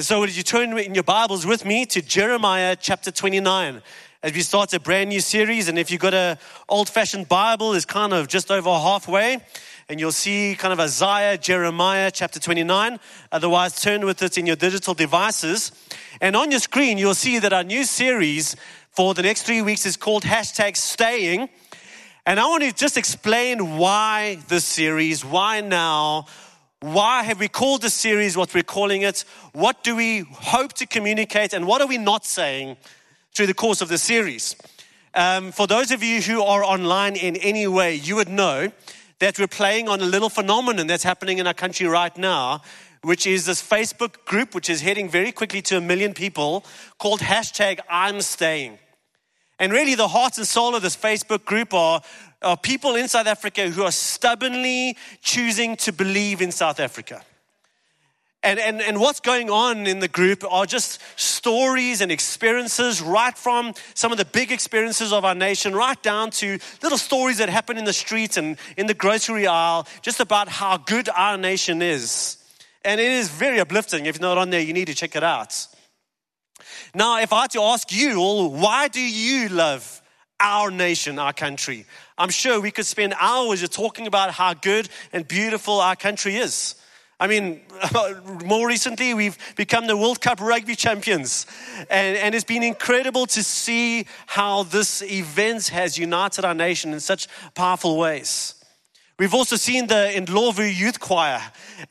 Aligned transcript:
And 0.00 0.04
so, 0.06 0.20
would 0.20 0.34
you 0.34 0.42
turn 0.42 0.78
in 0.78 0.94
your 0.94 1.04
Bibles 1.04 1.44
with 1.44 1.66
me 1.66 1.84
to 1.84 2.00
Jeremiah 2.00 2.74
chapter 2.74 3.10
29 3.10 3.82
as 4.22 4.32
we 4.32 4.40
start 4.40 4.72
a 4.72 4.80
brand 4.80 5.10
new 5.10 5.20
series? 5.20 5.68
And 5.68 5.78
if 5.78 5.90
you've 5.90 6.00
got 6.00 6.14
an 6.14 6.38
old 6.70 6.88
fashioned 6.88 7.28
Bible, 7.28 7.74
it's 7.74 7.84
kind 7.84 8.14
of 8.14 8.26
just 8.26 8.50
over 8.50 8.70
halfway. 8.70 9.40
And 9.90 10.00
you'll 10.00 10.12
see 10.12 10.56
kind 10.58 10.72
of 10.72 10.80
Isaiah, 10.80 11.36
Jeremiah 11.36 12.10
chapter 12.10 12.40
29. 12.40 12.98
Otherwise, 13.30 13.78
turn 13.78 14.06
with 14.06 14.22
it 14.22 14.38
in 14.38 14.46
your 14.46 14.56
digital 14.56 14.94
devices. 14.94 15.70
And 16.22 16.34
on 16.34 16.50
your 16.50 16.60
screen, 16.60 16.96
you'll 16.96 17.12
see 17.12 17.38
that 17.38 17.52
our 17.52 17.62
new 17.62 17.84
series 17.84 18.56
for 18.92 19.12
the 19.12 19.20
next 19.20 19.42
three 19.42 19.60
weeks 19.60 19.84
is 19.84 19.98
called 19.98 20.22
hashtag 20.22 20.78
staying. 20.78 21.50
And 22.24 22.40
I 22.40 22.46
want 22.46 22.62
to 22.62 22.72
just 22.72 22.96
explain 22.96 23.76
why 23.76 24.38
this 24.48 24.64
series, 24.64 25.26
why 25.26 25.60
now, 25.60 26.24
why 26.80 27.24
have 27.24 27.38
we 27.38 27.48
called 27.48 27.82
this 27.82 27.92
series 27.92 28.38
what 28.38 28.54
we're 28.54 28.62
calling 28.62 29.02
it? 29.02 29.26
What 29.52 29.84
do 29.84 29.94
we 29.94 30.20
hope 30.20 30.72
to 30.74 30.86
communicate? 30.86 31.52
And 31.52 31.66
what 31.66 31.82
are 31.82 31.86
we 31.86 31.98
not 31.98 32.24
saying 32.24 32.78
through 33.34 33.48
the 33.48 33.54
course 33.54 33.82
of 33.82 33.88
the 33.88 33.98
series? 33.98 34.56
Um, 35.14 35.52
for 35.52 35.66
those 35.66 35.90
of 35.90 36.02
you 36.02 36.22
who 36.22 36.42
are 36.42 36.64
online 36.64 37.16
in 37.16 37.36
any 37.36 37.66
way, 37.66 37.96
you 37.96 38.16
would 38.16 38.30
know 38.30 38.72
that 39.18 39.38
we're 39.38 39.46
playing 39.46 39.90
on 39.90 40.00
a 40.00 40.06
little 40.06 40.30
phenomenon 40.30 40.86
that's 40.86 41.02
happening 41.02 41.36
in 41.36 41.46
our 41.46 41.52
country 41.52 41.86
right 41.86 42.16
now, 42.16 42.62
which 43.02 43.26
is 43.26 43.44
this 43.44 43.62
Facebook 43.62 44.24
group, 44.24 44.54
which 44.54 44.70
is 44.70 44.80
heading 44.80 45.10
very 45.10 45.32
quickly 45.32 45.60
to 45.60 45.76
a 45.76 45.80
million 45.82 46.14
people, 46.14 46.64
called 46.98 47.20
hashtag 47.20 47.80
I'm 47.90 48.22
Staying. 48.22 48.78
And 49.58 49.70
really, 49.70 49.94
the 49.94 50.08
heart 50.08 50.38
and 50.38 50.46
soul 50.46 50.74
of 50.74 50.80
this 50.80 50.96
Facebook 50.96 51.44
group 51.44 51.74
are 51.74 52.00
are 52.42 52.56
people 52.56 52.96
in 52.96 53.08
South 53.08 53.26
Africa 53.26 53.68
who 53.68 53.82
are 53.82 53.92
stubbornly 53.92 54.96
choosing 55.20 55.76
to 55.76 55.92
believe 55.92 56.40
in 56.40 56.52
South 56.52 56.80
Africa. 56.80 57.22
And, 58.42 58.58
and, 58.58 58.80
and 58.80 58.98
what's 58.98 59.20
going 59.20 59.50
on 59.50 59.86
in 59.86 59.98
the 59.98 60.08
group 60.08 60.42
are 60.50 60.64
just 60.64 60.98
stories 61.16 62.00
and 62.00 62.10
experiences, 62.10 63.02
right 63.02 63.36
from 63.36 63.74
some 63.92 64.12
of 64.12 64.18
the 64.18 64.24
big 64.24 64.50
experiences 64.50 65.12
of 65.12 65.26
our 65.26 65.34
nation, 65.34 65.74
right 65.74 66.02
down 66.02 66.30
to 66.32 66.58
little 66.82 66.96
stories 66.96 67.36
that 67.38 67.50
happen 67.50 67.76
in 67.76 67.84
the 67.84 67.92
streets 67.92 68.38
and 68.38 68.56
in 68.78 68.86
the 68.86 68.94
grocery 68.94 69.46
aisle, 69.46 69.86
just 70.00 70.20
about 70.20 70.48
how 70.48 70.78
good 70.78 71.10
our 71.10 71.36
nation 71.36 71.82
is. 71.82 72.38
And 72.82 72.98
it 72.98 73.12
is 73.12 73.28
very 73.28 73.60
uplifting. 73.60 74.06
If 74.06 74.18
you're 74.18 74.28
not 74.28 74.38
on 74.38 74.48
there, 74.48 74.60
you 74.60 74.72
need 74.72 74.86
to 74.86 74.94
check 74.94 75.14
it 75.16 75.22
out. 75.22 75.66
Now, 76.94 77.20
if 77.20 77.34
I 77.34 77.42
had 77.42 77.50
to 77.50 77.60
ask 77.60 77.92
you 77.92 78.20
all, 78.20 78.50
why 78.50 78.88
do 78.88 79.00
you 79.00 79.50
love 79.50 80.00
our 80.40 80.70
nation, 80.70 81.18
our 81.18 81.32
country? 81.32 81.86
I'm 82.18 82.30
sure 82.30 82.60
we 82.60 82.70
could 82.70 82.86
spend 82.86 83.14
hours 83.20 83.60
just 83.60 83.72
talking 83.72 84.06
about 84.06 84.32
how 84.32 84.54
good 84.54 84.88
and 85.12 85.26
beautiful 85.26 85.80
our 85.80 85.96
country 85.96 86.36
is. 86.36 86.74
I 87.20 87.26
mean, 87.26 87.60
more 88.44 88.66
recently, 88.66 89.12
we've 89.12 89.36
become 89.54 89.86
the 89.86 89.96
World 89.96 90.20
Cup 90.22 90.40
rugby 90.40 90.74
champions. 90.74 91.46
And, 91.90 92.16
and 92.16 92.34
it's 92.34 92.44
been 92.44 92.62
incredible 92.62 93.26
to 93.26 93.44
see 93.44 94.06
how 94.26 94.62
this 94.62 95.02
event 95.02 95.68
has 95.68 95.98
united 95.98 96.44
our 96.44 96.54
nation 96.54 96.94
in 96.94 97.00
such 97.00 97.28
powerful 97.54 97.98
ways. 97.98 98.54
We've 99.20 99.34
also 99.34 99.56
seen 99.56 99.86
the 99.86 100.16
In 100.16 100.24
Ndlovu 100.24 100.74
Youth 100.74 100.98
Choir. 100.98 101.42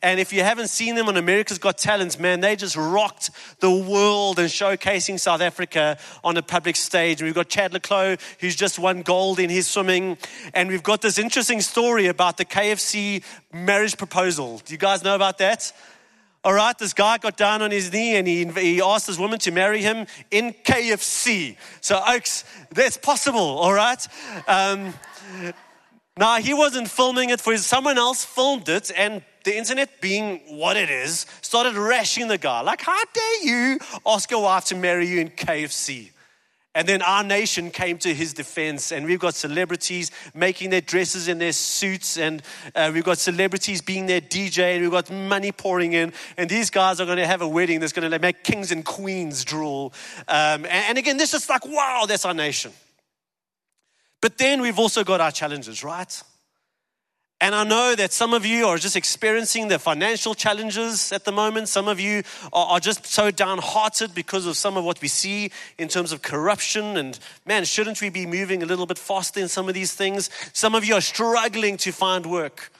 And 0.02 0.18
if 0.18 0.32
you 0.32 0.42
haven't 0.42 0.66
seen 0.66 0.96
them 0.96 1.06
on 1.06 1.16
America's 1.16 1.58
Got 1.58 1.78
Talents, 1.78 2.18
man, 2.18 2.40
they 2.40 2.56
just 2.56 2.74
rocked 2.74 3.30
the 3.60 3.70
world 3.70 4.40
and 4.40 4.48
showcasing 4.48 5.16
South 5.20 5.40
Africa 5.40 5.96
on 6.24 6.36
a 6.36 6.42
public 6.42 6.74
stage. 6.74 7.22
We've 7.22 7.32
got 7.32 7.48
Chad 7.48 7.72
le 7.72 7.78
Clos, 7.78 8.18
who's 8.40 8.56
just 8.56 8.80
won 8.80 9.02
gold 9.02 9.38
in 9.38 9.48
his 9.48 9.68
swimming. 9.68 10.18
And 10.54 10.70
we've 10.70 10.82
got 10.82 11.02
this 11.02 11.18
interesting 11.18 11.60
story 11.60 12.08
about 12.08 12.36
the 12.36 12.44
KFC 12.44 13.22
marriage 13.52 13.96
proposal. 13.96 14.60
Do 14.64 14.74
you 14.74 14.78
guys 14.78 15.04
know 15.04 15.14
about 15.14 15.38
that? 15.38 15.72
All 16.42 16.54
right, 16.54 16.76
this 16.76 16.94
guy 16.94 17.18
got 17.18 17.36
down 17.36 17.62
on 17.62 17.70
his 17.70 17.92
knee 17.92 18.16
and 18.16 18.26
he, 18.26 18.44
he 18.44 18.82
asked 18.82 19.06
this 19.06 19.20
woman 19.20 19.38
to 19.38 19.52
marry 19.52 19.82
him 19.82 20.08
in 20.32 20.52
KFC. 20.64 21.56
So, 21.80 22.02
Oaks, 22.08 22.44
that's 22.72 22.96
possible, 22.96 23.38
all 23.38 23.72
right? 23.72 24.04
Um, 24.48 24.94
now, 26.20 26.36
he 26.36 26.52
wasn't 26.52 26.90
filming 26.90 27.30
it 27.30 27.40
for 27.40 27.52
his, 27.52 27.64
someone 27.64 27.96
else 27.96 28.24
filmed 28.24 28.68
it, 28.68 28.92
and 28.94 29.22
the 29.44 29.56
internet, 29.56 30.02
being 30.02 30.40
what 30.48 30.76
it 30.76 30.90
is, 30.90 31.24
started 31.40 31.74
rashing 31.74 32.28
the 32.28 32.36
guy. 32.36 32.60
Like, 32.60 32.82
how 32.82 33.02
dare 33.14 33.44
you 33.44 33.78
ask 34.06 34.30
your 34.30 34.42
wife 34.42 34.66
to 34.66 34.76
marry 34.76 35.08
you 35.08 35.20
in 35.20 35.30
KFC? 35.30 36.10
And 36.74 36.86
then 36.86 37.02
our 37.02 37.24
nation 37.24 37.70
came 37.70 37.98
to 37.98 38.14
his 38.14 38.32
defense, 38.32 38.92
and 38.92 39.06
we've 39.06 39.18
got 39.18 39.34
celebrities 39.34 40.10
making 40.34 40.68
their 40.68 40.82
dresses 40.82 41.26
and 41.26 41.40
their 41.40 41.52
suits, 41.52 42.18
and 42.18 42.42
uh, 42.74 42.90
we've 42.92 43.02
got 43.02 43.18
celebrities 43.18 43.80
being 43.80 44.04
their 44.04 44.20
DJ, 44.20 44.74
and 44.74 44.82
we've 44.82 44.90
got 44.90 45.10
money 45.10 45.50
pouring 45.50 45.94
in. 45.94 46.12
And 46.36 46.50
these 46.50 46.68
guys 46.68 47.00
are 47.00 47.06
going 47.06 47.16
to 47.16 47.26
have 47.26 47.40
a 47.40 47.48
wedding 47.48 47.80
that's 47.80 47.92
going 47.92 48.08
to 48.08 48.18
make 48.18 48.44
kings 48.44 48.70
and 48.70 48.84
queens 48.84 49.44
drool. 49.44 49.92
Um, 50.28 50.64
and, 50.64 50.66
and 50.66 50.98
again, 50.98 51.16
this 51.16 51.34
is 51.34 51.48
like, 51.48 51.66
wow, 51.66 52.04
that's 52.06 52.24
our 52.24 52.34
nation. 52.34 52.72
But 54.20 54.38
then 54.38 54.60
we've 54.60 54.78
also 54.78 55.04
got 55.04 55.20
our 55.20 55.32
challenges, 55.32 55.82
right? 55.82 56.22
And 57.42 57.54
I 57.54 57.64
know 57.64 57.94
that 57.94 58.12
some 58.12 58.34
of 58.34 58.44
you 58.44 58.66
are 58.66 58.76
just 58.76 58.96
experiencing 58.96 59.68
the 59.68 59.78
financial 59.78 60.34
challenges 60.34 61.10
at 61.10 61.24
the 61.24 61.32
moment. 61.32 61.68
Some 61.68 61.88
of 61.88 61.98
you 61.98 62.22
are, 62.52 62.78
just 62.80 63.06
so 63.06 63.30
downhearted 63.30 64.14
because 64.14 64.44
of 64.44 64.58
some 64.58 64.76
of 64.76 64.84
what 64.84 65.00
we 65.00 65.08
see 65.08 65.50
in 65.78 65.88
terms 65.88 66.12
of 66.12 66.20
corruption. 66.20 66.98
And 66.98 67.18
man, 67.46 67.64
shouldn't 67.64 68.02
we 68.02 68.10
be 68.10 68.26
moving 68.26 68.62
a 68.62 68.66
little 68.66 68.84
bit 68.84 68.98
faster 68.98 69.40
in 69.40 69.48
some 69.48 69.68
of 69.68 69.74
these 69.74 69.94
things? 69.94 70.28
Some 70.52 70.74
of 70.74 70.84
you 70.84 70.94
are 70.96 71.00
struggling 71.00 71.78
to 71.78 71.92
find 71.92 72.26
work. 72.26 72.70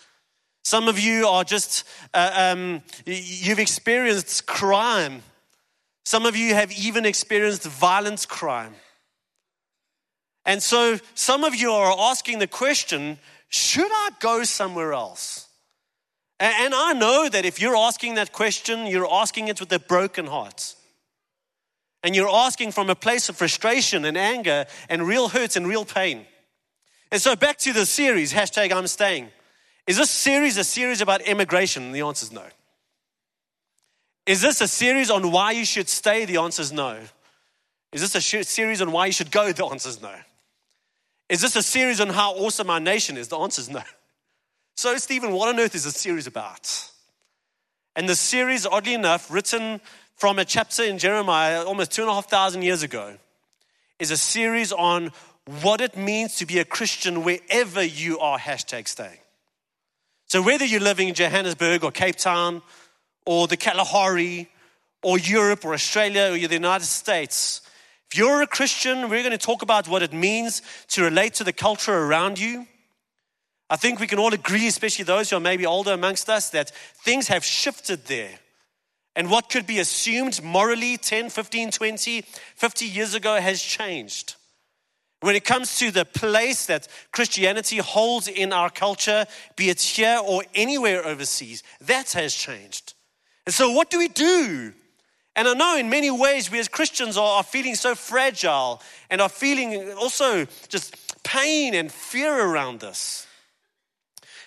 Some 0.63 0.89
of 0.89 0.99
you 0.99 1.27
are 1.27 1.43
just, 1.43 1.85
uh, 2.13 2.31
um, 2.35 2.83
you've 3.07 3.59
experienced 3.59 4.47
crime. 4.47 5.23
Some 6.05 6.27
of 6.27 6.37
you 6.37 6.55
have 6.55 6.71
even 6.73 7.07
experienced 7.07 7.63
violent 7.63 8.29
crime. 8.29 8.75
And 10.51 10.61
so 10.61 10.99
some 11.15 11.45
of 11.45 11.55
you 11.55 11.71
are 11.71 11.95
asking 11.97 12.41
the 12.41 12.49
question 12.49 13.21
should 13.51 13.89
I 13.89 14.11
go 14.19 14.43
somewhere 14.43 14.93
else? 14.93 15.47
And 16.41 16.75
I 16.75 16.93
know 16.93 17.29
that 17.29 17.45
if 17.45 17.61
you're 17.61 17.77
asking 17.77 18.17
that 18.17 18.33
question, 18.33 18.87
you're 18.87 19.07
asking 19.09 19.47
it 19.47 19.61
with 19.61 19.73
a 19.73 19.79
broken 19.79 20.27
heart. 20.27 20.75
And 22.03 22.17
you're 22.17 22.29
asking 22.29 22.73
from 22.73 22.91
a 22.91 22.97
place 22.97 23.29
of 23.29 23.37
frustration 23.37 24.05
and 24.05 24.19
anger 24.19 24.67
and 24.89 25.07
real 25.07 25.29
hurt 25.29 25.55
and 25.55 25.69
real 25.69 25.85
pain. 25.85 26.27
And 27.13 27.23
so 27.23 27.37
back 27.37 27.59
to 27.59 27.73
the 27.73 27.87
series, 27.87 28.33
hashtag 28.33 28.73
I'm 28.73 28.89
staying. 28.89 29.29
Is 29.87 29.99
this 29.99 30.11
series 30.11 30.57
a 30.57 30.65
series 30.65 31.01
about 31.01 31.23
immigration? 31.23 31.93
The 31.93 32.01
answer 32.01 32.25
is 32.25 32.33
no. 32.33 32.47
Is 34.27 34.43
this 34.43 34.61
a 34.61 34.67
series 34.67 35.11
on 35.13 35.31
why 35.31 35.53
you 35.53 35.65
should 35.65 35.89
stay? 35.89 36.25
The 36.25 36.39
answer 36.39 36.63
is 36.63 36.73
no. 36.73 36.99
Is 37.93 38.01
this 38.01 38.17
a 38.17 38.43
series 38.43 38.83
on 38.83 38.91
why 38.91 39.07
you 39.07 39.13
should 39.13 39.31
go? 39.31 39.53
The 39.53 39.67
answer 39.67 39.89
is 39.89 40.03
no. 40.03 40.15
Is 41.31 41.41
this 41.41 41.55
a 41.55 41.63
series 41.63 42.01
on 42.01 42.09
how 42.09 42.33
awesome 42.33 42.71
our 42.71 42.81
nation 42.81 43.17
is? 43.17 43.29
The 43.29 43.39
answer 43.39 43.61
is 43.61 43.71
no. 43.71 43.83
So, 44.75 44.97
Stephen, 44.97 45.31
what 45.31 45.49
on 45.49 45.61
earth 45.61 45.77
is 45.77 45.85
this 45.85 45.95
series 45.95 46.27
about? 46.27 46.91
And 47.95 48.09
the 48.09 48.17
series, 48.17 48.67
oddly 48.67 48.95
enough, 48.95 49.31
written 49.31 49.81
from 50.17 50.41
a 50.41 50.45
chapter 50.45 50.83
in 50.83 50.99
Jeremiah 50.99 51.65
almost 51.65 51.93
two 51.93 52.03
and 52.03 52.11
a 52.11 52.15
half 52.15 52.29
thousand 52.29 52.63
years 52.63 52.83
ago, 52.83 53.17
is 54.01 54.11
a 54.11 54.17
series 54.17 54.73
on 54.73 55.13
what 55.63 55.81
it 55.81 55.97
means 55.97 56.35
to 56.37 56.47
be 56.47 56.59
a 56.59 56.65
Christian 56.65 57.23
wherever 57.23 57.83
you 57.83 58.19
are, 58.19 58.39
hashtag 58.39 58.89
staying. 58.89 59.19
So, 60.27 60.43
whether 60.43 60.65
you're 60.65 60.81
living 60.81 61.09
in 61.09 61.15
Johannesburg 61.15 61.85
or 61.85 61.93
Cape 61.93 62.17
Town 62.17 62.61
or 63.25 63.47
the 63.47 63.57
Kalahari 63.57 64.49
or 65.01 65.17
Europe 65.17 65.65
or 65.65 65.75
Australia 65.75 66.33
or 66.33 66.49
the 66.49 66.55
United 66.55 66.87
States, 66.87 67.61
if 68.11 68.19
you're 68.19 68.43
a 68.43 68.47
Christian, 68.47 69.09
we're 69.09 69.23
going 69.23 69.31
to 69.31 69.39
talk 69.39 69.63
about 69.63 69.87
what 69.87 70.03
it 70.03 70.13
means 70.13 70.63
to 70.89 71.05
relate 71.05 71.35
to 71.35 71.45
the 71.45 71.53
culture 71.53 71.97
around 71.97 72.41
you. 72.41 72.67
I 73.69 73.77
think 73.77 74.01
we 74.01 74.09
can 74.09 74.19
all 74.19 74.35
agree, 74.35 74.67
especially 74.67 75.05
those 75.05 75.31
who 75.31 75.37
are 75.37 75.41
maybe 75.41 75.65
older 75.65 75.93
amongst 75.93 76.29
us, 76.29 76.51
that 76.51 76.73
things 77.05 77.29
have 77.29 77.45
shifted 77.45 78.07
there. 78.07 78.41
And 79.15 79.31
what 79.31 79.49
could 79.49 79.65
be 79.65 79.79
assumed 79.79 80.43
morally 80.43 80.97
10, 80.97 81.31
15, 81.31 81.71
20, 81.71 82.23
50 82.57 82.85
years 82.85 83.15
ago 83.15 83.41
has 83.41 83.63
changed. 83.63 84.35
When 85.21 85.37
it 85.37 85.45
comes 85.45 85.79
to 85.79 85.93
the 85.93 86.05
place 86.05 86.67
that 86.67 86.89
Christianity 87.13 87.77
holds 87.77 88.27
in 88.27 88.53
our 88.53 88.71
culture, 88.71 89.25
be 89.55 89.71
it 89.71 89.81
here 89.81 90.21
or 90.27 90.43
anywhere 90.53 91.07
overseas, 91.07 91.63
that 91.83 92.11
has 92.13 92.35
changed. 92.35 92.95
And 93.47 93.55
so, 93.55 93.71
what 93.71 93.89
do 93.89 93.99
we 93.99 94.09
do 94.09 94.73
and 95.41 95.49
I 95.49 95.55
know 95.55 95.75
in 95.79 95.89
many 95.89 96.11
ways 96.11 96.51
we 96.51 96.59
as 96.59 96.69
Christians 96.69 97.17
are, 97.17 97.39
are 97.39 97.43
feeling 97.43 97.75
so 97.75 97.95
fragile 97.95 98.83
and 99.09 99.23
are 99.23 99.29
feeling 99.31 99.91
also 99.93 100.47
just 100.69 100.95
pain 101.23 101.75
and 101.75 101.91
fear 101.91 102.39
around 102.39 102.81
this. 102.81 103.27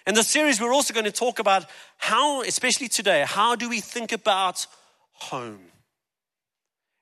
In 0.05 0.13
the 0.13 0.21
series, 0.21 0.61
we're 0.61 0.71
also 0.71 0.93
going 0.93 1.05
to 1.05 1.11
talk 1.11 1.39
about 1.39 1.65
how, 1.97 2.43
especially 2.43 2.89
today, 2.89 3.25
how 3.27 3.55
do 3.55 3.69
we 3.69 3.79
think 3.79 4.11
about 4.11 4.67
home? 5.13 5.61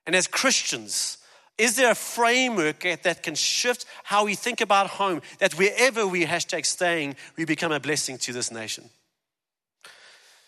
And 0.05 0.15
as 0.15 0.25
Christians, 0.25 1.17
is 1.57 1.75
there 1.75 1.91
a 1.91 1.95
framework 1.95 2.83
that 3.03 3.23
can 3.23 3.35
shift 3.35 3.85
how 4.05 4.23
we 4.23 4.35
think 4.35 4.61
about 4.61 4.87
home? 4.87 5.21
That 5.39 5.57
wherever 5.57 6.07
we 6.07 6.23
hashtag 6.23 6.65
staying, 6.65 7.17
we 7.35 7.43
become 7.43 7.73
a 7.73 7.79
blessing 7.81 8.17
to 8.19 8.31
this 8.31 8.53
nation. 8.53 8.89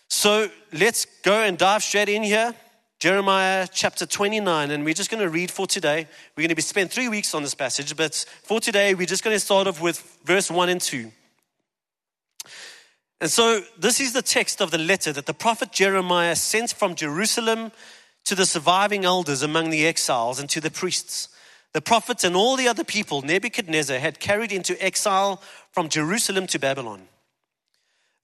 So 0.08 0.48
let's 0.72 1.04
go 1.22 1.42
and 1.42 1.58
dive 1.58 1.82
straight 1.82 2.08
in 2.08 2.22
here. 2.22 2.54
Jeremiah 3.00 3.68
chapter 3.70 4.06
29, 4.06 4.70
and 4.70 4.84
we're 4.84 4.94
just 4.94 5.10
going 5.10 5.22
to 5.22 5.28
read 5.28 5.50
for 5.50 5.66
today. 5.66 6.06
We're 6.36 6.42
going 6.42 6.48
to 6.48 6.54
be 6.54 6.62
spend 6.62 6.90
three 6.90 7.08
weeks 7.08 7.34
on 7.34 7.42
this 7.42 7.54
passage, 7.54 7.96
but 7.96 8.24
for 8.42 8.60
today, 8.60 8.94
we're 8.94 9.06
just 9.06 9.24
going 9.24 9.36
to 9.36 9.40
start 9.40 9.66
off 9.66 9.80
with 9.80 9.98
verse 10.24 10.50
1 10.50 10.68
and 10.68 10.80
2. 10.80 11.10
And 13.20 13.30
so, 13.30 13.62
this 13.78 14.00
is 14.00 14.12
the 14.12 14.22
text 14.22 14.60
of 14.60 14.70
the 14.70 14.78
letter 14.78 15.12
that 15.12 15.26
the 15.26 15.34
prophet 15.34 15.72
Jeremiah 15.72 16.36
sent 16.36 16.72
from 16.72 16.94
Jerusalem 16.94 17.72
to 18.24 18.34
the 18.34 18.46
surviving 18.46 19.04
elders 19.04 19.42
among 19.42 19.70
the 19.70 19.86
exiles 19.86 20.40
and 20.40 20.48
to 20.50 20.60
the 20.60 20.70
priests. 20.70 21.28
The 21.72 21.82
prophets 21.82 22.24
and 22.24 22.36
all 22.36 22.56
the 22.56 22.68
other 22.68 22.84
people 22.84 23.22
Nebuchadnezzar 23.22 23.98
had 23.98 24.20
carried 24.20 24.52
into 24.52 24.82
exile 24.82 25.42
from 25.72 25.88
Jerusalem 25.88 26.46
to 26.48 26.58
Babylon. 26.58 27.08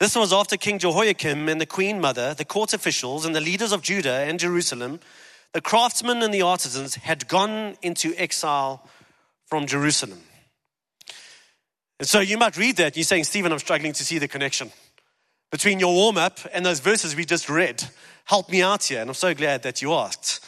This 0.00 0.17
was 0.17 0.32
after 0.32 0.56
King 0.56 0.79
Jehoiachin 0.79 1.47
and 1.47 1.61
the 1.61 1.67
queen 1.67 2.00
mother, 2.00 2.32
the 2.32 2.47
court 2.47 2.73
officials, 2.73 3.26
and 3.26 3.37
the 3.37 3.41
leaders 3.41 3.70
of 3.70 3.82
Judah 3.82 4.25
and 4.26 4.41
Jerusalem, 4.41 4.99
the 5.52 5.61
craftsmen 5.61 6.23
and 6.23 6.32
the 6.32 6.41
artisans, 6.41 6.94
had 6.94 7.29
gone 7.29 7.76
into 7.82 8.14
exile 8.17 8.88
from 9.44 9.67
Jerusalem. 9.67 10.20
And 11.99 12.08
so 12.08 12.20
you 12.20 12.38
might 12.38 12.56
read 12.56 12.79
that, 12.79 12.97
you're 12.97 13.05
saying, 13.05 13.25
Stephen, 13.25 13.52
I'm 13.52 13.58
struggling 13.58 13.93
to 13.93 14.05
see 14.05 14.17
the 14.17 14.26
connection 14.26 14.73
between 15.50 15.79
your 15.79 15.93
warm 15.93 16.17
up 16.17 16.38
and 16.55 16.64
those 16.64 16.81
verses 16.81 17.14
we 17.14 17.26
just 17.26 17.50
read. 17.50 17.85
Help 18.25 18.49
me 18.49 18.62
out 18.62 18.85
here. 18.85 19.03
And 19.03 19.11
I'm 19.11 19.14
so 19.14 19.35
glad 19.35 19.64
that 19.64 19.82
you 19.82 19.93
asked. 19.93 20.43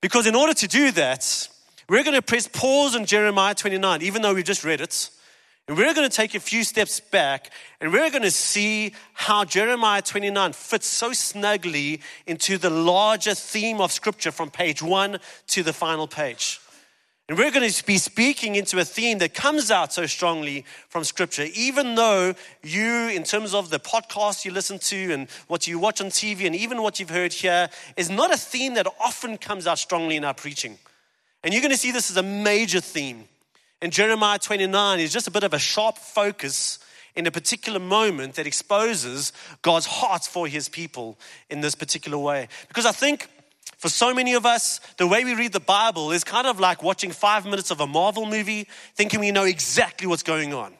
Because 0.00 0.26
in 0.26 0.34
order 0.34 0.54
to 0.54 0.66
do 0.66 0.92
that, 0.92 1.48
we're 1.90 2.04
going 2.04 2.16
to 2.16 2.22
press 2.22 2.48
pause 2.48 2.96
on 2.96 3.04
Jeremiah 3.04 3.54
29, 3.54 4.00
even 4.00 4.22
though 4.22 4.32
we 4.32 4.42
just 4.42 4.64
read 4.64 4.80
it. 4.80 5.10
And 5.68 5.76
we're 5.76 5.94
going 5.94 6.08
to 6.08 6.14
take 6.14 6.34
a 6.34 6.40
few 6.40 6.64
steps 6.64 6.98
back 6.98 7.50
and 7.80 7.92
we're 7.92 8.10
going 8.10 8.22
to 8.22 8.32
see 8.32 8.92
how 9.14 9.44
Jeremiah 9.44 10.02
29 10.02 10.52
fits 10.52 10.86
so 10.86 11.12
snugly 11.12 12.00
into 12.26 12.58
the 12.58 12.70
larger 12.70 13.34
theme 13.34 13.80
of 13.80 13.92
scripture 13.92 14.32
from 14.32 14.50
page 14.50 14.82
one 14.82 15.18
to 15.48 15.62
the 15.62 15.72
final 15.72 16.08
page. 16.08 16.60
And 17.28 17.38
we're 17.38 17.52
going 17.52 17.70
to 17.70 17.86
be 17.86 17.98
speaking 17.98 18.56
into 18.56 18.80
a 18.80 18.84
theme 18.84 19.18
that 19.18 19.32
comes 19.32 19.70
out 19.70 19.92
so 19.92 20.06
strongly 20.06 20.64
from 20.88 21.04
scripture, 21.04 21.46
even 21.54 21.94
though 21.94 22.34
you, 22.62 23.08
in 23.08 23.22
terms 23.22 23.54
of 23.54 23.70
the 23.70 23.78
podcast 23.78 24.44
you 24.44 24.50
listen 24.50 24.80
to 24.80 25.12
and 25.12 25.30
what 25.46 25.68
you 25.68 25.78
watch 25.78 26.00
on 26.00 26.08
TV 26.08 26.44
and 26.44 26.56
even 26.56 26.82
what 26.82 26.98
you've 26.98 27.10
heard 27.10 27.32
here, 27.32 27.70
is 27.96 28.10
not 28.10 28.34
a 28.34 28.36
theme 28.36 28.74
that 28.74 28.88
often 29.00 29.38
comes 29.38 29.68
out 29.68 29.78
strongly 29.78 30.16
in 30.16 30.24
our 30.24 30.34
preaching. 30.34 30.76
And 31.44 31.54
you're 31.54 31.62
going 31.62 31.72
to 31.72 31.78
see 31.78 31.92
this 31.92 32.10
as 32.10 32.16
a 32.16 32.22
major 32.22 32.80
theme. 32.80 33.28
And 33.82 33.92
Jeremiah 33.92 34.38
29 34.38 35.00
is 35.00 35.12
just 35.12 35.26
a 35.26 35.30
bit 35.32 35.42
of 35.42 35.52
a 35.52 35.58
sharp 35.58 35.98
focus 35.98 36.78
in 37.16 37.26
a 37.26 37.32
particular 37.32 37.80
moment 37.80 38.34
that 38.34 38.46
exposes 38.46 39.32
God's 39.60 39.86
heart 39.86 40.22
for 40.22 40.46
his 40.46 40.68
people 40.68 41.18
in 41.50 41.62
this 41.62 41.74
particular 41.74 42.16
way. 42.16 42.46
Because 42.68 42.86
I 42.86 42.92
think 42.92 43.28
for 43.78 43.88
so 43.88 44.14
many 44.14 44.34
of 44.34 44.46
us, 44.46 44.78
the 44.98 45.06
way 45.08 45.24
we 45.24 45.34
read 45.34 45.52
the 45.52 45.58
Bible 45.58 46.12
is 46.12 46.22
kind 46.22 46.46
of 46.46 46.60
like 46.60 46.80
watching 46.84 47.10
five 47.10 47.44
minutes 47.44 47.72
of 47.72 47.80
a 47.80 47.86
Marvel 47.86 48.24
movie, 48.24 48.68
thinking 48.94 49.18
we 49.18 49.32
know 49.32 49.44
exactly 49.44 50.06
what's 50.06 50.22
going 50.22 50.54
on. 50.54 50.72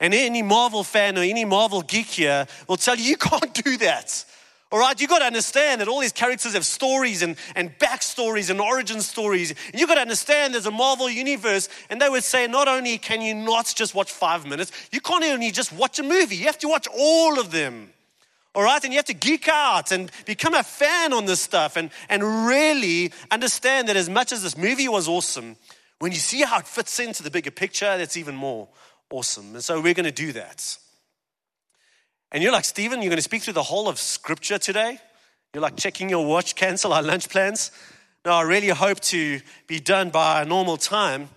And 0.00 0.12
any 0.12 0.42
Marvel 0.42 0.82
fan 0.82 1.16
or 1.16 1.22
any 1.22 1.44
Marvel 1.44 1.82
geek 1.82 2.06
here 2.06 2.48
will 2.68 2.76
tell 2.76 2.96
you, 2.96 3.04
you 3.10 3.16
can't 3.16 3.54
do 3.54 3.76
that. 3.76 4.24
All 4.74 4.80
right, 4.80 5.00
you 5.00 5.06
got 5.06 5.20
to 5.20 5.24
understand 5.24 5.80
that 5.80 5.86
all 5.86 6.00
these 6.00 6.10
characters 6.10 6.54
have 6.54 6.66
stories 6.66 7.22
and, 7.22 7.36
and 7.54 7.78
backstories 7.78 8.50
and 8.50 8.60
origin 8.60 9.00
stories. 9.00 9.54
And 9.70 9.80
you 9.80 9.86
got 9.86 9.94
to 9.94 10.00
understand 10.00 10.52
there's 10.52 10.66
a 10.66 10.72
Marvel 10.72 11.08
universe. 11.08 11.68
And 11.90 12.00
they 12.00 12.08
would 12.08 12.24
say, 12.24 12.48
not 12.48 12.66
only 12.66 12.98
can 12.98 13.20
you 13.20 13.36
not 13.36 13.72
just 13.76 13.94
watch 13.94 14.10
five 14.10 14.44
minutes, 14.44 14.72
you 14.90 15.00
can't 15.00 15.22
only 15.26 15.52
just 15.52 15.72
watch 15.72 16.00
a 16.00 16.02
movie, 16.02 16.34
you 16.34 16.46
have 16.46 16.58
to 16.58 16.66
watch 16.66 16.88
all 16.92 17.38
of 17.38 17.52
them. 17.52 17.92
All 18.52 18.64
right, 18.64 18.82
and 18.82 18.92
you 18.92 18.98
have 18.98 19.06
to 19.06 19.14
geek 19.14 19.46
out 19.46 19.92
and 19.92 20.10
become 20.26 20.54
a 20.54 20.64
fan 20.64 21.12
on 21.12 21.26
this 21.26 21.38
stuff 21.40 21.76
and, 21.76 21.90
and 22.08 22.24
really 22.44 23.12
understand 23.30 23.86
that 23.86 23.94
as 23.94 24.10
much 24.10 24.32
as 24.32 24.42
this 24.42 24.58
movie 24.58 24.88
was 24.88 25.06
awesome, 25.06 25.54
when 26.00 26.10
you 26.10 26.18
see 26.18 26.42
how 26.42 26.58
it 26.58 26.66
fits 26.66 26.98
into 26.98 27.22
the 27.22 27.30
bigger 27.30 27.52
picture, 27.52 27.96
that's 27.96 28.16
even 28.16 28.34
more 28.34 28.66
awesome. 29.08 29.54
And 29.54 29.62
so 29.62 29.80
we're 29.80 29.94
going 29.94 30.02
to 30.02 30.10
do 30.10 30.32
that. 30.32 30.78
And 32.34 32.42
you're 32.42 32.50
like, 32.50 32.64
Stephen, 32.64 33.00
you're 33.00 33.10
going 33.10 33.16
to 33.16 33.22
speak 33.22 33.42
through 33.42 33.52
the 33.52 33.62
whole 33.62 33.88
of 33.88 33.96
Scripture 33.96 34.58
today? 34.58 34.98
You're 35.54 35.62
like 35.62 35.76
checking 35.76 36.10
your 36.10 36.26
watch, 36.26 36.56
cancel 36.56 36.92
our 36.92 37.00
lunch 37.00 37.28
plans? 37.28 37.70
No, 38.24 38.32
I 38.32 38.42
really 38.42 38.70
hope 38.70 38.98
to 39.02 39.40
be 39.68 39.78
done 39.78 40.10
by 40.10 40.42
a 40.42 40.44
normal 40.44 40.76
time. 40.76 41.28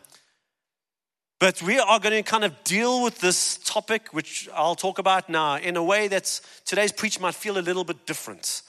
But 1.40 1.62
we 1.62 1.78
are 1.78 2.00
going 2.00 2.16
to 2.16 2.28
kind 2.28 2.44
of 2.44 2.64
deal 2.64 3.04
with 3.04 3.20
this 3.20 3.60
topic, 3.60 4.12
which 4.12 4.50
I'll 4.56 4.74
talk 4.74 4.98
about 4.98 5.30
now, 5.30 5.58
in 5.58 5.78
a 5.78 5.84
way 5.84 6.08
that 6.08 6.42
today's 6.66 6.92
preach 6.92 7.20
might 7.20 7.36
feel 7.36 7.60
a 7.60 7.62
little 7.62 7.84
bit 7.84 8.08
different. 8.08 8.64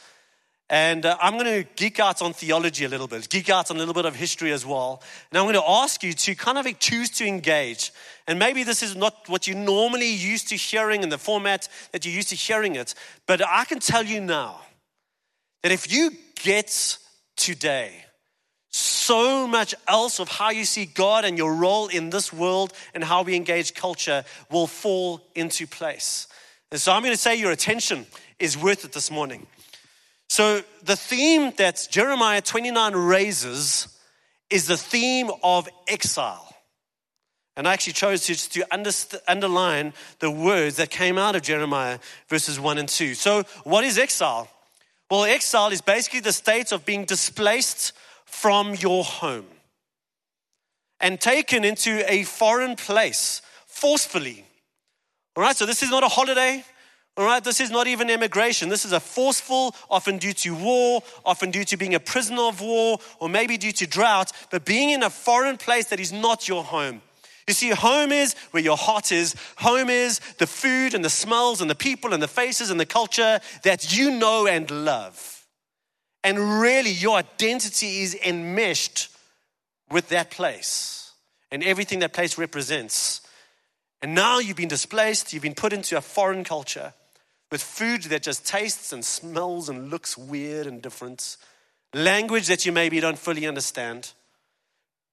And 0.70 1.06
uh, 1.06 1.17
I'm 1.23 1.35
going 1.38 1.65
to 1.65 1.69
geek 1.76 1.99
out 1.99 2.20
on 2.20 2.35
theology 2.35 2.85
a 2.85 2.88
little 2.88 3.09
bit, 3.09 3.29
geek 3.31 3.49
out 3.49 3.70
on 3.70 3.76
a 3.76 3.79
little 3.79 3.94
bit 3.94 4.05
of 4.05 4.15
history 4.15 4.53
as 4.53 4.67
well. 4.67 5.03
And 5.31 5.38
I'm 5.38 5.44
going 5.44 5.55
to 5.55 5.69
ask 5.69 6.03
you 6.03 6.12
to 6.12 6.35
kind 6.35 6.59
of 6.59 6.79
choose 6.79 7.09
to 7.11 7.26
engage. 7.26 7.91
And 8.26 8.38
maybe 8.38 8.65
this 8.65 8.82
is 8.82 8.94
not 8.94 9.29
what 9.29 9.47
you're 9.47 9.56
normally 9.56 10.11
used 10.11 10.49
to 10.49 10.56
hearing 10.56 11.03
in 11.03 11.09
the 11.09 11.17
format 11.17 11.69
that 11.93 12.05
you're 12.05 12.15
used 12.15 12.29
to 12.29 12.35
hearing 12.35 12.76
it, 12.76 12.94
but 13.26 13.41
I 13.47 13.65
can 13.65 13.81
tell 13.81 14.05
you 14.05 14.20
now 14.20 14.61
that 15.62 15.73
if 15.73 15.91
you 15.91 16.11
get 16.43 16.99
today 17.37 18.05
so 18.71 19.47
much 19.47 19.75
else 19.87 20.21
of 20.21 20.29
how 20.29 20.50
you 20.50 20.67
see 20.67 20.85
God 20.85 21.25
and 21.25 21.38
your 21.38 21.55
role 21.55 21.88
in 21.88 22.11
this 22.11 22.32
world 22.32 22.75
and 22.93 23.03
how 23.03 23.23
we 23.23 23.35
engage 23.35 23.75
culture 23.75 24.25
will 24.50 24.67
fall 24.67 25.23
into 25.35 25.67
place. 25.67 26.26
And 26.71 26.79
so 26.79 26.93
I'm 26.93 27.03
going 27.03 27.14
to 27.14 27.21
say 27.21 27.37
your 27.37 27.53
attention 27.53 28.06
is 28.38 28.59
worth 28.59 28.85
it 28.85 28.93
this 28.93 29.11
morning. 29.11 29.47
So, 30.38 30.62
the 30.85 30.94
theme 30.94 31.52
that 31.56 31.88
Jeremiah 31.90 32.40
29 32.40 32.93
raises 32.94 33.88
is 34.49 34.69
the 34.69 34.76
theme 34.76 35.32
of 35.43 35.69
exile. 35.88 36.55
And 37.56 37.67
I 37.67 37.73
actually 37.73 37.94
chose 37.94 38.25
to, 38.25 38.64
underline 39.26 39.94
the 40.20 40.31
words 40.31 40.76
that 40.76 40.90
came 40.90 41.19
out 41.19 41.35
of 41.35 41.43
Jeremiah 41.43 41.99
verses 42.29 42.61
1 42.61 42.79
and 42.79 42.88
2. 42.88 43.14
So, 43.14 43.43
what 43.64 43.82
is 43.82 43.99
exile? 43.99 44.49
Well, 45.11 45.25
exile 45.25 45.73
is 45.73 45.81
basically 45.81 46.20
the 46.20 46.32
state 46.32 46.70
of 46.70 46.85
being 46.85 47.05
displaced 47.05 47.93
from 48.25 48.76
your 48.76 49.02
home 49.02 49.49
and 51.00 51.20
taken 51.20 51.64
into 51.64 52.08
a 52.08 52.23
foreign 52.23 52.76
place 52.76 53.43
forcefully. 53.67 54.44
All 55.35 55.43
right, 55.43 55.56
so 55.56 55.67
this 55.67 55.82
is 55.82 55.90
not 55.90 56.05
a 56.05 56.08
holiday. 56.08 56.62
All 57.19 57.25
right, 57.25 57.43
this 57.43 57.61
is 57.61 57.73
not 57.73 57.88
even 57.88 58.11
immigration. 58.11 58.69
This 58.69 58.85
is 58.85 58.93
a 58.93 59.00
forceful, 59.00 59.75
often 59.91 60.19
due 60.19 60.32
to 60.35 60.55
war, 60.55 61.03
often 61.26 61.50
due 61.50 61.65
to 61.65 61.76
being 61.76 61.97
a 61.97 62.00
prisoner 62.00 62.43
of 62.43 62.61
war, 62.61 63.00
or 63.19 63.29
maybe 63.29 63.57
due 63.57 63.73
to 63.73 63.88
drought, 63.88 64.31
but 64.52 64.64
being 64.64 64.90
in 64.90 65.02
a 65.02 65.11
foreign 65.11 65.57
place 65.57 65.87
that 65.87 65.99
is 65.99 66.12
not 66.12 66.47
your 66.47 66.62
home. 66.62 67.02
You 67.49 67.54
see, 67.54 67.71
home 67.71 68.12
is 68.12 68.35
where 68.52 68.62
your 68.62 68.76
heart 68.76 69.11
is. 69.11 69.35
Home 69.57 69.90
is 69.90 70.21
the 70.38 70.47
food 70.47 70.95
and 70.95 71.04
the 71.04 71.11
smells 71.11 71.61
and 71.61 71.69
the 71.69 71.75
people 71.75 72.14
and 72.14 72.23
the 72.23 72.28
faces 72.28 72.71
and 72.71 72.78
the 72.78 72.87
culture 72.87 73.40
that 73.64 73.99
you 73.99 74.12
know 74.12 74.47
and 74.47 74.71
love. 74.71 75.45
And 76.23 76.61
really, 76.61 76.93
your 76.93 77.16
identity 77.16 78.02
is 78.02 78.14
enmeshed 78.14 79.09
with 79.90 80.09
that 80.11 80.31
place 80.31 81.11
and 81.50 81.64
everything 81.64 81.99
that 81.99 82.12
place 82.12 82.38
represents. 82.38 83.23
And 84.02 84.14
now 84.14 84.38
you've 84.38 84.57
been 84.57 84.69
displaced, 84.69 85.33
you've 85.33 85.43
been 85.43 85.54
put 85.54 85.73
into 85.73 85.97
a 85.97 86.00
foreign 86.00 86.45
culture 86.45 86.93
with 87.50 87.62
food 87.62 88.05
that 88.05 88.23
just 88.23 88.47
tastes 88.47 88.93
and 88.93 89.05
smells 89.05 89.69
and 89.69 89.90
looks 89.90 90.19
weird 90.19 90.67
and 90.67 90.83
different, 90.83 91.37
language 91.95 92.47
that 92.49 92.67
you 92.67 92.73
maybe 92.73 93.00
don't 93.00 93.19
fully 93.19 93.47
understand, 93.47 94.12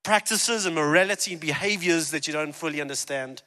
practices 0.04 0.65
and 0.65 0.75
morality 0.75 1.34
and 1.34 1.42
behaviors 1.42 2.12
that 2.12 2.27
you 2.27 2.34
don't 2.34 2.54
fully 2.54 2.82
understand. 2.82 3.42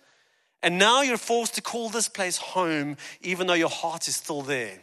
And 0.62 0.78
now 0.78 1.02
you're 1.02 1.16
forced 1.16 1.54
to 1.54 1.62
call 1.62 1.88
this 1.88 2.08
place 2.08 2.36
home, 2.36 2.96
even 3.20 3.46
though 3.46 3.54
your 3.54 3.68
heart 3.68 4.08
is 4.08 4.16
still 4.16 4.42
there. 4.42 4.80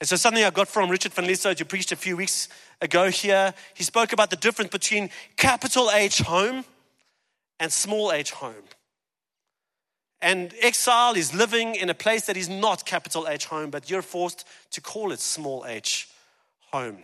And 0.00 0.08
so, 0.08 0.16
something 0.16 0.44
I 0.44 0.50
got 0.50 0.68
from 0.68 0.90
Richard 0.90 1.14
van 1.14 1.24
Lissoud, 1.24 1.58
who 1.58 1.64
preached 1.64 1.92
a 1.92 1.96
few 1.96 2.16
weeks 2.18 2.50
ago 2.82 3.08
here, 3.08 3.54
he 3.72 3.82
spoke 3.82 4.12
about 4.12 4.28
the 4.28 4.36
difference 4.36 4.70
between 4.70 5.08
capital 5.36 5.90
H 5.90 6.18
home 6.18 6.66
and 7.58 7.72
small 7.72 8.12
h 8.12 8.32
home. 8.32 8.54
And 10.22 10.54
exile 10.60 11.14
is 11.14 11.34
living 11.34 11.74
in 11.74 11.90
a 11.90 11.94
place 11.94 12.26
that 12.26 12.36
is 12.36 12.48
not 12.48 12.86
capital 12.86 13.28
H 13.28 13.46
home, 13.46 13.70
but 13.70 13.90
you're 13.90 14.02
forced 14.02 14.46
to 14.70 14.80
call 14.80 15.12
it 15.12 15.20
small 15.20 15.64
h 15.66 16.08
home. 16.72 16.98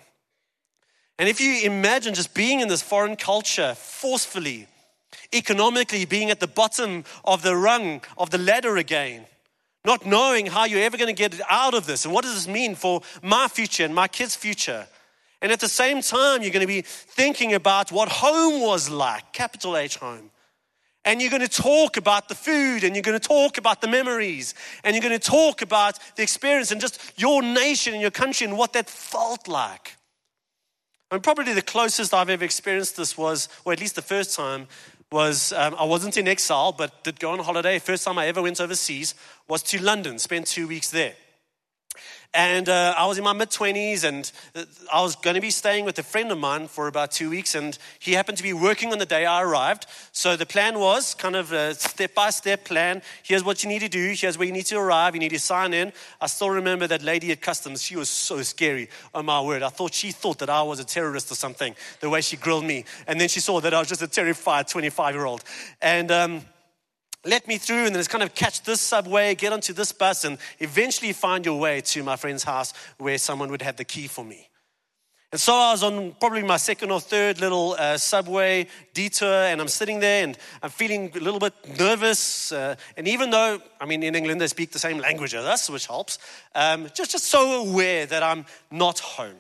And 1.19 1.29
if 1.29 1.41
you 1.41 1.61
imagine 1.63 2.15
just 2.15 2.35
being 2.35 2.61
in 2.61 2.69
this 2.69 2.83
foreign 2.83 3.17
culture 3.17 3.75
forcefully, 3.75 4.67
economically 5.33 6.05
being 6.05 6.31
at 6.31 6.41
the 6.41 6.47
bottom 6.47 7.05
of 7.25 7.43
the 7.43 7.55
rung 7.55 8.01
of 8.19 8.31
the 8.31 8.39
ladder 8.39 8.77
again, 8.77 9.27
not 9.85 10.07
knowing 10.07 10.47
how 10.47 10.65
you're 10.65 10.83
ever 10.83 10.97
going 10.97 11.15
to 11.15 11.29
get 11.29 11.41
out 11.49 11.75
of 11.75 11.87
this, 11.87 12.05
and 12.05 12.13
what 12.13 12.25
does 12.25 12.35
this 12.35 12.49
mean 12.49 12.75
for 12.75 13.03
my 13.23 13.47
future 13.47 13.85
and 13.85 13.95
my 13.95 14.09
kids' 14.09 14.35
future. 14.35 14.87
And 15.41 15.53
at 15.53 15.61
the 15.61 15.69
same 15.69 16.03
time, 16.03 16.43
you're 16.43 16.51
going 16.51 16.67
to 16.67 16.67
be 16.67 16.83
thinking 16.83 17.53
about 17.53 17.93
what 17.93 18.09
home 18.09 18.63
was 18.63 18.91
like, 18.91 19.33
capital 19.33 19.77
H 19.77 19.99
home. 19.99 20.32
And 21.05 21.21
you're 21.21 21.31
going 21.31 21.43
to 21.43 21.49
talk 21.49 21.97
about 21.97 22.29
the 22.29 22.35
food 22.35 22.85
and 22.85 22.95
you're 22.95 23.03
going 23.03 23.19
to 23.19 23.29
talk 23.29 23.59
about 23.59 23.81
the 23.81 23.89
memories 23.89 24.55
and 24.85 24.95
you're 24.95 25.03
going 25.03 25.19
to 25.19 25.31
talk 25.31 25.61
about 25.61 25.99
the 26.17 26.23
experience 26.23 26.71
and 26.71 26.81
just 26.81 27.01
your 27.17 27.43
nation 27.43 27.93
and 27.93 28.01
your 28.01 28.13
country 28.13 28.47
and 28.47 28.57
what 28.57 28.73
that 28.75 28.89
felt 28.89 29.49
like. 29.49 29.97
And 31.11 31.23
probably 31.23 31.53
the 31.53 31.63
closest 31.63 32.15
I've 32.15 32.31
ever 32.31 32.45
experienced 32.45 32.97
this 32.97 33.19
was, 33.19 33.49
or 33.65 33.73
at 33.73 33.81
least 33.81 33.97
the 33.97 34.03
first 34.03 34.37
time, 34.37 34.69
was 35.11 35.53
um, 35.53 35.75
I 35.79 35.85
wasn't 35.85 36.17
in 36.17 36.27
exile, 36.27 36.73
but 36.73 37.05
did 37.05 37.21
go 37.21 37.33
on 37.33 37.39
holiday. 37.41 37.79
First 37.79 38.05
time 38.05 38.19
I 38.19 38.27
ever 38.29 38.41
went 38.41 38.61
overseas 38.61 39.15
was 39.47 39.63
to 39.65 39.83
London, 39.83 40.19
spent 40.19 40.47
two 40.47 40.67
weeks 40.67 40.91
there. 40.91 41.15
And 42.35 42.71
uh, 42.71 42.95
I 42.97 43.07
was 43.07 43.19
in 43.19 43.25
my 43.25 43.35
mid 43.35 43.51
20s, 43.51 44.05
and 44.05 44.33
I 44.91 45.03
was 45.03 45.17
going 45.17 45.35
to 45.35 45.41
be 45.43 45.51
staying 45.51 45.85
with 45.85 45.99
a 45.99 46.03
friend 46.03 46.33
of 46.33 46.39
mine 46.39 46.67
for 46.67 46.89
about 46.89 47.11
two 47.11 47.29
weeks, 47.29 47.55
and 47.55 47.77
he 47.99 48.13
happened 48.13 48.39
to 48.39 48.43
be 48.43 48.55
working 48.55 48.91
on 48.91 48.99
the 48.99 49.05
day 49.05 49.27
I 49.27 49.43
arrived. 49.43 49.85
So 50.13 50.35
the 50.35 50.47
plan 50.47 50.79
was 50.79 51.13
kind 51.13 51.37
of 51.37 51.53
a 51.53 51.75
step 51.75 52.15
by 52.15 52.31
step 52.31 52.65
plan. 52.65 53.03
Here's 53.23 53.45
what 53.45 53.63
you 53.63 53.69
need 53.69 53.81
to 53.81 53.89
do, 53.89 54.15
here's 54.17 54.39
where 54.39 54.47
you 54.47 54.53
need 54.53 54.65
to 54.67 54.79
arrive, 54.79 55.15
you 55.15 55.21
need 55.21 55.33
to 55.33 55.39
sign 55.39 55.75
in. 55.75 55.93
I 56.23 56.27
still 56.27 56.49
remember 56.49 56.87
that 56.87 57.03
lady 57.03 57.33
at 57.33 57.43
customs, 57.43 57.83
she 57.83 57.97
was 57.97 58.09
so 58.09 58.41
scary. 58.41 58.89
Oh 59.15 59.23
my 59.23 59.43
word, 59.43 59.63
I 59.63 59.69
thought 59.69 59.93
she 59.93 60.11
thought 60.11 60.39
that 60.39 60.49
I 60.49 60.63
was 60.63 60.81
a 60.81 60.85
terrorist 60.85 61.31
or 61.31 61.35
something, 61.35 61.75
the 62.01 62.09
way 62.09 62.23
she 62.23 62.39
grilled 62.39 62.65
me. 62.65 62.87
And 63.07 63.21
then 63.21 63.29
she 63.29 63.41
saw 63.41 63.61
that 63.61 63.75
I 63.75 63.79
was 63.79 63.89
just 63.89 64.01
a 64.01 64.09
terrified 64.09 64.69
25 64.69 65.15
year 65.15 65.27
old. 65.27 65.45
And, 65.83 66.11
um, 66.11 66.43
let 67.25 67.47
me 67.47 67.59
through 67.59 67.87
and 67.87 67.95
then 67.95 68.01
it's 68.01 68.09
kind 68.09 68.23
of 68.23 68.35
catch 68.35 68.63
this 68.63 68.81
subway, 68.81 69.35
get 69.35 69.53
onto 69.53 69.73
this 69.73 69.93
bus, 69.93 70.25
and 70.25 70.39
eventually 70.59 71.13
find 71.13 71.45
your 71.47 71.59
way 71.59 71.81
to 71.81 72.03
my 72.03 72.17
friend's 72.17 72.45
house 72.45 72.75
where 72.99 73.19
someone 73.19 73.51
would 73.51 73.63
have 73.63 73.77
the 73.77 73.85
key 73.85 74.09
for 74.09 74.25
me. 74.25 74.49
And 75.31 75.41
so 75.41 75.55
I 75.55 75.73
was 75.73 75.83
on 75.83 76.15
probably 76.21 76.43
my 76.43 76.59
second 76.59 76.91
or 76.91 77.01
third 77.01 77.41
little 77.41 77.75
uh, 77.79 77.97
subway 77.97 78.67
detour, 78.93 79.45
and 79.45 79.63
I'm 79.63 79.69
sitting 79.69 79.99
there 79.99 80.25
and 80.25 80.37
I'm 80.63 80.69
feeling 80.69 81.11
a 81.15 81.21
little 81.21 81.41
bit 81.41 81.55
nervous. 81.79 82.53
Uh, 82.53 82.75
and 82.99 83.09
even 83.09 83.31
though, 83.31 83.59
I 83.81 83.87
mean, 83.87 84.03
in 84.03 84.15
England 84.15 84.43
they 84.43 84.47
speak 84.49 84.73
the 84.73 84.79
same 84.79 84.99
language 84.99 85.35
as 85.35 85.47
us, 85.47 85.71
which 85.71 85.87
helps, 85.87 86.19
um, 86.55 86.89
just, 86.95 87.13
just 87.13 87.25
so 87.25 87.67
aware 87.67 88.05
that 88.05 88.23
I'm 88.23 88.45
not 88.71 88.99
home. 88.99 89.39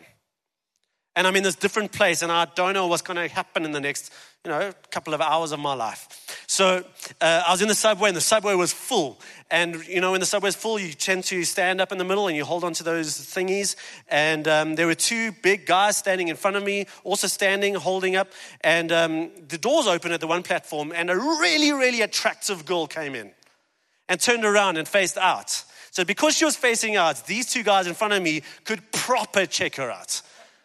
And 1.15 1.27
I'm 1.27 1.37
in 1.37 1.43
this 1.43 1.57
different 1.57 1.93
place, 1.93 2.23
and 2.23 2.33
I 2.33 2.47
don't 2.55 2.73
know 2.73 2.87
what's 2.87 3.03
going 3.03 3.19
to 3.19 3.29
happen 3.29 3.67
in 3.67 3.73
the 3.73 3.81
next, 3.81 4.11
you 4.47 4.51
know, 4.51 4.73
couple 4.91 5.13
of 5.13 5.21
hours 5.21 5.53
of 5.53 5.59
my 5.59 5.75
life. 5.75 6.22
So 6.53 6.85
uh, 7.23 7.45
I 7.47 7.51
was 7.51 7.63
in 7.63 7.69
the 7.69 7.75
subway, 7.75 8.11
and 8.11 8.17
the 8.17 8.21
subway 8.21 8.55
was 8.55 8.75
full. 8.75 9.19
And 9.51 9.89
you 9.89 10.03
know, 10.03 10.11
when 10.11 10.21
the 10.21 10.27
subway's 10.27 10.55
full, 10.55 10.79
you 10.79 10.93
tend 10.93 11.25
to 11.25 11.45
stand 11.45 11.81
up 11.81 11.93
in 11.93 11.97
the 11.97 12.05
middle 12.05 12.29
and 12.29 12.37
you 12.37 12.45
hold 12.45 12.63
onto 12.63 12.85
those 12.85 13.17
thingies. 13.17 13.75
And 14.11 14.47
um, 14.47 14.75
there 14.75 14.87
were 14.87 14.95
two 14.95 15.33
big 15.43 15.65
guys 15.65 15.97
standing 15.97 16.29
in 16.29 16.37
front 16.37 16.59
of 16.59 16.63
me, 16.63 16.89
also 17.05 17.27
standing, 17.27 17.75
holding 17.75 18.17
up. 18.17 18.29
And 18.61 18.93
um, 18.93 19.31
the 19.49 19.57
doors 19.57 19.87
opened 19.87 20.13
at 20.13 20.21
the 20.21 20.27
one 20.27 20.43
platform, 20.43 20.93
and 20.95 21.09
a 21.09 21.17
really, 21.17 21.73
really 21.73 22.03
attractive 22.03 22.67
girl 22.67 22.87
came 22.87 23.15
in 23.15 23.31
and 24.11 24.21
turned 24.21 24.45
around 24.45 24.77
and 24.77 24.87
faced 24.87 25.17
out. 25.17 25.65
So 25.91 26.05
because 26.05 26.37
she 26.37 26.45
was 26.45 26.55
facing 26.55 26.97
out, 26.97 27.27
these 27.27 27.51
two 27.51 27.63
guys 27.63 27.87
in 27.87 27.95
front 27.95 28.13
of 28.13 28.23
me 28.23 28.43
could 28.65 28.93
proper 28.93 29.47
check 29.47 29.77
her 29.77 29.91
out. 29.91 30.21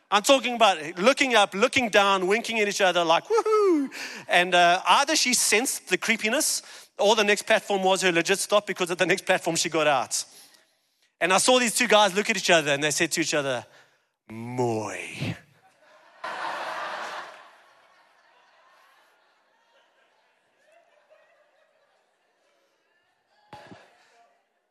I'm 0.10 0.22
talking 0.22 0.56
about 0.56 0.78
looking 0.98 1.36
up, 1.36 1.54
looking 1.54 1.90
down, 1.90 2.28
winking 2.28 2.60
at 2.60 2.68
each 2.68 2.80
other 2.80 3.04
like, 3.04 3.26
woohoo. 3.26 3.90
And 4.30 4.56
uh, 4.56 4.82
either 4.88 5.18
she 5.18 5.34
sensed 5.34 5.90
the 5.90 5.98
creepiness 5.98 6.62
or 6.98 7.16
the 7.16 7.26
next 7.26 7.42
platform 7.44 7.84
was 7.84 8.02
her 8.04 8.12
legit 8.12 8.40
stop 8.40 8.66
because 8.66 8.90
at 8.90 8.98
the 8.98 9.06
next 9.06 9.26
platform 9.26 9.58
she 9.58 9.70
got 9.70 9.86
out. 9.86 10.24
And 11.20 11.34
I 11.34 11.40
saw 11.40 11.60
these 11.60 11.76
two 11.76 11.88
guys 11.88 12.16
look 12.16 12.30
at 12.30 12.38
each 12.38 12.50
other 12.50 12.72
and 12.72 12.82
they 12.82 12.92
said 12.92 13.12
to 13.14 13.22
each 13.22 13.34
other, 13.34 13.66
Moy. 14.30 15.36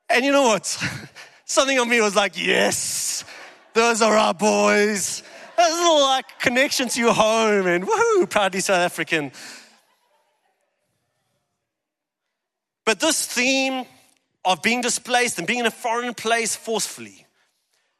and 0.09 0.25
you 0.25 0.33
know 0.33 0.45
what? 0.45 0.64
Something 1.45 1.78
on 1.78 1.88
me 1.88 2.00
was 2.00 2.16
like, 2.16 2.43
yes, 2.43 3.25
those 3.75 4.00
are 4.00 4.16
our 4.16 4.35
boys. 4.35 5.23
Little 5.70 6.00
like 6.00 6.38
connection 6.38 6.88
to 6.88 7.00
your 7.00 7.12
home 7.12 7.66
and 7.66 7.87
woohoo, 7.87 8.30
proudly 8.30 8.61
South 8.61 8.78
African. 8.78 9.32
But 12.85 13.00
this 13.00 13.26
theme 13.26 13.85
of 14.44 14.62
being 14.62 14.80
displaced 14.80 15.38
and 15.38 15.46
being 15.46 15.58
in 15.58 15.66
a 15.66 15.70
foreign 15.70 16.14
place 16.14 16.54
forcefully 16.54 17.26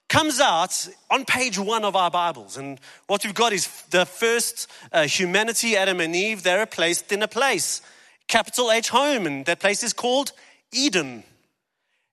comes 0.09 0.41
out 0.41 0.89
on 1.11 1.25
page 1.25 1.59
one 1.59 1.85
of 1.85 1.97
our 1.97 2.11
Bibles. 2.11 2.57
And 2.57 2.79
what 3.09 3.25
we've 3.25 3.35
got 3.35 3.53
is 3.53 3.69
the 3.91 4.07
first 4.07 4.71
uh, 4.93 5.03
humanity, 5.07 5.77
Adam 5.77 6.01
and 6.01 6.15
Eve, 6.15 6.45
they're 6.45 6.67
placed 6.67 7.11
in 7.11 7.23
a 7.23 7.29
place, 7.29 7.83
capital 8.29 8.71
H 8.71 8.89
home, 8.89 9.27
and 9.27 9.45
that 9.47 9.59
place 9.59 9.83
is 9.83 9.93
called 9.93 10.33
Eden. 10.73 11.25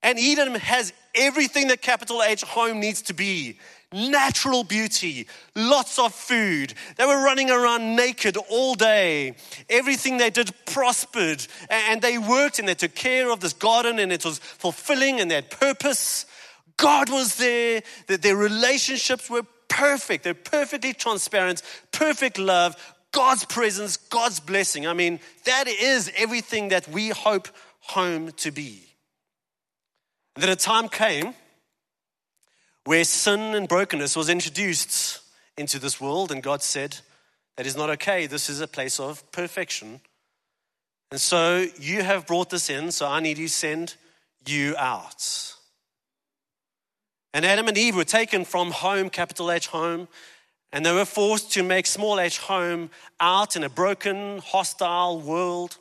And 0.02 0.18
Eden 0.18 0.56
has 0.56 0.92
everything 1.16 1.68
that 1.68 1.82
capital 1.82 2.24
H 2.24 2.44
home 2.44 2.80
needs 2.80 3.04
to 3.04 3.14
be 3.14 3.60
natural 3.94 4.64
beauty, 4.64 5.28
lots 5.56 6.00
of 6.00 6.14
food. 6.14 6.74
They 6.98 7.06
were 7.06 7.24
running 7.24 7.50
around 7.50 7.96
naked 7.96 8.36
all 8.50 8.76
day. 8.76 9.36
Everything 9.70 10.18
they 10.18 10.30
did 10.30 10.52
prospered, 10.66 11.46
and 11.70 12.02
they 12.02 12.18
worked 12.18 12.60
and 12.60 12.68
they 12.68 12.76
took 12.76 12.96
care 12.96 13.32
of 13.32 13.40
this 13.40 13.54
garden, 13.54 14.00
and 14.00 14.12
it 14.12 14.26
was 14.26 14.40
fulfilling 14.40 15.20
and 15.20 15.30
they 15.30 15.36
had 15.36 15.50
purpose. 15.50 16.26
God 16.78 17.10
was 17.10 17.36
there, 17.36 17.84
that 18.08 18.22
their 18.22 18.36
relationships 18.36 19.30
were 19.30 19.44
perfect. 19.70 20.24
They're 20.24 20.34
perfectly 20.34 20.94
transparent, 20.94 21.62
perfect 21.92 22.38
love, 22.40 22.76
God's 23.12 23.46
presence, 23.46 23.96
God's 23.96 24.40
blessing. 24.40 24.88
I 24.88 24.94
mean, 24.94 25.20
that 25.46 25.68
is 25.68 26.12
everything 26.18 26.70
that 26.70 26.88
we 26.88 27.10
hope 27.10 27.48
home 27.80 28.32
to 28.38 28.52
be. 28.52 28.88
And 30.36 30.44
then 30.44 30.50
a 30.50 30.56
time 30.56 30.90
came 30.90 31.36
where 32.86 33.04
sin 33.04 33.56
and 33.56 33.68
brokenness 33.68 34.16
was 34.16 34.30
introduced 34.30 35.22
into 35.58 35.80
this 35.80 36.02
world, 36.02 36.32
and 36.32 36.44
God 36.44 36.62
said, 36.62 36.98
That 37.58 37.66
is 37.66 37.76
not 37.76 37.90
okay. 37.92 38.26
This 38.26 38.50
is 38.50 38.62
a 38.62 38.68
place 38.68 39.00
of 39.00 39.30
perfection. 39.32 40.02
And 41.12 41.22
so 41.22 41.66
you 41.80 42.02
have 42.02 42.26
brought 42.26 42.50
this 42.50 42.70
in, 42.70 42.92
so 42.92 43.08
I 43.08 43.20
need 43.20 43.38
to 43.38 43.48
send 43.48 43.96
you 44.46 44.76
out. 44.78 45.54
And 47.34 47.46
Adam 47.46 47.68
and 47.68 47.78
Eve 47.78 47.96
were 47.96 48.04
taken 48.04 48.46
from 48.46 48.72
home, 48.72 49.10
capital 49.10 49.52
H 49.52 49.68
home, 49.68 50.08
and 50.74 50.84
they 50.84 50.92
were 50.92 51.06
forced 51.06 51.52
to 51.52 51.62
make 51.62 51.86
small 51.86 52.20
h 52.20 52.40
home 52.40 52.90
out 53.20 53.56
in 53.56 53.64
a 53.64 53.70
broken, 53.70 54.40
hostile 54.40 55.22
world 55.22 55.78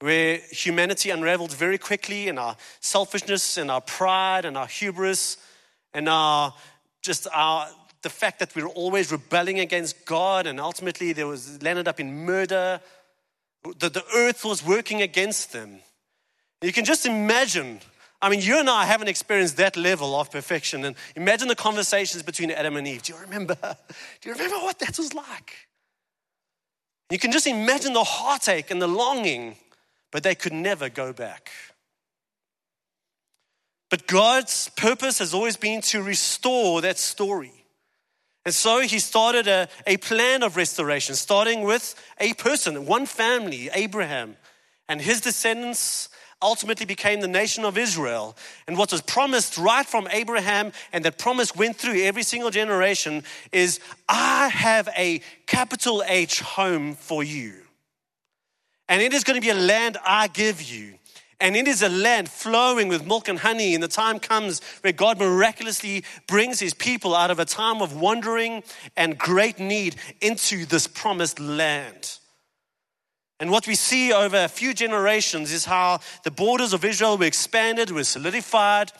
where 0.00 0.36
humanity 0.50 1.08
unraveled 1.08 1.52
very 1.52 1.78
quickly 1.78 2.28
and 2.28 2.38
our 2.38 2.54
selfishness 2.80 3.56
and 3.56 3.70
our 3.70 3.80
pride 3.80 4.44
and 4.44 4.58
our 4.58 4.66
hubris 4.66 5.38
and 5.94 6.08
our 6.08 6.54
just 7.02 7.26
our 7.32 7.68
the 8.02 8.10
fact 8.10 8.38
that 8.40 8.54
we 8.54 8.62
are 8.62 8.68
always 8.68 9.10
rebelling 9.10 9.60
against 9.60 10.04
God 10.04 10.46
and 10.46 10.60
ultimately 10.60 11.12
there 11.12 11.26
was 11.26 11.62
landed 11.62 11.88
up 11.88 12.00
in 12.00 12.26
murder. 12.26 12.80
The, 13.78 13.88
the 13.88 14.04
earth 14.14 14.44
was 14.44 14.62
working 14.64 15.00
against 15.00 15.52
them. 15.52 15.78
You 16.60 16.72
can 16.72 16.84
just 16.84 17.06
imagine. 17.06 17.80
I 18.20 18.28
mean, 18.28 18.42
you 18.42 18.60
and 18.60 18.68
I 18.68 18.84
haven't 18.84 19.08
experienced 19.08 19.56
that 19.56 19.76
level 19.76 20.20
of 20.20 20.30
perfection. 20.30 20.84
And 20.84 20.96
imagine 21.16 21.48
the 21.48 21.54
conversations 21.54 22.22
between 22.22 22.50
Adam 22.50 22.76
and 22.76 22.86
Eve. 22.86 23.02
Do 23.04 23.14
you 23.14 23.18
remember? 23.20 23.56
Do 24.20 24.28
you 24.28 24.34
remember 24.34 24.56
what 24.56 24.78
that 24.80 24.98
was 24.98 25.14
like? 25.14 25.68
You 27.10 27.18
can 27.18 27.32
just 27.32 27.46
imagine 27.46 27.94
the 27.94 28.04
heartache 28.04 28.70
and 28.70 28.82
the 28.82 28.86
longing 28.86 29.56
but 30.14 30.22
they 30.22 30.36
could 30.36 30.52
never 30.52 30.88
go 30.88 31.12
back. 31.12 31.50
But 33.94 34.08
God's 34.08 34.70
purpose 34.70 35.20
has 35.20 35.32
always 35.32 35.56
been 35.56 35.80
to 35.82 36.02
restore 36.02 36.80
that 36.80 36.98
story. 36.98 37.52
And 38.44 38.52
so 38.52 38.80
he 38.80 38.98
started 38.98 39.46
a, 39.46 39.68
a 39.86 39.98
plan 39.98 40.42
of 40.42 40.56
restoration, 40.56 41.14
starting 41.14 41.62
with 41.62 41.94
a 42.18 42.32
person, 42.32 42.86
one 42.86 43.06
family, 43.06 43.70
Abraham, 43.72 44.36
and 44.88 45.00
his 45.00 45.20
descendants 45.20 46.08
ultimately 46.42 46.86
became 46.86 47.20
the 47.20 47.28
nation 47.28 47.64
of 47.64 47.78
Israel. 47.78 48.36
And 48.66 48.76
what 48.76 48.90
was 48.90 49.00
promised 49.00 49.58
right 49.58 49.86
from 49.86 50.08
Abraham, 50.10 50.72
and 50.92 51.04
that 51.04 51.16
promise 51.16 51.54
went 51.54 51.76
through 51.76 52.02
every 52.02 52.24
single 52.24 52.50
generation, 52.50 53.22
is 53.52 53.78
I 54.08 54.48
have 54.48 54.88
a 54.96 55.20
capital 55.46 56.02
H 56.04 56.40
home 56.40 56.96
for 56.96 57.22
you. 57.22 57.54
And 58.88 59.00
it 59.00 59.14
is 59.14 59.22
going 59.22 59.40
to 59.40 59.46
be 59.46 59.50
a 59.50 59.54
land 59.54 59.98
I 60.04 60.26
give 60.26 60.60
you. 60.60 60.94
And 61.40 61.56
it 61.56 61.68
is 61.68 61.82
a 61.82 61.88
land 61.88 62.28
flowing 62.28 62.88
with 62.88 63.06
milk 63.06 63.28
and 63.28 63.38
honey. 63.38 63.74
And 63.74 63.82
the 63.82 63.88
time 63.88 64.18
comes 64.18 64.60
where 64.80 64.92
God 64.92 65.18
miraculously 65.18 66.04
brings 66.26 66.60
his 66.60 66.74
people 66.74 67.14
out 67.14 67.30
of 67.30 67.38
a 67.38 67.44
time 67.44 67.82
of 67.82 68.00
wandering 68.00 68.62
and 68.96 69.18
great 69.18 69.58
need 69.58 69.96
into 70.20 70.64
this 70.66 70.86
promised 70.86 71.40
land. 71.40 72.18
And 73.40 73.50
what 73.50 73.66
we 73.66 73.74
see 73.74 74.12
over 74.12 74.44
a 74.44 74.48
few 74.48 74.72
generations 74.74 75.52
is 75.52 75.64
how 75.64 76.00
the 76.22 76.30
borders 76.30 76.72
of 76.72 76.84
Israel 76.84 77.18
were 77.18 77.24
expanded, 77.24 77.90
were 77.90 78.04
solidified. 78.04 78.92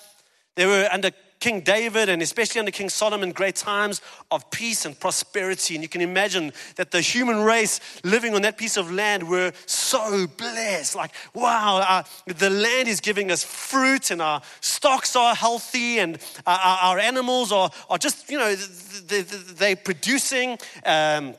They 0.56 0.66
were 0.66 0.88
under 0.90 1.10
King 1.44 1.60
David 1.60 2.08
and 2.08 2.22
especially 2.22 2.58
under 2.58 2.70
King 2.70 2.88
Solomon, 2.88 3.30
great 3.30 3.54
times 3.54 4.00
of 4.30 4.50
peace 4.50 4.86
and 4.86 4.98
prosperity. 4.98 5.74
And 5.74 5.82
you 5.84 5.90
can 5.90 6.00
imagine 6.00 6.54
that 6.76 6.90
the 6.90 7.02
human 7.02 7.42
race 7.42 7.80
living 8.02 8.34
on 8.34 8.40
that 8.42 8.56
piece 8.56 8.78
of 8.78 8.90
land 8.90 9.28
were 9.28 9.52
so 9.66 10.26
blessed. 10.38 10.96
Like, 10.96 11.10
wow, 11.34 11.84
uh, 11.86 12.02
the 12.24 12.48
land 12.48 12.88
is 12.88 13.00
giving 13.00 13.30
us 13.30 13.44
fruit 13.44 14.10
and 14.10 14.22
our 14.22 14.40
stocks 14.62 15.16
are 15.16 15.34
healthy 15.34 15.98
and 15.98 16.16
uh, 16.46 16.58
our, 16.64 16.92
our 16.92 16.98
animals 16.98 17.52
are, 17.52 17.70
are 17.90 17.98
just, 17.98 18.30
you 18.30 18.38
know, 18.38 18.54
they, 18.54 19.20
they're 19.20 19.76
producing. 19.76 20.56
Um, 20.86 21.34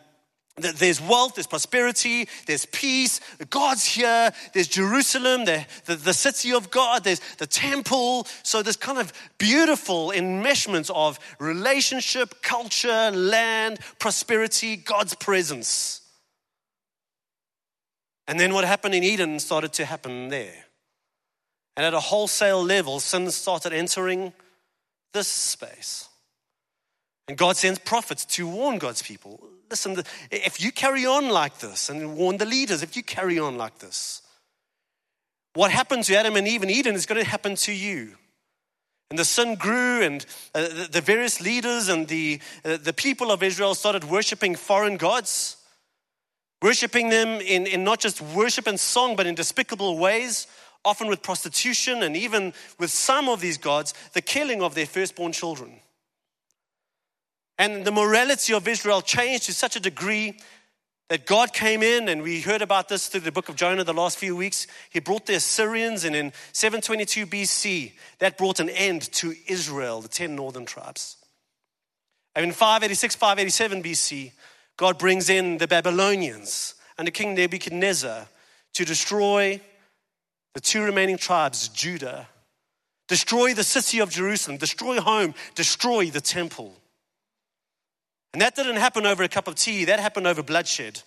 there's 0.57 1.01
wealth, 1.01 1.35
there's 1.35 1.47
prosperity, 1.47 2.29
there's 2.45 2.65
peace. 2.67 3.19
God's 3.49 3.85
here. 3.85 4.31
There's 4.53 4.69
Jerusalem, 4.69 5.43
the, 5.43 5.65
the, 5.83 5.97
the, 5.97 6.13
city 6.13 6.53
of 6.53 6.71
God. 6.71 7.03
There's 7.03 7.19
the 7.37 7.47
temple. 7.47 8.25
So 8.43 8.63
there's 8.63 8.77
kind 8.77 8.97
of 8.97 9.11
beautiful 9.37 10.13
enmeshments 10.15 10.89
of 10.95 11.19
relationship, 11.39 12.41
culture, 12.41 13.11
land, 13.11 13.79
prosperity, 13.99 14.77
God's 14.77 15.13
presence. 15.15 15.99
And 18.25 18.39
then 18.39 18.53
what 18.53 18.63
happened 18.63 18.95
in 18.95 19.03
Eden 19.03 19.39
started 19.39 19.73
to 19.73 19.85
happen 19.85 20.29
there. 20.29 20.65
And 21.75 21.85
at 21.85 21.93
a 21.93 21.99
wholesale 21.99 22.63
level, 22.63 23.01
sin 23.01 23.29
started 23.29 23.73
entering 23.73 24.31
this 25.11 25.27
space. 25.27 26.07
And 27.27 27.37
God 27.37 27.57
sends 27.57 27.79
prophets 27.79 28.23
to 28.25 28.47
warn 28.47 28.77
God's 28.77 29.01
people 29.01 29.49
listen, 29.69 30.01
if 30.31 30.61
you 30.61 30.71
carry 30.71 31.05
on 31.05 31.29
like 31.29 31.59
this, 31.59 31.89
and 31.89 32.15
warn 32.15 32.37
the 32.37 32.45
leaders, 32.45 32.83
if 32.83 32.95
you 32.95 33.03
carry 33.03 33.39
on 33.39 33.57
like 33.57 33.79
this, 33.79 34.21
what 35.53 35.71
happened 35.71 36.03
to 36.05 36.15
Adam 36.15 36.35
and 36.35 36.47
Eve 36.47 36.63
in 36.63 36.69
Eden 36.69 36.95
is 36.95 37.05
going 37.05 37.23
to 37.23 37.29
happen 37.29 37.55
to 37.55 37.73
you. 37.73 38.15
And 39.09 39.19
the 39.19 39.25
sin 39.25 39.55
grew, 39.55 40.01
and 40.01 40.25
uh, 40.53 40.67
the 40.89 41.01
various 41.01 41.39
leaders 41.39 41.87
and 41.89 42.07
the, 42.07 42.39
uh, 42.63 42.77
the 42.77 42.93
people 42.93 43.31
of 43.31 43.43
Israel 43.43 43.75
started 43.75 44.03
worshiping 44.03 44.55
foreign 44.55 44.97
gods, 44.97 45.57
worshiping 46.61 47.09
them 47.09 47.39
in, 47.41 47.67
in 47.67 47.83
not 47.83 47.99
just 47.99 48.19
worship 48.19 48.67
and 48.67 48.79
song, 48.79 49.15
but 49.15 49.27
in 49.27 49.35
despicable 49.35 49.97
ways, 49.97 50.47
often 50.83 51.07
with 51.07 51.21
prostitution, 51.21 52.03
and 52.03 52.17
even 52.17 52.53
with 52.79 52.89
some 52.89 53.29
of 53.29 53.41
these 53.41 53.57
gods, 53.57 53.93
the 54.13 54.21
killing 54.21 54.61
of 54.61 54.75
their 54.75 54.87
firstborn 54.87 55.31
children. 55.31 55.79
And 57.57 57.85
the 57.85 57.91
morality 57.91 58.53
of 58.53 58.67
Israel 58.67 59.01
changed 59.01 59.45
to 59.45 59.53
such 59.53 59.75
a 59.75 59.79
degree 59.79 60.37
that 61.09 61.25
God 61.25 61.53
came 61.53 61.83
in, 61.83 62.09
and 62.09 62.23
we 62.23 62.41
heard 62.41 62.63
about 62.63 62.89
this 62.89 63.07
through 63.07 63.21
the 63.21 63.31
book 63.31 63.47
of 63.47 63.55
Jonah 63.55 63.83
the 63.83 63.93
last 63.93 64.17
few 64.17 64.35
weeks. 64.35 64.65
He 64.89 64.99
brought 64.99 65.27
the 65.27 65.35
Assyrians, 65.35 66.03
and 66.03 66.15
in 66.15 66.33
722 66.51 67.27
BC, 67.27 67.91
that 68.19 68.37
brought 68.37 68.59
an 68.59 68.69
end 68.69 69.03
to 69.13 69.35
Israel, 69.47 70.01
the 70.01 70.07
10 70.07 70.35
northern 70.35 70.65
tribes. 70.65 71.17
And 72.35 72.45
in 72.45 72.51
586, 72.51 73.15
587 73.15 73.83
BC, 73.83 74.31
God 74.77 74.97
brings 74.97 75.29
in 75.29 75.59
the 75.59 75.67
Babylonians 75.67 76.73
under 76.97 77.11
King 77.11 77.35
Nebuchadnezzar 77.35 78.27
to 78.73 78.85
destroy 78.85 79.61
the 80.53 80.59
two 80.61 80.83
remaining 80.83 81.17
tribes, 81.17 81.67
Judah, 81.69 82.27
destroy 83.07 83.53
the 83.53 83.63
city 83.63 83.99
of 83.99 84.09
Jerusalem, 84.09 84.57
destroy 84.57 84.99
home, 84.99 85.35
destroy 85.53 86.09
the 86.09 86.21
temple. 86.21 86.73
And 88.35 88.41
that 88.41 88.53
didn't 88.53 88.75
happen 88.75 89.05
over 89.05 89.23
a 89.23 89.29
cup 89.29 89.47
of 89.47 89.55
tea, 89.55 89.85
that 89.85 90.01
happened 90.01 90.27
over 90.27 90.43
bloodshed. 90.43 91.01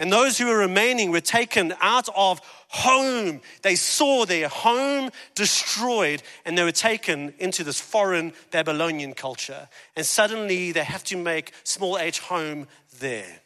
And 0.00 0.12
those 0.12 0.36
who 0.36 0.46
were 0.46 0.58
remaining 0.58 1.12
were 1.12 1.20
taken 1.20 1.72
out 1.80 2.08
of 2.16 2.40
home. 2.66 3.40
They 3.62 3.76
saw 3.76 4.26
their 4.26 4.48
home 4.48 5.10
destroyed 5.36 6.20
and 6.44 6.58
they 6.58 6.64
were 6.64 6.72
taken 6.72 7.32
into 7.38 7.62
this 7.62 7.78
foreign 7.78 8.32
Babylonian 8.50 9.14
culture. 9.14 9.68
And 9.94 10.04
suddenly 10.04 10.72
they 10.72 10.82
have 10.82 11.04
to 11.04 11.16
make 11.16 11.52
small 11.62 11.96
h 11.96 12.18
home 12.18 12.66
there. 12.98 13.42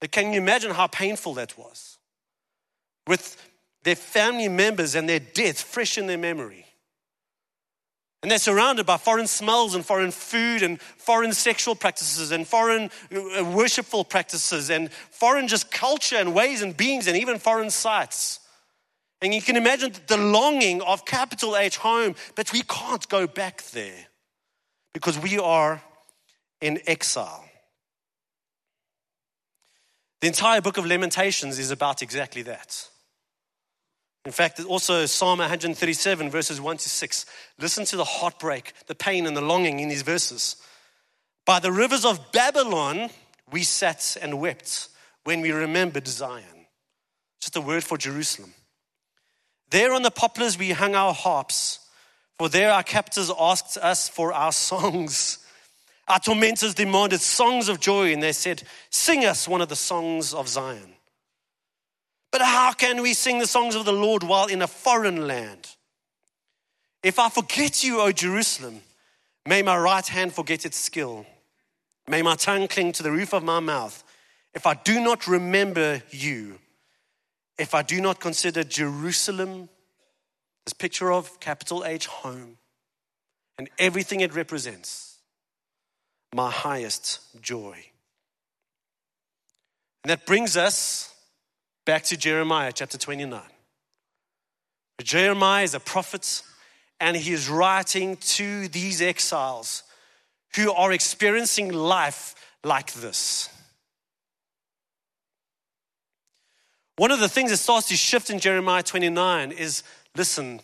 But 0.00 0.12
can 0.12 0.32
you 0.32 0.40
imagine 0.40 0.70
how 0.70 0.86
painful 0.86 1.34
that 1.34 1.58
was? 1.58 1.98
With 3.06 3.36
their 3.82 3.96
family 3.96 4.48
members 4.48 4.94
and 4.94 5.06
their 5.06 5.20
death 5.20 5.60
fresh 5.60 5.98
in 5.98 6.06
their 6.06 6.16
memory. 6.16 6.65
And 8.22 8.30
they're 8.30 8.38
surrounded 8.38 8.86
by 8.86 8.96
foreign 8.96 9.26
smells 9.26 9.74
and 9.74 9.84
foreign 9.84 10.10
food 10.10 10.62
and 10.62 10.80
foreign 10.80 11.32
sexual 11.32 11.74
practices 11.74 12.32
and 12.32 12.46
foreign 12.46 12.90
uh, 13.14 13.44
worshipful 13.44 14.04
practices 14.04 14.70
and 14.70 14.90
foreign 14.92 15.48
just 15.48 15.70
culture 15.70 16.16
and 16.16 16.34
ways 16.34 16.62
and 16.62 16.76
beings 16.76 17.06
and 17.06 17.16
even 17.16 17.38
foreign 17.38 17.70
sites. 17.70 18.40
And 19.22 19.32
you 19.34 19.42
can 19.42 19.56
imagine 19.56 19.92
the 20.08 20.16
longing 20.16 20.82
of 20.82 21.04
capital 21.04 21.56
H 21.56 21.76
home, 21.76 22.14
but 22.34 22.52
we 22.52 22.62
can't 22.62 23.06
go 23.08 23.26
back 23.26 23.62
there 23.70 24.06
because 24.92 25.18
we 25.18 25.38
are 25.38 25.82
in 26.60 26.80
exile. 26.86 27.44
The 30.20 30.26
entire 30.26 30.60
book 30.60 30.78
of 30.78 30.86
Lamentations 30.86 31.58
is 31.58 31.70
about 31.70 32.02
exactly 32.02 32.42
that. 32.42 32.88
In 34.26 34.32
fact, 34.32 34.58
also 34.64 35.06
Psalm 35.06 35.38
137, 35.38 36.30
verses 36.30 36.60
1 36.60 36.76
to 36.78 36.88
6. 36.88 37.26
Listen 37.60 37.84
to 37.84 37.96
the 37.96 38.04
heartbreak, 38.04 38.72
the 38.88 38.94
pain, 38.96 39.24
and 39.24 39.36
the 39.36 39.40
longing 39.40 39.78
in 39.78 39.88
these 39.88 40.02
verses. 40.02 40.56
By 41.44 41.60
the 41.60 41.70
rivers 41.70 42.04
of 42.04 42.32
Babylon, 42.32 43.10
we 43.52 43.62
sat 43.62 44.16
and 44.20 44.40
wept 44.40 44.88
when 45.22 45.42
we 45.42 45.52
remembered 45.52 46.08
Zion. 46.08 46.66
Just 47.40 47.54
a 47.54 47.60
word 47.60 47.84
for 47.84 47.96
Jerusalem. 47.96 48.52
There 49.70 49.94
on 49.94 50.02
the 50.02 50.10
poplars, 50.10 50.58
we 50.58 50.72
hung 50.72 50.96
our 50.96 51.14
harps, 51.14 51.78
for 52.36 52.48
there 52.48 52.72
our 52.72 52.82
captors 52.82 53.30
asked 53.38 53.76
us 53.76 54.08
for 54.08 54.32
our 54.32 54.50
songs. 54.50 55.38
Our 56.08 56.18
tormentors 56.18 56.74
demanded 56.74 57.20
songs 57.20 57.68
of 57.68 57.78
joy, 57.78 58.12
and 58.12 58.20
they 58.20 58.32
said, 58.32 58.64
Sing 58.90 59.24
us 59.24 59.46
one 59.46 59.60
of 59.60 59.68
the 59.68 59.76
songs 59.76 60.34
of 60.34 60.48
Zion. 60.48 60.95
But 62.36 62.44
how 62.44 62.74
can 62.74 63.00
we 63.00 63.14
sing 63.14 63.38
the 63.38 63.46
songs 63.46 63.74
of 63.74 63.86
the 63.86 63.94
Lord 63.94 64.22
while 64.22 64.44
in 64.44 64.60
a 64.60 64.66
foreign 64.66 65.26
land? 65.26 65.68
If 67.02 67.18
I 67.18 67.30
forget 67.30 67.82
you, 67.82 68.02
O 68.02 68.12
Jerusalem, 68.12 68.82
may 69.48 69.62
my 69.62 69.78
right 69.78 70.06
hand 70.06 70.34
forget 70.34 70.66
its 70.66 70.76
skill. 70.76 71.24
May 72.06 72.20
my 72.20 72.34
tongue 72.34 72.68
cling 72.68 72.92
to 72.92 73.02
the 73.02 73.10
roof 73.10 73.32
of 73.32 73.42
my 73.42 73.60
mouth. 73.60 74.04
If 74.52 74.66
I 74.66 74.74
do 74.74 75.00
not 75.00 75.26
remember 75.26 76.02
you, 76.10 76.58
if 77.56 77.74
I 77.74 77.80
do 77.80 78.02
not 78.02 78.20
consider 78.20 78.64
Jerusalem, 78.64 79.70
this 80.66 80.74
picture 80.74 81.10
of 81.10 81.40
capital 81.40 81.86
H 81.86 82.06
home, 82.06 82.58
and 83.56 83.70
everything 83.78 84.20
it 84.20 84.34
represents, 84.34 85.20
my 86.34 86.50
highest 86.50 87.20
joy. 87.40 87.82
And 90.04 90.10
that 90.10 90.26
brings 90.26 90.58
us 90.58 91.14
back 91.86 92.02
to 92.02 92.16
Jeremiah 92.16 92.72
chapter 92.72 92.98
29. 92.98 93.40
Jeremiah 95.02 95.62
is 95.62 95.72
a 95.72 95.80
prophet 95.80 96.42
and 97.00 97.16
he 97.16 97.32
is 97.32 97.48
writing 97.48 98.16
to 98.16 98.66
these 98.68 99.00
exiles 99.00 99.84
who 100.56 100.72
are 100.72 100.90
experiencing 100.90 101.72
life 101.72 102.34
like 102.64 102.92
this. 102.94 103.48
One 106.96 107.12
of 107.12 107.20
the 107.20 107.28
things 107.28 107.50
that 107.50 107.58
starts 107.58 107.88
to 107.88 107.96
shift 107.96 108.30
in 108.30 108.40
Jeremiah 108.40 108.82
29 108.82 109.52
is 109.52 109.84
listen, 110.16 110.60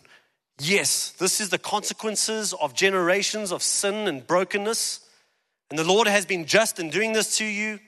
yes, 0.59 1.11
this 1.11 1.39
is 1.39 1.49
the 1.49 1.57
consequences 1.57 2.53
of 2.53 2.73
generations 2.73 3.53
of 3.53 3.63
sin 3.63 4.09
and 4.09 4.27
brokenness, 4.27 4.99
and 5.69 5.79
the 5.79 5.85
Lord 5.85 6.07
has 6.07 6.25
been 6.25 6.45
just 6.45 6.79
in 6.79 6.89
doing 6.89 7.13
this 7.13 7.37
to 7.37 7.45
you. 7.45 7.79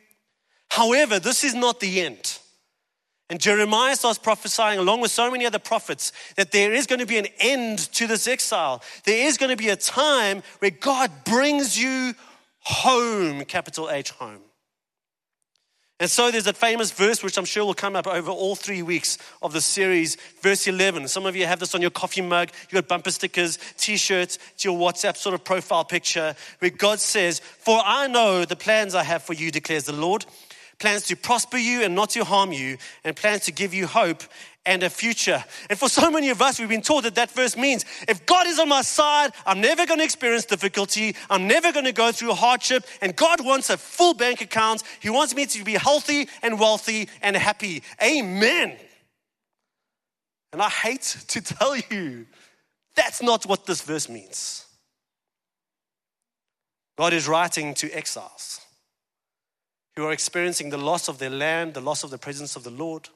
However, 0.69 1.19
this 1.19 1.43
is 1.43 1.53
not 1.53 1.81
the 1.81 1.99
end. 1.99 2.39
And 3.29 3.39
Jeremiah 3.39 3.95
starts 3.95 4.19
prophesying, 4.19 4.77
along 4.77 5.01
with 5.01 5.09
so 5.09 5.31
many 5.31 5.45
other 5.45 5.57
prophets, 5.57 6.11
that 6.35 6.51
there 6.51 6.73
is 6.73 6.85
going 6.85 6.99
to 6.99 7.07
be 7.07 7.17
an 7.17 7.27
end 7.39 7.79
to 7.93 8.05
this 8.05 8.27
exile. 8.27 8.83
There 9.03 9.25
is 9.25 9.37
going 9.37 9.49
to 9.49 9.57
be 9.57 9.69
a 9.69 9.75
time 9.75 10.43
where 10.59 10.71
God 10.71 11.11
brings 11.25 11.81
you 11.81 12.13
home, 12.59 13.43
capital 13.45 13.89
H, 13.89 14.11
home. 14.11 14.41
And 15.97 16.09
so 16.09 16.29
there's 16.29 16.43
that 16.43 16.57
famous 16.57 16.91
verse, 16.91 17.23
which 17.23 17.37
I'm 17.37 17.45
sure 17.45 17.63
will 17.65 17.73
come 17.73 17.95
up 17.95 18.05
over 18.05 18.29
all 18.29 18.55
three 18.55 18.81
weeks 18.81 19.17
of 19.41 19.53
the 19.53 19.61
series, 19.61 20.17
verse 20.41 20.67
11. 20.67 21.07
Some 21.07 21.25
of 21.25 21.37
you 21.37 21.45
have 21.45 21.61
this 21.61 21.73
on 21.73 21.81
your 21.81 21.89
coffee 21.89 22.21
mug, 22.21 22.49
you 22.69 22.75
got 22.75 22.89
bumper 22.89 23.11
stickers, 23.11 23.57
t 23.77 23.95
shirts, 23.95 24.37
to 24.57 24.69
your 24.69 24.77
WhatsApp 24.77 25.15
sort 25.15 25.33
of 25.33 25.45
profile 25.45 25.85
picture, 25.85 26.35
where 26.59 26.71
God 26.71 26.99
says, 26.99 27.39
For 27.39 27.81
I 27.83 28.07
know 28.07 28.43
the 28.43 28.57
plans 28.57 28.93
I 28.93 29.03
have 29.03 29.23
for 29.23 29.33
you, 29.33 29.51
declares 29.51 29.85
the 29.85 29.93
Lord 29.93 30.25
plans 30.79 31.03
to 31.03 31.15
prosper 31.15 31.57
you 31.57 31.83
and 31.83 31.95
not 31.95 32.11
to 32.11 32.23
harm 32.23 32.51
you, 32.51 32.77
and 33.03 33.15
plans 33.15 33.45
to 33.45 33.51
give 33.51 33.73
you 33.73 33.87
hope 33.87 34.23
and 34.65 34.83
a 34.83 34.89
future. 34.89 35.43
And 35.69 35.77
for 35.77 35.89
so 35.89 36.09
many 36.09 36.29
of 36.29 36.41
us, 36.41 36.59
we've 36.59 36.69
been 36.69 36.81
taught 36.81 37.03
that 37.03 37.15
that 37.15 37.31
verse 37.31 37.55
means 37.55 37.85
if 38.07 38.25
God 38.25 38.47
is 38.47 38.59
on 38.59 38.67
my 38.67 38.81
side, 38.81 39.31
I'm 39.45 39.61
never 39.61 39.85
going 39.85 39.99
to 39.99 40.03
experience 40.03 40.45
difficulty. 40.45 41.15
I'm 41.29 41.47
never 41.47 41.71
going 41.71 41.85
to 41.85 41.91
go 41.91 42.11
through 42.11 42.33
hardship. 42.33 42.85
And 43.01 43.15
God 43.15 43.45
wants 43.45 43.69
a 43.69 43.77
full 43.77 44.15
bank 44.15 44.41
account. 44.41 44.83
He 44.99 45.09
wants 45.09 45.35
me 45.35 45.45
to 45.45 45.63
be 45.63 45.73
healthy 45.73 46.27
and 46.41 46.59
wealthy 46.59 47.09
and 47.21 47.35
happy. 47.35 47.83
Amen. 48.01 48.75
And 50.51 50.61
I 50.61 50.69
hate 50.69 51.17
to 51.27 51.41
tell 51.41 51.75
you 51.75 52.25
That's 52.95 53.21
not 53.21 53.45
what 53.45 53.65
this 53.65 53.81
verse 53.81 54.09
means. 54.09 54.65
God 56.97 57.13
is 57.13 57.27
writing 57.27 57.73
to 57.75 57.91
exiles 57.91 58.64
who 59.95 60.05
are 60.05 60.11
experiencing 60.11 60.69
the 60.69 60.77
loss 60.77 61.07
of 61.07 61.19
their 61.19 61.29
land, 61.29 61.73
the 61.73 61.81
loss 61.81 62.03
of 62.03 62.09
the 62.09 62.17
presence 62.17 62.55
of 62.55 62.63
the 62.63 62.69
Lord, 62.69 63.09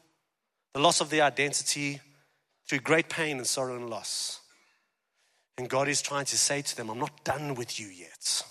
the 0.73 0.79
loss 0.79 1.01
of 1.01 1.09
their 1.09 1.23
identity 1.23 1.99
through 2.67 2.79
great 2.79 3.09
pain 3.09 3.37
and 3.37 3.47
sorrow 3.47 3.75
and 3.75 3.89
loss. 3.89 4.39
And 5.57 5.69
God 5.69 5.89
is 5.89 6.01
trying 6.01 6.25
to 6.25 6.37
say 6.37 6.61
to 6.61 6.77
them, 6.77 6.89
I'm 6.89 6.99
not 6.99 7.25
done 7.25 7.55
with 7.55 7.79
you 7.79 7.87
yet. 7.87 8.43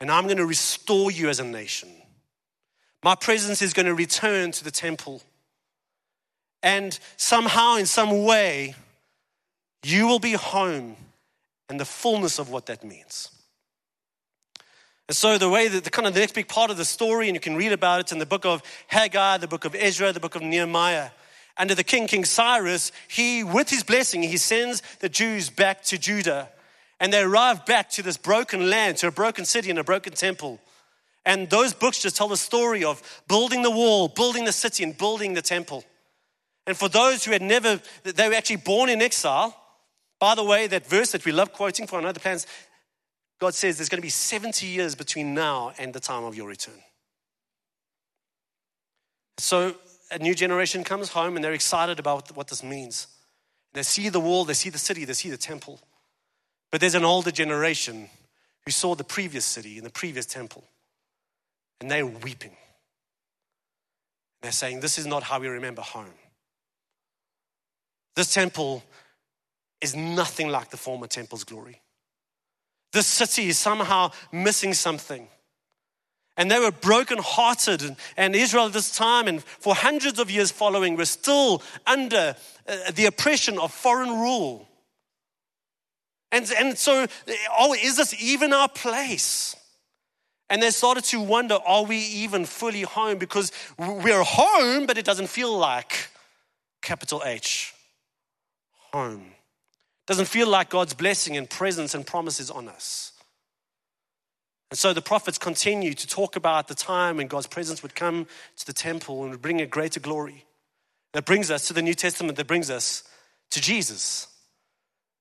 And 0.00 0.10
I'm 0.10 0.24
going 0.24 0.36
to 0.36 0.46
restore 0.46 1.10
you 1.10 1.30
as 1.30 1.40
a 1.40 1.44
nation. 1.44 1.88
My 3.02 3.14
presence 3.14 3.62
is 3.62 3.72
going 3.72 3.86
to 3.86 3.94
return 3.94 4.50
to 4.52 4.64
the 4.64 4.70
temple. 4.70 5.22
And 6.62 6.98
somehow, 7.16 7.76
in 7.76 7.86
some 7.86 8.24
way, 8.24 8.74
you 9.82 10.06
will 10.06 10.18
be 10.18 10.32
home 10.32 10.96
and 11.68 11.80
the 11.80 11.84
fullness 11.84 12.38
of 12.38 12.50
what 12.50 12.66
that 12.66 12.84
means. 12.84 13.30
And 15.08 15.16
so, 15.16 15.38
the 15.38 15.48
way 15.48 15.68
that 15.68 15.84
the 15.84 15.90
kind 15.90 16.08
of 16.08 16.14
the 16.14 16.20
next 16.20 16.34
big 16.34 16.48
part 16.48 16.70
of 16.70 16.76
the 16.76 16.84
story, 16.84 17.28
and 17.28 17.36
you 17.36 17.40
can 17.40 17.54
read 17.54 17.72
about 17.72 18.00
it 18.00 18.12
in 18.12 18.18
the 18.18 18.26
book 18.26 18.44
of 18.44 18.62
Haggai, 18.88 19.36
the 19.36 19.46
book 19.46 19.64
of 19.64 19.74
Ezra, 19.74 20.12
the 20.12 20.20
book 20.20 20.34
of 20.34 20.42
Nehemiah. 20.42 21.10
Under 21.56 21.74
the 21.74 21.84
king, 21.84 22.06
King 22.06 22.24
Cyrus, 22.24 22.92
he, 23.08 23.44
with 23.44 23.70
his 23.70 23.82
blessing, 23.82 24.22
he 24.22 24.36
sends 24.36 24.82
the 25.00 25.08
Jews 25.08 25.48
back 25.48 25.82
to 25.84 25.98
Judah. 25.98 26.50
And 26.98 27.12
they 27.12 27.20
arrive 27.20 27.64
back 27.66 27.90
to 27.90 28.02
this 28.02 28.16
broken 28.16 28.68
land, 28.68 28.98
to 28.98 29.08
a 29.08 29.12
broken 29.12 29.44
city 29.44 29.70
and 29.70 29.78
a 29.78 29.84
broken 29.84 30.12
temple. 30.12 30.60
And 31.24 31.48
those 31.50 31.72
books 31.72 32.00
just 32.00 32.16
tell 32.16 32.28
the 32.28 32.36
story 32.36 32.84
of 32.84 33.02
building 33.28 33.62
the 33.62 33.70
wall, 33.70 34.08
building 34.08 34.44
the 34.44 34.52
city, 34.52 34.82
and 34.82 34.96
building 34.96 35.34
the 35.34 35.42
temple. 35.42 35.84
And 36.66 36.76
for 36.76 36.88
those 36.88 37.24
who 37.24 37.32
had 37.32 37.42
never, 37.42 37.80
they 38.02 38.28
were 38.28 38.34
actually 38.34 38.56
born 38.56 38.90
in 38.90 39.00
exile. 39.00 39.56
By 40.18 40.34
the 40.34 40.44
way, 40.44 40.66
that 40.66 40.86
verse 40.86 41.12
that 41.12 41.24
we 41.24 41.32
love 41.32 41.52
quoting 41.52 41.86
for 41.86 41.98
another 41.98 42.20
plans, 42.20 42.46
God 43.38 43.54
says 43.54 43.76
there's 43.76 43.88
going 43.88 44.00
to 44.00 44.06
be 44.06 44.08
70 44.08 44.66
years 44.66 44.94
between 44.94 45.34
now 45.34 45.72
and 45.78 45.92
the 45.92 46.00
time 46.00 46.24
of 46.24 46.34
your 46.34 46.48
return. 46.48 46.82
So 49.38 49.74
a 50.10 50.18
new 50.18 50.34
generation 50.34 50.84
comes 50.84 51.10
home 51.10 51.36
and 51.36 51.44
they're 51.44 51.52
excited 51.52 51.98
about 51.98 52.34
what 52.36 52.48
this 52.48 52.62
means. 52.62 53.08
They 53.74 53.82
see 53.82 54.08
the 54.08 54.20
wall, 54.20 54.44
they 54.44 54.54
see 54.54 54.70
the 54.70 54.78
city, 54.78 55.04
they 55.04 55.12
see 55.12 55.28
the 55.28 55.36
temple. 55.36 55.80
But 56.70 56.80
there's 56.80 56.94
an 56.94 57.04
older 57.04 57.30
generation 57.30 58.08
who 58.64 58.70
saw 58.70 58.94
the 58.94 59.04
previous 59.04 59.44
city 59.44 59.76
and 59.76 59.86
the 59.86 59.90
previous 59.90 60.26
temple, 60.26 60.64
and 61.80 61.90
they're 61.90 62.06
weeping. 62.06 62.56
They're 64.42 64.52
saying, 64.52 64.80
This 64.80 64.98
is 64.98 65.06
not 65.06 65.22
how 65.22 65.38
we 65.40 65.48
remember 65.48 65.82
home. 65.82 66.14
This 68.14 68.32
temple 68.32 68.82
is 69.80 69.94
nothing 69.94 70.48
like 70.48 70.70
the 70.70 70.76
former 70.76 71.06
temple's 71.06 71.44
glory. 71.44 71.82
This 72.96 73.06
city 73.06 73.48
is 73.48 73.58
somehow 73.58 74.10
missing 74.32 74.72
something. 74.72 75.28
And 76.38 76.50
they 76.50 76.58
were 76.58 76.70
brokenhearted. 76.70 77.82
And, 77.82 77.96
and 78.16 78.34
Israel 78.34 78.68
at 78.68 78.72
this 78.72 78.90
time, 78.90 79.28
and 79.28 79.44
for 79.44 79.74
hundreds 79.74 80.18
of 80.18 80.30
years 80.30 80.50
following, 80.50 80.96
were 80.96 81.04
still 81.04 81.62
under 81.86 82.34
uh, 82.66 82.90
the 82.94 83.04
oppression 83.04 83.58
of 83.58 83.70
foreign 83.70 84.08
rule. 84.08 84.66
And, 86.32 86.50
and 86.58 86.78
so, 86.78 87.06
oh, 87.58 87.74
is 87.74 87.98
this 87.98 88.14
even 88.18 88.54
our 88.54 88.70
place? 88.70 89.54
And 90.48 90.62
they 90.62 90.70
started 90.70 91.04
to 91.04 91.20
wonder, 91.20 91.58
are 91.66 91.84
we 91.84 91.98
even 91.98 92.46
fully 92.46 92.80
home? 92.80 93.18
Because 93.18 93.52
we're 93.78 94.22
home, 94.22 94.86
but 94.86 94.96
it 94.96 95.04
doesn't 95.04 95.26
feel 95.28 95.54
like 95.58 96.08
capital 96.80 97.20
H 97.26 97.74
home. 98.90 99.35
Doesn't 100.06 100.26
feel 100.26 100.48
like 100.48 100.70
God's 100.70 100.94
blessing 100.94 101.36
and 101.36 101.50
presence 101.50 101.94
and 101.94 102.06
promises 102.06 102.50
on 102.50 102.68
us. 102.68 103.12
And 104.70 104.78
so 104.78 104.92
the 104.92 105.02
prophets 105.02 105.38
continue 105.38 105.94
to 105.94 106.06
talk 106.06 106.36
about 106.36 106.68
the 106.68 106.74
time 106.74 107.16
when 107.16 107.26
God's 107.26 107.46
presence 107.46 107.82
would 107.82 107.94
come 107.94 108.26
to 108.56 108.66
the 108.66 108.72
temple 108.72 109.22
and 109.22 109.30
would 109.32 109.42
bring 109.42 109.60
a 109.60 109.66
greater 109.66 110.00
glory. 110.00 110.44
That 111.12 111.24
brings 111.24 111.50
us 111.50 111.68
to 111.68 111.72
the 111.72 111.82
New 111.82 111.94
Testament, 111.94 112.36
that 112.36 112.46
brings 112.46 112.70
us 112.70 113.04
to 113.50 113.60
Jesus. 113.60 114.28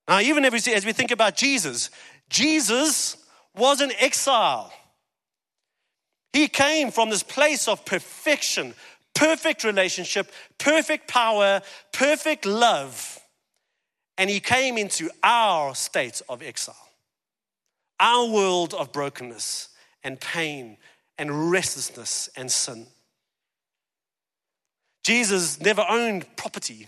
Now, 0.08 0.20
even 0.20 0.46
as 0.46 0.86
we 0.86 0.94
think 0.94 1.12
about 1.12 1.36
Jesus, 1.36 1.90
Jesus 2.30 3.18
was 3.56 3.82
an 3.82 3.92
exile. 4.00 4.74
He 6.34 6.48
came 6.48 6.92
from 6.92 7.10
this 7.10 7.24
place 7.24 7.68
of 7.68 7.86
perfection, 7.86 8.74
perfect 9.14 9.64
relationship, 9.64 10.32
perfect 10.58 11.08
power, 11.08 11.62
perfect 11.94 12.46
love. 12.46 13.20
And 14.18 14.30
he 14.30 14.40
came 14.40 14.78
into 14.78 15.10
our 15.24 15.76
state 15.76 16.22
of 16.30 16.42
exile, 16.42 16.90
our 18.00 18.30
world 18.30 18.74
of 18.74 18.92
brokenness 18.92 19.70
and 20.04 20.20
pain 20.20 20.78
and 21.18 21.52
restlessness 21.52 22.30
and 22.36 22.52
sin. 22.52 22.88
Jesus 25.04 25.60
never 25.60 25.86
owned 25.88 26.26
property. 26.36 26.88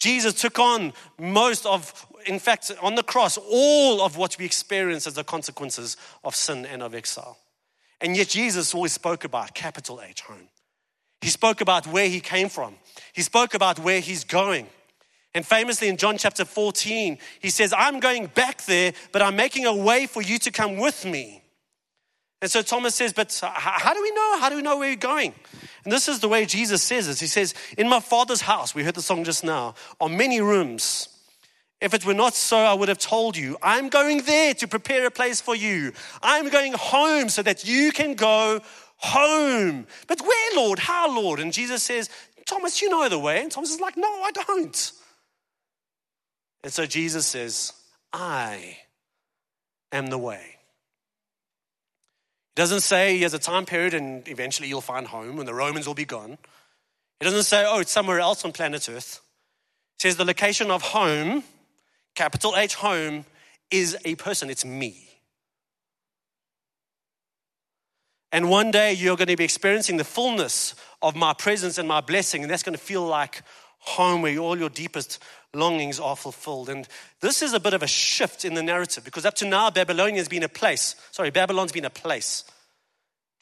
Jesus 0.00 0.34
took 0.34 0.58
on 0.58 0.92
most 1.18 1.64
of, 1.64 2.06
in 2.26 2.38
fact, 2.38 2.70
on 2.82 2.96
the 2.96 3.02
cross, 3.02 3.38
all 3.38 4.00
of 4.00 4.16
what 4.16 4.36
we 4.38 4.44
experience 4.44 5.06
as 5.06 5.14
the 5.14 5.24
consequences 5.24 5.96
of 6.24 6.34
sin 6.34 6.66
and 6.66 6.82
of 6.82 6.94
exile. 6.94 7.38
And 8.00 8.16
yet, 8.16 8.28
Jesus 8.28 8.74
always 8.74 8.92
spoke 8.92 9.24
about 9.24 9.54
capital 9.54 10.02
H 10.02 10.22
home. 10.22 10.48
He 11.20 11.28
spoke 11.28 11.60
about 11.60 11.86
where 11.86 12.08
he 12.08 12.20
came 12.20 12.48
from, 12.48 12.74
he 13.12 13.22
spoke 13.22 13.54
about 13.54 13.78
where 13.78 14.00
he's 14.00 14.24
going. 14.24 14.66
And 15.34 15.46
famously 15.46 15.88
in 15.88 15.96
John 15.96 16.18
chapter 16.18 16.44
14, 16.44 17.18
he 17.40 17.50
says, 17.50 17.72
I'm 17.76 18.00
going 18.00 18.26
back 18.26 18.64
there, 18.66 18.92
but 19.12 19.22
I'm 19.22 19.36
making 19.36 19.64
a 19.64 19.74
way 19.74 20.06
for 20.06 20.20
you 20.20 20.38
to 20.40 20.50
come 20.50 20.76
with 20.76 21.04
me. 21.04 21.42
And 22.42 22.50
so 22.50 22.60
Thomas 22.60 22.94
says, 22.94 23.12
But 23.12 23.40
how 23.42 23.94
do 23.94 24.02
we 24.02 24.10
know? 24.10 24.38
How 24.38 24.50
do 24.50 24.56
we 24.56 24.62
know 24.62 24.76
where 24.76 24.88
you're 24.88 24.96
going? 24.96 25.32
And 25.84 25.92
this 25.92 26.08
is 26.08 26.20
the 26.20 26.28
way 26.28 26.44
Jesus 26.44 26.82
says 26.82 27.08
it. 27.08 27.18
He 27.18 27.28
says, 27.28 27.54
In 27.78 27.88
my 27.88 28.00
father's 28.00 28.42
house, 28.42 28.74
we 28.74 28.82
heard 28.82 28.94
the 28.94 29.02
song 29.02 29.24
just 29.24 29.44
now, 29.44 29.74
are 30.00 30.08
many 30.08 30.40
rooms. 30.40 31.08
If 31.80 31.94
it 31.94 32.04
were 32.04 32.14
not 32.14 32.34
so, 32.34 32.58
I 32.58 32.74
would 32.74 32.88
have 32.88 32.98
told 32.98 33.36
you, 33.36 33.56
I'm 33.62 33.88
going 33.88 34.22
there 34.22 34.54
to 34.54 34.68
prepare 34.68 35.06
a 35.06 35.10
place 35.10 35.40
for 35.40 35.56
you. 35.56 35.92
I'm 36.22 36.48
going 36.48 36.74
home 36.74 37.28
so 37.28 37.42
that 37.42 37.64
you 37.64 37.90
can 37.90 38.14
go 38.14 38.60
home. 38.98 39.86
But 40.06 40.20
where, 40.20 40.56
Lord? 40.56 40.78
How, 40.78 41.12
Lord? 41.12 41.40
And 41.40 41.52
Jesus 41.52 41.82
says, 41.82 42.08
Thomas, 42.46 42.82
you 42.82 42.88
know 42.88 43.08
the 43.08 43.18
way. 43.18 43.40
And 43.40 43.50
Thomas 43.50 43.72
is 43.72 43.80
like, 43.80 43.96
No, 43.96 44.08
I 44.08 44.30
don't. 44.32 44.92
And 46.62 46.72
so 46.72 46.86
Jesus 46.86 47.26
says, 47.26 47.72
I 48.12 48.78
am 49.90 50.06
the 50.06 50.18
way. 50.18 50.42
He 52.54 52.60
doesn't 52.60 52.80
say 52.80 53.16
he 53.16 53.22
has 53.22 53.34
a 53.34 53.38
time 53.38 53.64
period 53.64 53.94
and 53.94 54.28
eventually 54.28 54.68
you'll 54.68 54.80
find 54.80 55.06
home 55.06 55.38
and 55.38 55.48
the 55.48 55.54
Romans 55.54 55.86
will 55.86 55.94
be 55.94 56.04
gone. 56.04 56.38
He 57.18 57.24
doesn't 57.24 57.44
say, 57.44 57.64
oh, 57.66 57.80
it's 57.80 57.90
somewhere 57.90 58.20
else 58.20 58.44
on 58.44 58.52
planet 58.52 58.88
Earth. 58.88 59.20
He 59.98 60.08
says 60.08 60.16
the 60.16 60.24
location 60.24 60.70
of 60.70 60.82
home, 60.82 61.44
capital 62.14 62.54
H 62.56 62.74
home, 62.74 63.24
is 63.70 63.96
a 64.04 64.14
person, 64.16 64.50
it's 64.50 64.64
me. 64.64 65.08
And 68.32 68.48
one 68.48 68.70
day 68.70 68.94
you're 68.94 69.16
going 69.16 69.28
to 69.28 69.36
be 69.36 69.44
experiencing 69.44 69.98
the 69.98 70.04
fullness 70.04 70.74
of 71.00 71.14
my 71.14 71.34
presence 71.34 71.78
and 71.78 71.86
my 71.86 72.00
blessing, 72.00 72.42
and 72.42 72.50
that's 72.50 72.62
going 72.62 72.74
to 72.74 72.82
feel 72.82 73.04
like 73.06 73.42
home 73.82 74.22
where 74.22 74.36
all 74.38 74.58
your 74.58 74.68
deepest 74.68 75.22
longings 75.54 76.00
are 76.00 76.16
fulfilled. 76.16 76.68
And 76.68 76.88
this 77.20 77.42
is 77.42 77.52
a 77.52 77.60
bit 77.60 77.74
of 77.74 77.82
a 77.82 77.86
shift 77.86 78.44
in 78.44 78.54
the 78.54 78.62
narrative 78.62 79.04
because 79.04 79.26
up 79.26 79.34
to 79.34 79.46
now, 79.46 79.70
Babylonia 79.70 80.20
has 80.20 80.28
been 80.28 80.42
a 80.42 80.48
place. 80.48 80.96
Sorry, 81.10 81.30
Babylon's 81.30 81.72
been 81.72 81.84
a 81.84 81.90
place. 81.90 82.44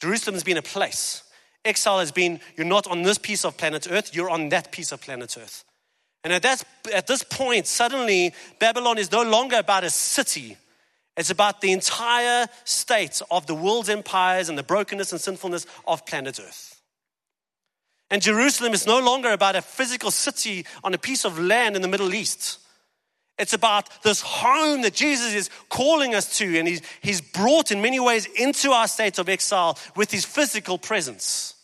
Jerusalem's 0.01 0.43
been 0.43 0.57
a 0.57 0.63
place. 0.63 1.23
Exile 1.63 1.99
has 1.99 2.11
been, 2.11 2.39
you're 2.57 2.65
not 2.65 2.87
on 2.87 3.03
this 3.03 3.19
piece 3.19 3.45
of 3.45 3.55
planet 3.55 3.87
Earth, 3.89 4.15
you're 4.15 4.31
on 4.31 4.49
that 4.49 4.71
piece 4.71 4.91
of 4.91 4.99
planet 4.99 5.37
Earth. 5.39 5.63
And 6.23 6.33
at, 6.33 6.41
that, 6.41 6.63
at 6.93 7.07
this 7.07 7.23
point, 7.23 7.67
suddenly, 7.67 8.33
Babylon 8.59 8.97
is 8.97 9.11
no 9.11 9.21
longer 9.21 9.57
about 9.57 9.83
a 9.83 9.89
city. 9.89 10.57
It's 11.17 11.29
about 11.29 11.61
the 11.61 11.71
entire 11.71 12.47
state 12.63 13.21
of 13.29 13.45
the 13.45 13.55
world's 13.55 13.89
empires 13.89 14.49
and 14.49 14.57
the 14.57 14.63
brokenness 14.63 15.11
and 15.11 15.21
sinfulness 15.21 15.67
of 15.85 16.05
planet 16.05 16.39
Earth. 16.39 16.70
And 18.11 18.21
Jerusalem 18.21 18.73
is 18.73 18.85
no 18.85 18.99
longer 18.99 19.31
about 19.31 19.55
a 19.55 19.61
physical 19.61 20.11
city 20.11 20.65
on 20.83 20.93
a 20.93 20.97
piece 20.97 21.23
of 21.23 21.39
land 21.39 21.77
in 21.77 21.81
the 21.81 21.87
Middle 21.87 22.13
East. 22.13 22.59
It's 23.39 23.53
about 23.53 23.89
this 24.03 24.21
home 24.21 24.81
that 24.81 24.93
Jesus 24.93 25.33
is 25.33 25.49
calling 25.69 26.13
us 26.13 26.37
to, 26.37 26.59
and 26.59 26.67
he's, 26.67 26.81
he's 27.01 27.21
brought 27.21 27.71
in 27.71 27.81
many 27.81 28.01
ways 28.01 28.27
into 28.35 28.71
our 28.71 28.89
state 28.89 29.17
of 29.17 29.29
exile 29.29 29.79
with 29.95 30.11
his 30.11 30.25
physical 30.25 30.77
presence. 30.77 31.55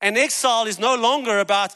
And 0.00 0.16
exile 0.16 0.66
is 0.66 0.78
no 0.78 0.94
longer 0.94 1.40
about 1.40 1.74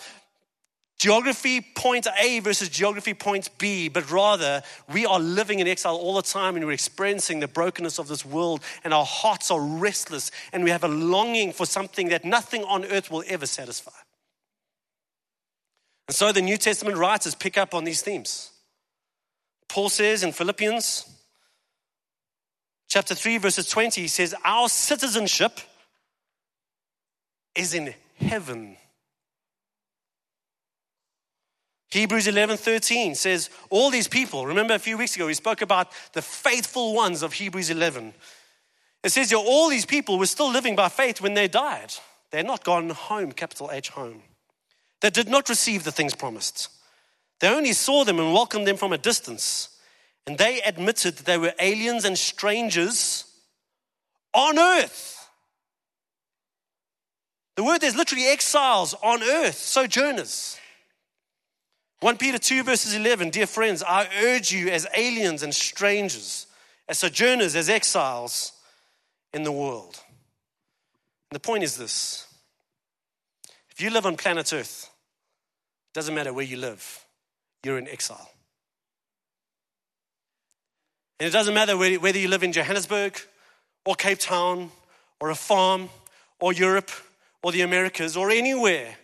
geography 0.98 1.60
point 1.60 2.06
A 2.20 2.40
versus 2.40 2.68
geography 2.68 3.14
point 3.14 3.50
B, 3.58 3.88
but 3.88 4.10
rather 4.10 4.62
we 4.92 5.06
are 5.06 5.20
living 5.20 5.60
in 5.60 5.68
exile 5.68 5.94
all 5.94 6.14
the 6.14 6.22
time 6.22 6.56
and 6.56 6.66
we're 6.66 6.72
experiencing 6.72 7.40
the 7.40 7.48
brokenness 7.48 7.98
of 7.98 8.08
this 8.08 8.24
world 8.24 8.62
and 8.82 8.92
our 8.92 9.04
hearts 9.04 9.50
are 9.50 9.60
restless 9.60 10.30
and 10.52 10.64
we 10.64 10.70
have 10.70 10.84
a 10.84 10.88
longing 10.88 11.52
for 11.52 11.66
something 11.66 12.08
that 12.08 12.24
nothing 12.24 12.64
on 12.64 12.84
earth 12.86 13.10
will 13.10 13.22
ever 13.28 13.46
satisfy. 13.46 13.92
And 16.08 16.16
so 16.16 16.32
the 16.32 16.42
New 16.42 16.56
Testament 16.56 16.96
writers 16.96 17.34
pick 17.34 17.56
up 17.56 17.74
on 17.74 17.84
these 17.84 18.02
themes. 18.02 18.50
Paul 19.68 19.90
says 19.90 20.24
in 20.24 20.32
Philippians 20.32 21.08
chapter 22.88 23.14
3, 23.14 23.38
verses 23.38 23.68
20, 23.68 24.00
he 24.00 24.08
says, 24.08 24.34
Our 24.44 24.68
citizenship 24.68 25.60
is 27.54 27.74
in 27.74 27.94
heaven. 28.16 28.77
Hebrews 31.90 32.26
11:13 32.26 33.16
says, 33.16 33.48
All 33.70 33.90
these 33.90 34.08
people, 34.08 34.46
remember 34.46 34.74
a 34.74 34.78
few 34.78 34.98
weeks 34.98 35.16
ago, 35.16 35.26
we 35.26 35.34
spoke 35.34 35.62
about 35.62 35.90
the 36.12 36.22
faithful 36.22 36.94
ones 36.94 37.22
of 37.22 37.32
Hebrews 37.32 37.70
11. 37.70 38.12
It 39.02 39.10
says 39.10 39.30
here, 39.30 39.38
all 39.38 39.68
these 39.68 39.86
people 39.86 40.18
were 40.18 40.26
still 40.26 40.50
living 40.50 40.76
by 40.76 40.88
faith 40.88 41.20
when 41.20 41.34
they 41.34 41.48
died. 41.48 41.94
They're 42.30 42.42
not 42.42 42.64
gone 42.64 42.90
home, 42.90 43.32
capital 43.32 43.70
H 43.72 43.90
home. 43.90 44.22
They 45.00 45.10
did 45.10 45.28
not 45.28 45.48
receive 45.48 45.84
the 45.84 45.92
things 45.92 46.14
promised. 46.14 46.68
They 47.40 47.48
only 47.48 47.72
saw 47.72 48.04
them 48.04 48.18
and 48.18 48.34
welcomed 48.34 48.66
them 48.66 48.76
from 48.76 48.92
a 48.92 48.98
distance. 48.98 49.70
And 50.26 50.36
they 50.36 50.60
admitted 50.60 51.16
that 51.16 51.26
they 51.26 51.38
were 51.38 51.54
aliens 51.58 52.04
and 52.04 52.18
strangers 52.18 53.24
on 54.34 54.58
earth. 54.58 55.30
The 57.56 57.64
word 57.64 57.80
there's 57.80 57.96
literally 57.96 58.26
exiles 58.26 58.94
on 59.02 59.22
earth, 59.22 59.56
sojourners. 59.56 60.58
1 62.00 62.16
Peter 62.16 62.38
2, 62.38 62.62
verses 62.62 62.94
11 62.94 63.30
Dear 63.30 63.46
friends, 63.46 63.82
I 63.82 64.08
urge 64.22 64.52
you 64.52 64.68
as 64.68 64.86
aliens 64.96 65.42
and 65.42 65.54
strangers, 65.54 66.46
as 66.88 66.98
sojourners, 66.98 67.56
as 67.56 67.68
exiles 67.68 68.52
in 69.34 69.42
the 69.42 69.52
world. 69.52 69.98
And 71.30 71.36
the 71.36 71.40
point 71.40 71.64
is 71.64 71.76
this 71.76 72.26
if 73.70 73.80
you 73.80 73.90
live 73.90 74.06
on 74.06 74.16
planet 74.16 74.52
Earth, 74.52 74.90
it 75.90 75.94
doesn't 75.94 76.14
matter 76.14 76.32
where 76.32 76.44
you 76.44 76.56
live, 76.56 77.04
you're 77.64 77.78
in 77.78 77.88
exile. 77.88 78.30
And 81.20 81.26
it 81.26 81.32
doesn't 81.32 81.54
matter 81.54 81.76
whether 81.76 82.18
you 82.18 82.28
live 82.28 82.44
in 82.44 82.52
Johannesburg 82.52 83.18
or 83.84 83.96
Cape 83.96 84.20
Town 84.20 84.70
or 85.20 85.30
a 85.30 85.34
farm 85.34 85.88
or 86.38 86.52
Europe 86.52 86.92
or 87.42 87.50
the 87.50 87.62
Americas 87.62 88.16
or 88.16 88.30
anywhere. 88.30 88.94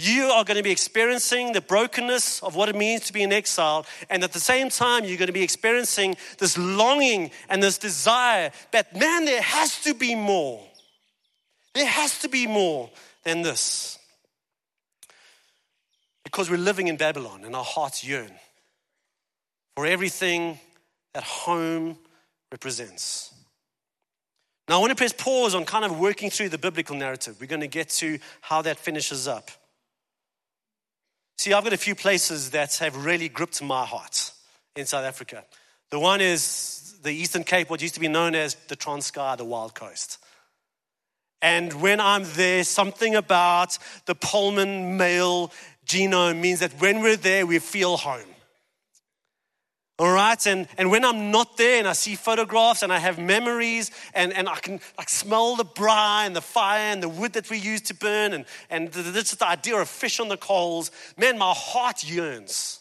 You 0.00 0.30
are 0.30 0.44
going 0.44 0.56
to 0.56 0.62
be 0.62 0.70
experiencing 0.70 1.52
the 1.52 1.60
brokenness 1.60 2.42
of 2.42 2.56
what 2.56 2.70
it 2.70 2.74
means 2.76 3.06
to 3.06 3.12
be 3.12 3.22
in 3.22 3.32
exile. 3.32 3.84
And 4.08 4.24
at 4.24 4.32
the 4.32 4.40
same 4.40 4.70
time, 4.70 5.04
you're 5.04 5.18
going 5.18 5.26
to 5.26 5.32
be 5.32 5.42
experiencing 5.42 6.16
this 6.38 6.56
longing 6.56 7.30
and 7.50 7.62
this 7.62 7.76
desire 7.76 8.50
that, 8.70 8.96
man, 8.96 9.26
there 9.26 9.42
has 9.42 9.82
to 9.82 9.92
be 9.92 10.14
more. 10.14 10.64
There 11.74 11.86
has 11.86 12.20
to 12.20 12.28
be 12.28 12.46
more 12.46 12.90
than 13.24 13.42
this. 13.42 13.98
Because 16.24 16.48
we're 16.48 16.56
living 16.56 16.88
in 16.88 16.96
Babylon 16.96 17.44
and 17.44 17.54
our 17.54 17.64
hearts 17.64 18.02
yearn 18.02 18.32
for 19.76 19.84
everything 19.84 20.58
that 21.12 21.24
home 21.24 21.98
represents. 22.50 23.34
Now, 24.66 24.76
I 24.76 24.78
want 24.78 24.92
to 24.92 24.96
press 24.96 25.12
pause 25.12 25.54
on 25.54 25.64
kind 25.64 25.84
of 25.84 25.98
working 25.98 26.30
through 26.30 26.48
the 26.50 26.58
biblical 26.58 26.96
narrative. 26.96 27.36
We're 27.38 27.48
going 27.48 27.60
to 27.60 27.66
get 27.66 27.90
to 27.90 28.18
how 28.40 28.62
that 28.62 28.78
finishes 28.78 29.28
up. 29.28 29.50
See, 31.40 31.54
I've 31.54 31.64
got 31.64 31.72
a 31.72 31.78
few 31.78 31.94
places 31.94 32.50
that 32.50 32.76
have 32.80 33.02
really 33.02 33.30
gripped 33.30 33.62
my 33.62 33.86
heart 33.86 34.32
in 34.76 34.84
South 34.84 35.06
Africa. 35.06 35.42
The 35.88 35.98
one 35.98 36.20
is 36.20 36.98
the 37.02 37.12
Eastern 37.12 37.44
Cape, 37.44 37.70
what 37.70 37.80
used 37.80 37.94
to 37.94 38.00
be 38.00 38.08
known 38.08 38.34
as 38.34 38.56
the 38.68 38.76
Transkei, 38.76 39.38
the 39.38 39.44
Wild 39.46 39.74
Coast. 39.74 40.18
And 41.40 41.72
when 41.80 41.98
I'm 41.98 42.24
there, 42.34 42.62
something 42.62 43.14
about 43.14 43.78
the 44.04 44.14
Pullman 44.14 44.98
male 44.98 45.50
genome 45.86 46.40
means 46.40 46.60
that 46.60 46.78
when 46.78 47.00
we're 47.00 47.16
there, 47.16 47.46
we 47.46 47.58
feel 47.58 47.96
home. 47.96 48.34
All 50.00 50.10
right, 50.10 50.46
and, 50.46 50.66
and 50.78 50.90
when 50.90 51.04
I'm 51.04 51.30
not 51.30 51.58
there 51.58 51.78
and 51.78 51.86
I 51.86 51.92
see 51.92 52.14
photographs 52.14 52.82
and 52.82 52.90
I 52.90 52.98
have 52.98 53.18
memories 53.18 53.90
and, 54.14 54.32
and 54.32 54.48
I 54.48 54.54
can 54.54 54.80
like 54.96 55.10
smell 55.10 55.56
the 55.56 55.64
braai 55.66 56.24
and 56.24 56.34
the 56.34 56.40
fire 56.40 56.90
and 56.90 57.02
the 57.02 57.08
wood 57.10 57.34
that 57.34 57.50
we 57.50 57.58
used 57.58 57.84
to 57.88 57.94
burn 57.94 58.32
and, 58.32 58.46
and 58.70 58.90
the, 58.90 59.02
the, 59.02 59.36
the 59.38 59.46
idea 59.46 59.76
of 59.76 59.90
fish 59.90 60.18
on 60.18 60.28
the 60.28 60.38
coals, 60.38 60.90
man, 61.18 61.36
my 61.36 61.52
heart 61.54 62.02
yearns. 62.02 62.80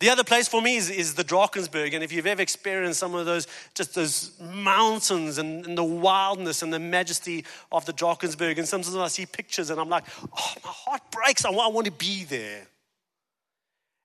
The 0.00 0.10
other 0.10 0.24
place 0.24 0.48
for 0.48 0.60
me 0.60 0.74
is, 0.74 0.90
is 0.90 1.14
the 1.14 1.22
Drakensberg. 1.22 1.94
And 1.94 2.02
if 2.02 2.10
you've 2.10 2.26
ever 2.26 2.42
experienced 2.42 2.98
some 2.98 3.14
of 3.14 3.24
those, 3.24 3.46
just 3.76 3.94
those 3.94 4.32
mountains 4.40 5.38
and, 5.38 5.64
and 5.64 5.78
the 5.78 5.84
wildness 5.84 6.64
and 6.64 6.72
the 6.72 6.80
majesty 6.80 7.44
of 7.70 7.86
the 7.86 7.92
Drakensberg, 7.92 8.58
and 8.58 8.66
sometimes 8.66 8.96
I 8.96 9.06
see 9.06 9.24
pictures 9.24 9.70
and 9.70 9.80
I'm 9.80 9.88
like, 9.88 10.02
oh, 10.20 10.54
my 10.64 10.72
heart 10.72 11.02
breaks. 11.12 11.44
I 11.44 11.50
want, 11.50 11.70
I 11.70 11.72
want 11.72 11.84
to 11.84 11.92
be 11.92 12.24
there. 12.24 12.66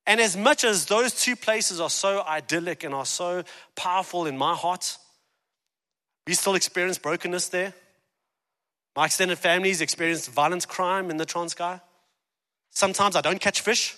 And 0.08 0.22
as 0.22 0.38
much 0.38 0.64
as 0.64 0.86
those 0.86 1.12
two 1.12 1.36
places 1.36 1.82
are 1.82 1.90
so 1.90 2.24
idyllic 2.24 2.86
and 2.86 2.96
are 2.96 3.06
so 3.06 3.44
powerful 3.76 4.26
in 4.26 4.38
my 4.38 4.56
heart, 4.56 4.98
we 6.26 6.34
still 6.34 6.56
experience 6.56 6.98
brokenness 6.98 7.50
there. 7.50 7.74
My 8.96 9.06
extended 9.06 9.38
families 9.38 9.82
experienced 9.82 10.32
violent 10.32 10.66
crime 10.66 11.12
in 11.12 11.18
the 11.18 11.26
Transkei. 11.26 11.82
Sometimes 12.70 13.18
I 13.18 13.22
don't 13.22 13.42
catch 13.42 13.60
fish. 13.60 13.98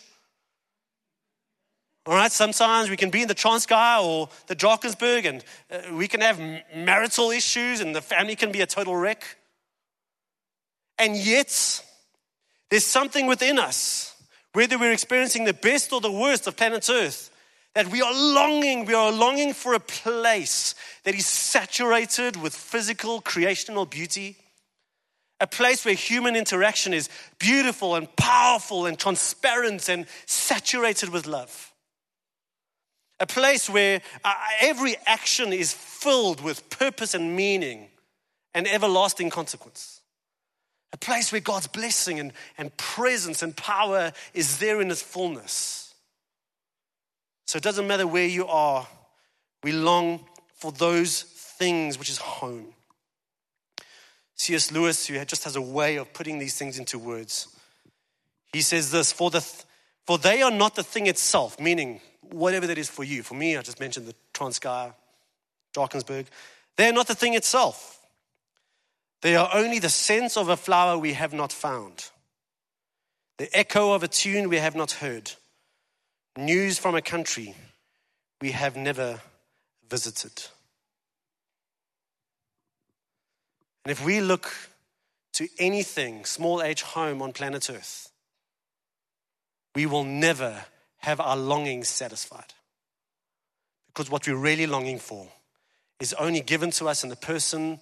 All 2.08 2.16
right, 2.16 2.32
sometimes 2.32 2.90
we 2.90 2.98
can 2.98 3.12
be 3.12 3.22
in 3.22 3.28
the 3.28 3.36
Transkei 3.36 4.04
or 4.04 4.30
the 4.48 4.56
Drakensberg 4.56 5.26
and 5.26 5.44
uh, 5.70 5.94
we 5.96 6.08
can 6.08 6.22
have 6.22 6.42
marital 6.76 7.30
issues 7.30 7.82
and 7.82 7.96
the 7.96 8.02
family 8.02 8.36
can 8.36 8.52
be 8.52 8.62
a 8.62 8.66
total 8.66 8.96
wreck. 8.96 9.38
And 10.98 11.16
yet, 11.16 11.84
there's 12.72 12.86
something 12.86 13.28
within 13.28 13.60
us 13.60 14.16
whether 14.54 14.78
we're 14.78 14.92
experiencing 14.92 15.44
the 15.44 15.54
best 15.54 15.94
or 15.94 16.02
the 16.02 16.12
worst 16.12 16.48
of 16.48 16.58
planet 16.58 16.90
Earth, 16.90 17.30
that 17.76 17.88
we 17.88 18.02
are 18.02 18.14
longing, 18.14 18.86
we 18.86 18.94
are 18.94 19.12
longing 19.12 19.54
for 19.54 19.74
a 19.74 19.80
place 19.80 20.76
that 21.04 21.16
is 21.16 21.28
saturated 21.28 22.36
with 22.36 22.54
physical 22.54 23.22
creational 23.22 23.86
beauty, 23.86 24.38
a 25.40 25.48
place 25.48 25.86
where 25.86 25.94
human 25.94 26.36
interaction 26.36 26.94
is 26.94 27.10
beautiful 27.38 27.96
and 27.96 28.14
powerful 28.16 28.86
and 28.86 28.98
transparent 28.98 29.88
and 29.88 30.06
saturated 30.26 31.10
with 31.10 31.28
love. 31.28 31.72
A 33.22 33.28
place 33.28 33.70
where 33.70 34.02
uh, 34.24 34.34
every 34.62 34.96
action 35.06 35.54
is 35.54 35.74
filled 35.74 36.42
with 36.42 36.70
purpose 36.70 37.14
and 37.14 37.36
meaning 37.36 37.90
and 38.54 38.68
everlasting 38.68 39.30
consequence. 39.30 39.99
A 40.92 40.98
place 40.98 41.32
where 41.32 41.42
God's 41.42 41.68
blessing 41.68 42.20
and, 42.20 42.34
and 42.58 42.76
presence 42.78 43.44
and 43.44 43.56
power 43.56 44.12
is 44.34 44.58
there 44.58 44.82
in 44.82 44.90
its 44.90 45.02
fullness. 45.02 45.94
So 47.46 47.58
it 47.58 47.64
doesn't 47.64 47.88
matter 47.88 48.08
where 48.08 48.28
you 48.28 48.48
are, 48.48 48.88
we 49.64 49.72
long 49.72 50.26
for 50.56 50.72
those 50.72 51.24
things 51.24 51.98
which 52.00 52.10
is 52.10 52.18
home. 52.18 52.68
C.S. 54.36 54.72
Lewis, 54.72 55.06
who 55.06 55.24
just 55.26 55.44
has 55.44 55.56
a 55.56 55.62
way 55.62 55.98
of 55.98 56.14
putting 56.14 56.40
these 56.40 56.56
things 56.58 56.80
into 56.80 56.98
words, 56.98 57.48
he 58.54 58.62
says 58.62 58.92
this 58.92 59.12
for, 59.12 59.30
the, 59.30 59.42
for 60.06 60.18
they 60.18 60.42
are 60.42 60.52
not 60.52 60.76
the 60.76 60.84
thing 60.84 61.08
itself, 61.08 61.60
meaning 61.60 62.02
whatever 62.22 62.68
that 62.68 62.78
is 62.78 62.90
for 62.90 63.04
you. 63.04 63.22
For 63.22 63.34
me, 63.34 63.58
I 63.58 63.62
just 63.62 63.80
mentioned 63.80 64.08
the 64.08 64.16
Transkei, 64.34 64.94
Drakensberg. 65.74 66.28
They 66.78 66.88
are 66.88 66.94
not 66.94 67.08
the 67.08 67.16
thing 67.16 67.34
itself 67.34 67.99
they 69.22 69.36
are 69.36 69.50
only 69.54 69.80
the 69.80 69.90
sense 69.90 70.38
of 70.38 70.50
a 70.50 70.58
flower 70.58 70.98
we 70.98 71.14
have 71.14 71.34
not 71.34 71.52
found, 71.52 72.10
the 73.38 73.50
echo 73.58 73.94
of 73.94 74.04
a 74.04 74.08
tune 74.08 74.50
we 74.50 74.58
have 74.58 74.76
not 74.76 74.92
heard, 74.92 75.32
news 76.38 76.80
from 76.80 76.96
a 76.96 77.02
country 77.02 77.56
we 78.42 78.52
have 78.52 78.76
never 78.76 79.22
visited. 79.90 80.44
And 83.84 83.92
if 83.92 84.04
we 84.04 84.22
look 84.22 84.54
to 85.34 85.48
anything, 85.58 86.26
small 86.26 86.62
h 86.62 86.82
home 86.82 87.22
on 87.22 87.34
planet 87.34 87.70
Earth, 87.70 88.12
we 89.76 89.86
will 89.86 90.04
never 90.04 90.66
have 90.98 91.20
our 91.20 91.38
longings 91.38 91.88
satisfied. 91.88 92.54
Because 93.88 94.10
what 94.10 94.28
we're 94.28 94.36
really 94.36 94.68
longing 94.68 95.00
for 95.00 95.28
is 96.00 96.14
only 96.14 96.42
given 96.42 96.72
to 96.72 96.88
us 96.88 97.04
in 97.04 97.10
the 97.10 97.16
person 97.16 97.80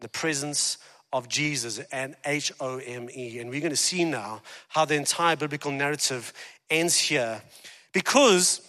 the 0.00 0.08
presence 0.08 0.78
of 1.12 1.28
Jesus 1.28 1.78
and 1.92 2.16
H 2.24 2.52
O 2.60 2.78
M 2.78 3.08
E. 3.14 3.38
And 3.38 3.48
we're 3.48 3.60
going 3.60 3.70
to 3.70 3.76
see 3.76 4.04
now 4.04 4.42
how 4.68 4.84
the 4.84 4.96
entire 4.96 5.36
biblical 5.36 5.70
narrative 5.70 6.32
ends 6.68 6.98
here. 6.98 7.40
Because 7.92 8.60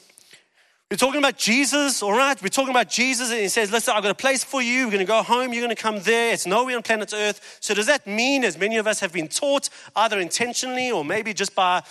we're 0.91 0.97
talking 0.97 1.17
about 1.17 1.37
Jesus, 1.37 2.03
all 2.03 2.15
right? 2.15 2.39
We're 2.39 2.49
talking 2.49 2.69
about 2.69 2.89
Jesus, 2.89 3.31
and 3.31 3.39
he 3.39 3.47
says, 3.47 3.71
Listen, 3.71 3.95
I've 3.97 4.03
got 4.03 4.11
a 4.11 4.15
place 4.15 4.43
for 4.43 4.61
you. 4.61 4.85
We're 4.85 4.91
going 4.91 4.99
to 4.99 5.05
go 5.05 5.23
home. 5.23 5.51
You're 5.51 5.63
going 5.63 5.75
to 5.75 5.81
come 5.81 5.99
there. 6.01 6.31
It's 6.31 6.45
nowhere 6.45 6.75
on 6.75 6.83
planet 6.83 7.11
Earth. 7.11 7.57
So, 7.59 7.73
does 7.73 7.87
that 7.87 8.05
mean, 8.05 8.43
as 8.43 8.59
many 8.59 8.77
of 8.77 8.85
us 8.85 8.99
have 8.99 9.11
been 9.11 9.27
taught, 9.27 9.69
either 9.95 10.19
intentionally 10.19 10.91
or 10.91 11.03
maybe 11.03 11.33
just 11.33 11.55
by 11.55 11.81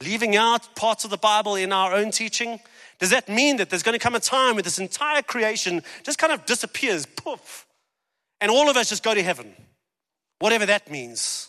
leaving 0.00 0.36
out 0.36 0.74
parts 0.74 1.04
of 1.04 1.10
the 1.10 1.18
Bible 1.18 1.56
in 1.56 1.70
our 1.70 1.92
own 1.92 2.10
teaching, 2.10 2.60
does 2.98 3.10
that 3.10 3.28
mean 3.28 3.58
that 3.58 3.68
there's 3.68 3.82
going 3.82 3.98
to 3.98 4.02
come 4.02 4.14
a 4.14 4.20
time 4.20 4.54
where 4.54 4.62
this 4.62 4.78
entire 4.78 5.20
creation 5.20 5.82
just 6.02 6.18
kind 6.18 6.32
of 6.32 6.46
disappears, 6.46 7.04
poof? 7.04 7.66
And 8.40 8.50
all 8.50 8.70
of 8.70 8.76
us 8.76 8.88
just 8.88 9.02
go 9.02 9.14
to 9.14 9.22
heaven, 9.22 9.54
whatever 10.38 10.66
that 10.66 10.90
means 10.90 11.48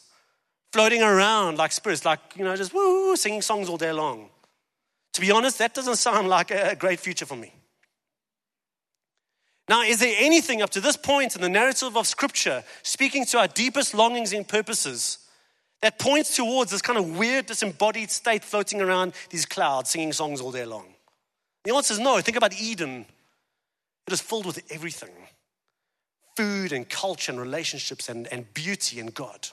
floating 0.71 1.02
around 1.02 1.58
like 1.58 1.71
spirits, 1.71 2.06
like, 2.06 2.19
you 2.36 2.43
know, 2.43 2.56
just 2.56 2.73
woo, 2.73 3.15
singing 3.15 3.41
songs 3.41 3.69
all 3.69 3.78
day 3.78 3.91
long. 3.91 4.30
To 5.13 5.21
be 5.21 5.32
honest, 5.32 5.58
that 5.60 5.73
doesn't 5.73 5.95
sound 6.08 6.28
like 6.28 6.52
a 6.52 6.75
great 6.75 6.99
future 6.99 7.25
for 7.25 7.36
me. 7.36 7.54
Now, 9.67 9.84
is 9.84 9.99
there 9.99 10.15
anything 10.17 10.63
up 10.63 10.71
to 10.71 10.82
this 10.82 10.97
point 10.97 11.36
in 11.36 11.41
the 11.41 11.49
narrative 11.49 11.95
of 11.95 12.08
Scripture 12.08 12.63
speaking 12.82 13.25
to 13.28 13.39
our 13.39 13.47
deepest 13.47 13.93
longings 13.93 14.34
and 14.34 14.47
purposes 14.47 15.19
that 15.82 15.99
points 15.99 16.36
towards 16.36 16.71
this 16.71 16.82
kind 16.82 16.97
of 16.97 17.17
weird, 17.17 17.45
disembodied 17.45 18.10
state 18.10 18.43
floating 18.43 18.82
around 18.82 19.13
these 19.30 19.45
clouds, 19.45 19.91
singing 19.91 20.12
songs 20.12 20.41
all 20.41 20.52
day 20.52 20.65
long? 20.65 20.88
The 21.63 21.75
answer 21.75 21.93
is 21.93 21.99
no. 21.99 22.19
Think 22.19 22.38
about 22.38 22.60
Eden. 22.60 23.06
It 24.08 24.13
is 24.13 24.21
filled 24.21 24.47
with 24.47 24.60
everything 24.71 25.12
food 26.39 26.71
and 26.71 26.88
culture 26.88 27.34
and 27.34 27.41
relationships 27.41 28.08
and, 28.08 28.25
and 28.32 28.54
beauty 28.54 28.97
and 29.02 29.13
God. 29.13 29.49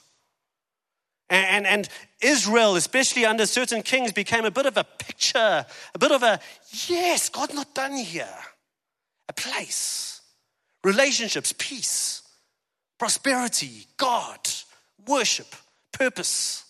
And, 1.29 1.67
and, 1.67 1.89
Israel, 2.21 2.77
especially 2.77 3.25
under 3.25 3.45
certain 3.45 3.81
kings, 3.81 4.13
became 4.13 4.45
a 4.45 4.51
bit 4.51 4.65
of 4.65 4.77
a 4.77 4.85
picture, 4.85 5.65
a 5.93 5.99
bit 5.99 6.13
of 6.13 6.23
a, 6.23 6.39
yes, 6.87 7.27
God's 7.27 7.53
not 7.53 7.75
done 7.75 7.91
here. 7.91 8.39
A 9.27 9.33
place, 9.33 10.21
relationships, 10.85 11.53
peace, 11.57 12.23
prosperity, 12.97 13.85
God, 13.97 14.39
worship, 15.05 15.53
purpose. 15.91 16.63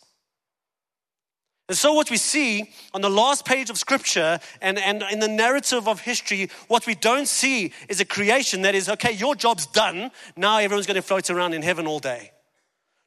And 1.69 1.77
so, 1.77 1.91
what 1.93 2.09
we 2.09 2.17
see 2.17 2.71
on 2.93 3.01
the 3.01 3.09
last 3.09 3.43
page 3.43 3.69
of 3.69 3.77
scripture 3.77 4.39
and, 4.61 4.79
and 4.79 5.03
in 5.11 5.19
the 5.19 5.27
narrative 5.27 5.87
of 5.87 5.99
history, 5.99 6.49
what 6.69 6.87
we 6.87 6.95
don't 6.95 7.27
see 7.27 7.73
is 7.89 7.99
a 7.99 8.05
creation 8.05 8.61
that 8.61 8.73
is, 8.73 8.87
okay, 8.87 9.11
your 9.11 9.35
job's 9.35 9.65
done. 9.65 10.11
Now 10.37 10.59
everyone's 10.59 10.87
going 10.87 10.95
to 10.95 11.01
float 11.01 11.29
around 11.29 11.53
in 11.53 11.61
heaven 11.61 11.85
all 11.85 11.99
day. 11.99 12.31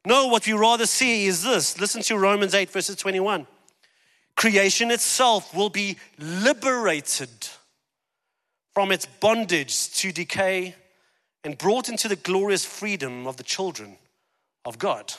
No, 0.05 0.27
what 0.27 0.45
we 0.45 0.53
rather 0.53 0.85
see 0.85 1.25
is 1.25 1.43
this. 1.43 1.79
Listen 1.79 2.03
to 2.03 2.17
Romans 2.17 2.53
8, 2.53 2.69
verses 2.69 2.95
21. 2.97 3.47
Creation 4.35 4.91
itself 4.91 5.55
will 5.55 5.69
be 5.69 5.97
liberated 6.19 7.29
from 8.73 8.91
its 8.91 9.05
bondage 9.05 9.91
to 9.93 10.11
decay 10.11 10.75
and 11.43 11.57
brought 11.57 11.89
into 11.89 12.07
the 12.07 12.15
glorious 12.15 12.63
freedom 12.63 13.25
of 13.25 13.37
the 13.37 13.43
children 13.43 13.97
of 14.65 14.77
God. 14.77 15.13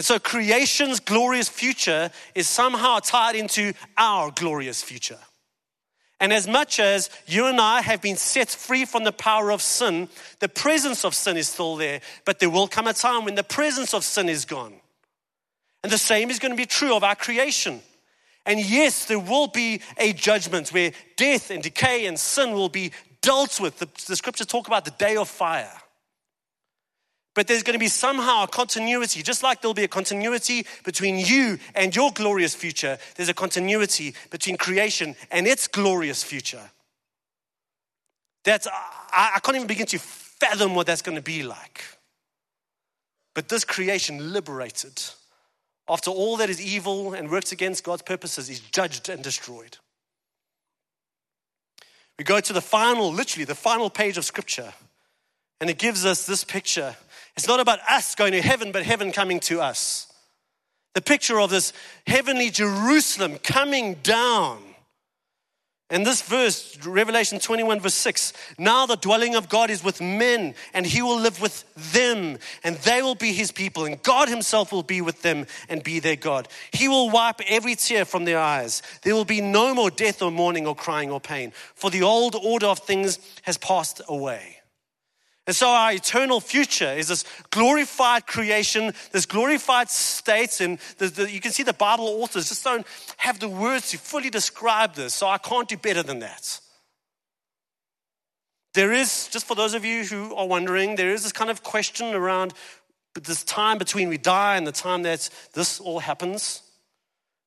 And 0.00 0.04
so 0.06 0.18
creation's 0.18 0.98
glorious 0.98 1.50
future 1.50 2.10
is 2.34 2.48
somehow 2.48 3.00
tied 3.00 3.36
into 3.36 3.74
our 3.98 4.30
glorious 4.30 4.82
future. 4.82 5.18
And 6.18 6.32
as 6.32 6.48
much 6.48 6.80
as 6.80 7.10
you 7.26 7.44
and 7.44 7.60
I 7.60 7.82
have 7.82 8.00
been 8.00 8.16
set 8.16 8.48
free 8.48 8.86
from 8.86 9.04
the 9.04 9.12
power 9.12 9.52
of 9.52 9.60
sin, 9.60 10.08
the 10.38 10.48
presence 10.48 11.04
of 11.04 11.14
sin 11.14 11.36
is 11.36 11.48
still 11.48 11.76
there. 11.76 12.00
But 12.24 12.38
there 12.38 12.48
will 12.48 12.66
come 12.66 12.86
a 12.86 12.94
time 12.94 13.26
when 13.26 13.34
the 13.34 13.44
presence 13.44 13.92
of 13.92 14.02
sin 14.02 14.30
is 14.30 14.46
gone. 14.46 14.72
And 15.82 15.92
the 15.92 15.98
same 15.98 16.30
is 16.30 16.38
going 16.38 16.52
to 16.52 16.56
be 16.56 16.64
true 16.64 16.96
of 16.96 17.04
our 17.04 17.14
creation. 17.14 17.82
And 18.46 18.58
yes, 18.58 19.04
there 19.04 19.18
will 19.18 19.48
be 19.48 19.82
a 19.98 20.14
judgment 20.14 20.70
where 20.70 20.92
death 21.18 21.50
and 21.50 21.62
decay 21.62 22.06
and 22.06 22.18
sin 22.18 22.52
will 22.52 22.70
be 22.70 22.92
dealt 23.20 23.60
with. 23.60 23.78
The, 23.80 23.88
the 24.06 24.16
scriptures 24.16 24.46
talk 24.46 24.66
about 24.66 24.86
the 24.86 24.92
day 24.92 25.18
of 25.18 25.28
fire. 25.28 25.79
But 27.40 27.46
there's 27.46 27.62
going 27.62 27.72
to 27.72 27.78
be 27.78 27.88
somehow 27.88 28.42
a 28.42 28.48
continuity, 28.48 29.22
just 29.22 29.42
like 29.42 29.62
there'll 29.62 29.72
be 29.72 29.84
a 29.84 29.88
continuity 29.88 30.66
between 30.84 31.16
you 31.16 31.58
and 31.74 31.96
your 31.96 32.12
glorious 32.12 32.54
future, 32.54 32.98
there's 33.16 33.30
a 33.30 33.32
continuity 33.34 34.14
between 34.28 34.58
creation 34.58 35.16
and 35.30 35.46
its 35.46 35.66
glorious 35.66 36.22
future. 36.22 36.70
That's, 38.44 38.66
I, 38.66 39.32
I 39.36 39.40
can't 39.40 39.56
even 39.56 39.68
begin 39.68 39.86
to 39.86 39.98
fathom 39.98 40.74
what 40.74 40.86
that's 40.86 41.00
going 41.00 41.16
to 41.16 41.22
be 41.22 41.42
like. 41.42 41.82
But 43.34 43.48
this 43.48 43.64
creation 43.64 44.34
liberated, 44.34 45.02
after 45.88 46.10
all 46.10 46.36
that 46.36 46.50
is 46.50 46.60
evil 46.60 47.14
and 47.14 47.30
works 47.30 47.52
against 47.52 47.84
God's 47.84 48.02
purposes, 48.02 48.50
is 48.50 48.60
judged 48.60 49.08
and 49.08 49.24
destroyed. 49.24 49.78
We 52.18 52.24
go 52.24 52.38
to 52.38 52.52
the 52.52 52.60
final, 52.60 53.10
literally, 53.10 53.46
the 53.46 53.54
final 53.54 53.88
page 53.88 54.18
of 54.18 54.26
Scripture, 54.26 54.74
and 55.58 55.70
it 55.70 55.78
gives 55.78 56.04
us 56.04 56.26
this 56.26 56.44
picture 56.44 56.96
it's 57.36 57.48
not 57.48 57.60
about 57.60 57.78
us 57.88 58.14
going 58.14 58.32
to 58.32 58.42
heaven, 58.42 58.72
but 58.72 58.82
heaven 58.82 59.12
coming 59.12 59.40
to 59.40 59.60
us. 59.60 60.06
The 60.94 61.00
picture 61.00 61.40
of 61.40 61.50
this 61.50 61.72
heavenly 62.06 62.50
Jerusalem 62.50 63.38
coming 63.38 63.94
down. 64.02 64.62
In 65.90 66.04
this 66.04 66.22
verse, 66.22 66.78
Revelation 66.86 67.40
21, 67.40 67.80
verse 67.80 67.94
6, 67.94 68.32
now 68.58 68.86
the 68.86 68.94
dwelling 68.94 69.34
of 69.34 69.48
God 69.48 69.70
is 69.70 69.82
with 69.82 70.00
men, 70.00 70.54
and 70.72 70.86
he 70.86 71.02
will 71.02 71.18
live 71.18 71.40
with 71.40 71.64
them, 71.92 72.38
and 72.62 72.76
they 72.76 73.02
will 73.02 73.16
be 73.16 73.32
his 73.32 73.50
people, 73.50 73.84
and 73.84 74.00
God 74.00 74.28
himself 74.28 74.70
will 74.70 74.84
be 74.84 75.00
with 75.00 75.22
them 75.22 75.46
and 75.68 75.82
be 75.82 75.98
their 75.98 76.14
God. 76.14 76.46
He 76.72 76.86
will 76.86 77.10
wipe 77.10 77.40
every 77.48 77.74
tear 77.74 78.04
from 78.04 78.24
their 78.24 78.38
eyes. 78.38 78.82
There 79.02 79.16
will 79.16 79.24
be 79.24 79.40
no 79.40 79.74
more 79.74 79.90
death 79.90 80.22
or 80.22 80.30
mourning 80.30 80.64
or 80.64 80.76
crying 80.76 81.10
or 81.10 81.20
pain, 81.20 81.52
for 81.74 81.90
the 81.90 82.04
old 82.04 82.36
order 82.36 82.66
of 82.66 82.78
things 82.78 83.18
has 83.42 83.58
passed 83.58 84.00
away. 84.08 84.59
And 85.50 85.56
so 85.56 85.68
our 85.68 85.90
eternal 85.92 86.40
future 86.40 86.92
is 86.92 87.08
this 87.08 87.24
glorified 87.50 88.28
creation, 88.28 88.94
this 89.10 89.26
glorified 89.26 89.90
state. 89.90 90.60
And 90.60 90.78
the, 90.98 91.08
the, 91.08 91.28
you 91.28 91.40
can 91.40 91.50
see 91.50 91.64
the 91.64 91.72
Bible 91.72 92.06
authors 92.06 92.50
just 92.50 92.62
don't 92.62 92.86
have 93.16 93.40
the 93.40 93.48
words 93.48 93.90
to 93.90 93.98
fully 93.98 94.30
describe 94.30 94.94
this. 94.94 95.12
So 95.12 95.26
I 95.26 95.38
can't 95.38 95.66
do 95.66 95.76
better 95.76 96.04
than 96.04 96.20
that. 96.20 96.60
There 98.74 98.92
is, 98.92 99.26
just 99.26 99.44
for 99.44 99.56
those 99.56 99.74
of 99.74 99.84
you 99.84 100.04
who 100.04 100.32
are 100.36 100.46
wondering, 100.46 100.94
there 100.94 101.10
is 101.10 101.24
this 101.24 101.32
kind 101.32 101.50
of 101.50 101.64
question 101.64 102.14
around 102.14 102.54
this 103.20 103.42
time 103.42 103.78
between 103.78 104.08
we 104.08 104.18
die 104.18 104.54
and 104.56 104.64
the 104.64 104.70
time 104.70 105.02
that 105.02 105.28
this 105.54 105.80
all 105.80 105.98
happens. 105.98 106.62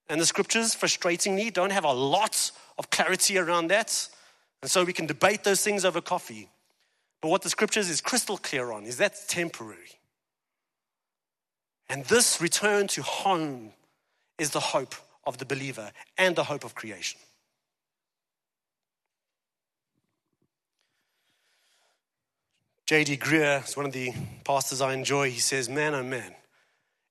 And 0.10 0.20
the 0.20 0.26
scriptures, 0.26 0.76
frustratingly, 0.76 1.54
don't 1.54 1.72
have 1.72 1.86
a 1.86 1.94
lot 1.94 2.52
of 2.78 2.90
clarity 2.90 3.38
around 3.38 3.68
that. 3.68 4.10
And 4.62 4.70
so 4.70 4.84
we 4.84 4.92
can 4.92 5.06
debate 5.06 5.46
those 5.46 5.64
things 5.64 5.86
over 5.86 6.02
coffee. 6.02 6.50
But 7.24 7.30
what 7.30 7.42
the 7.42 7.50
scriptures 7.50 7.90
is 7.90 8.02
crystal 8.02 8.38
clear 8.38 8.74
on 8.74 8.84
is 8.84 8.98
that's 8.98 9.26
temporary. 9.26 9.98
And 11.88 12.04
this 12.04 12.42
return 12.42 12.88
to 12.90 13.02
home 13.02 13.72
is 14.38 14.50
the 14.50 14.60
hope 14.60 14.94
of 15.26 15.38
the 15.38 15.46
believer 15.46 15.94
and 16.18 16.36
the 16.36 16.44
hope 16.44 16.66
of 16.66 16.76
creation. 16.76 17.22
J.D. 22.88 23.16
Greear 23.16 23.66
is 23.66 23.78
one 23.78 23.86
of 23.86 23.94
the 23.94 24.12
pastors 24.44 24.82
I 24.82 24.94
enjoy. 24.94 25.32
He 25.32 25.40
says, 25.40 25.70
Man, 25.70 25.96
oh 25.96 26.04
man, 26.04 26.36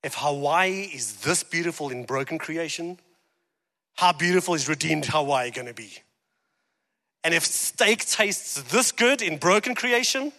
if 0.05 0.17
Hawaii 0.19 0.91
is 0.93 1.23
this 1.23 1.43
beautiful 1.43 1.89
in 1.89 2.05
broken 2.05 2.37
creation, 2.37 2.99
how 3.95 4.13
beautiful 4.13 4.53
is 4.53 4.69
redeemed 4.69 5.07
Hawaii 5.07 5.51
going 5.51 5.69
to 5.69 5.75
be? 5.75 6.03
And 7.25 7.35
if 7.35 7.45
steak 7.45 8.05
tastes 8.05 8.61
this 8.63 8.93
good 8.93 9.23
in 9.23 9.37
broken 9.37 9.75
creation, 9.75 10.33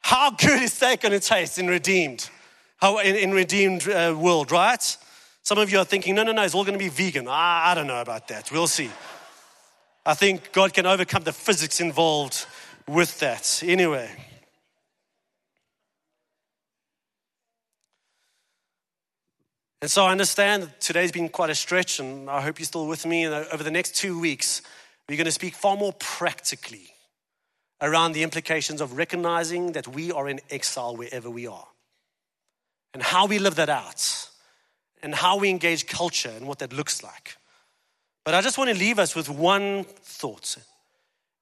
how 0.00 0.30
good 0.30 0.62
is 0.62 0.72
steak 0.72 1.02
going 1.02 1.12
to 1.12 1.20
taste 1.20 1.58
in 1.58 1.66
redeemed, 1.66 2.30
how 2.78 2.98
in, 2.98 3.16
in 3.16 3.32
redeemed 3.32 3.88
uh, 3.88 4.14
world, 4.16 4.50
right? 4.52 4.96
Some 5.42 5.58
of 5.58 5.70
you 5.70 5.78
are 5.78 5.84
thinking, 5.84 6.14
no, 6.14 6.22
no, 6.22 6.32
no, 6.32 6.42
it's 6.42 6.54
all 6.54 6.64
going 6.64 6.78
to 6.78 6.84
be 6.84 6.88
vegan. 6.88 7.28
I, 7.28 7.72
I 7.72 7.74
don't 7.74 7.86
know 7.86 8.00
about 8.00 8.28
that. 8.28 8.50
We'll 8.50 8.66
see. 8.66 8.90
I 10.04 10.14
think 10.14 10.52
God 10.52 10.72
can 10.72 10.86
overcome 10.86 11.24
the 11.24 11.32
physics 11.32 11.80
involved 11.80 12.46
with 12.88 13.18
that. 13.20 13.62
Anyway. 13.64 14.10
And 19.82 19.90
so 19.90 20.04
I 20.04 20.10
understand 20.10 20.62
that 20.62 20.80
today's 20.80 21.12
been 21.12 21.28
quite 21.28 21.50
a 21.50 21.54
stretch, 21.54 22.00
and 22.00 22.30
I 22.30 22.40
hope 22.40 22.58
you're 22.58 22.66
still 22.66 22.86
with 22.86 23.04
me. 23.04 23.24
And 23.24 23.34
over 23.52 23.62
the 23.62 23.70
next 23.70 23.94
two 23.94 24.18
weeks, 24.18 24.62
we're 25.08 25.16
going 25.16 25.26
to 25.26 25.32
speak 25.32 25.54
far 25.54 25.76
more 25.76 25.92
practically 25.98 26.88
around 27.80 28.12
the 28.12 28.22
implications 28.22 28.80
of 28.80 28.96
recognizing 28.96 29.72
that 29.72 29.86
we 29.86 30.10
are 30.10 30.28
in 30.28 30.40
exile 30.50 30.96
wherever 30.96 31.30
we 31.30 31.46
are 31.46 31.66
and 32.94 33.02
how 33.02 33.26
we 33.26 33.38
live 33.38 33.56
that 33.56 33.68
out 33.68 34.28
and 35.02 35.14
how 35.14 35.36
we 35.36 35.50
engage 35.50 35.86
culture 35.86 36.32
and 36.34 36.46
what 36.46 36.58
that 36.58 36.72
looks 36.72 37.02
like. 37.02 37.36
But 38.24 38.34
I 38.34 38.40
just 38.40 38.58
want 38.58 38.70
to 38.70 38.76
leave 38.76 38.98
us 38.98 39.14
with 39.14 39.28
one 39.28 39.84
thought. 39.84 40.56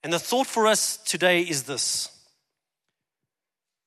And 0.03 0.13
the 0.13 0.19
thought 0.19 0.47
for 0.47 0.67
us 0.67 0.99
today 0.99 1.41
is 1.41 1.63
this 1.63 2.11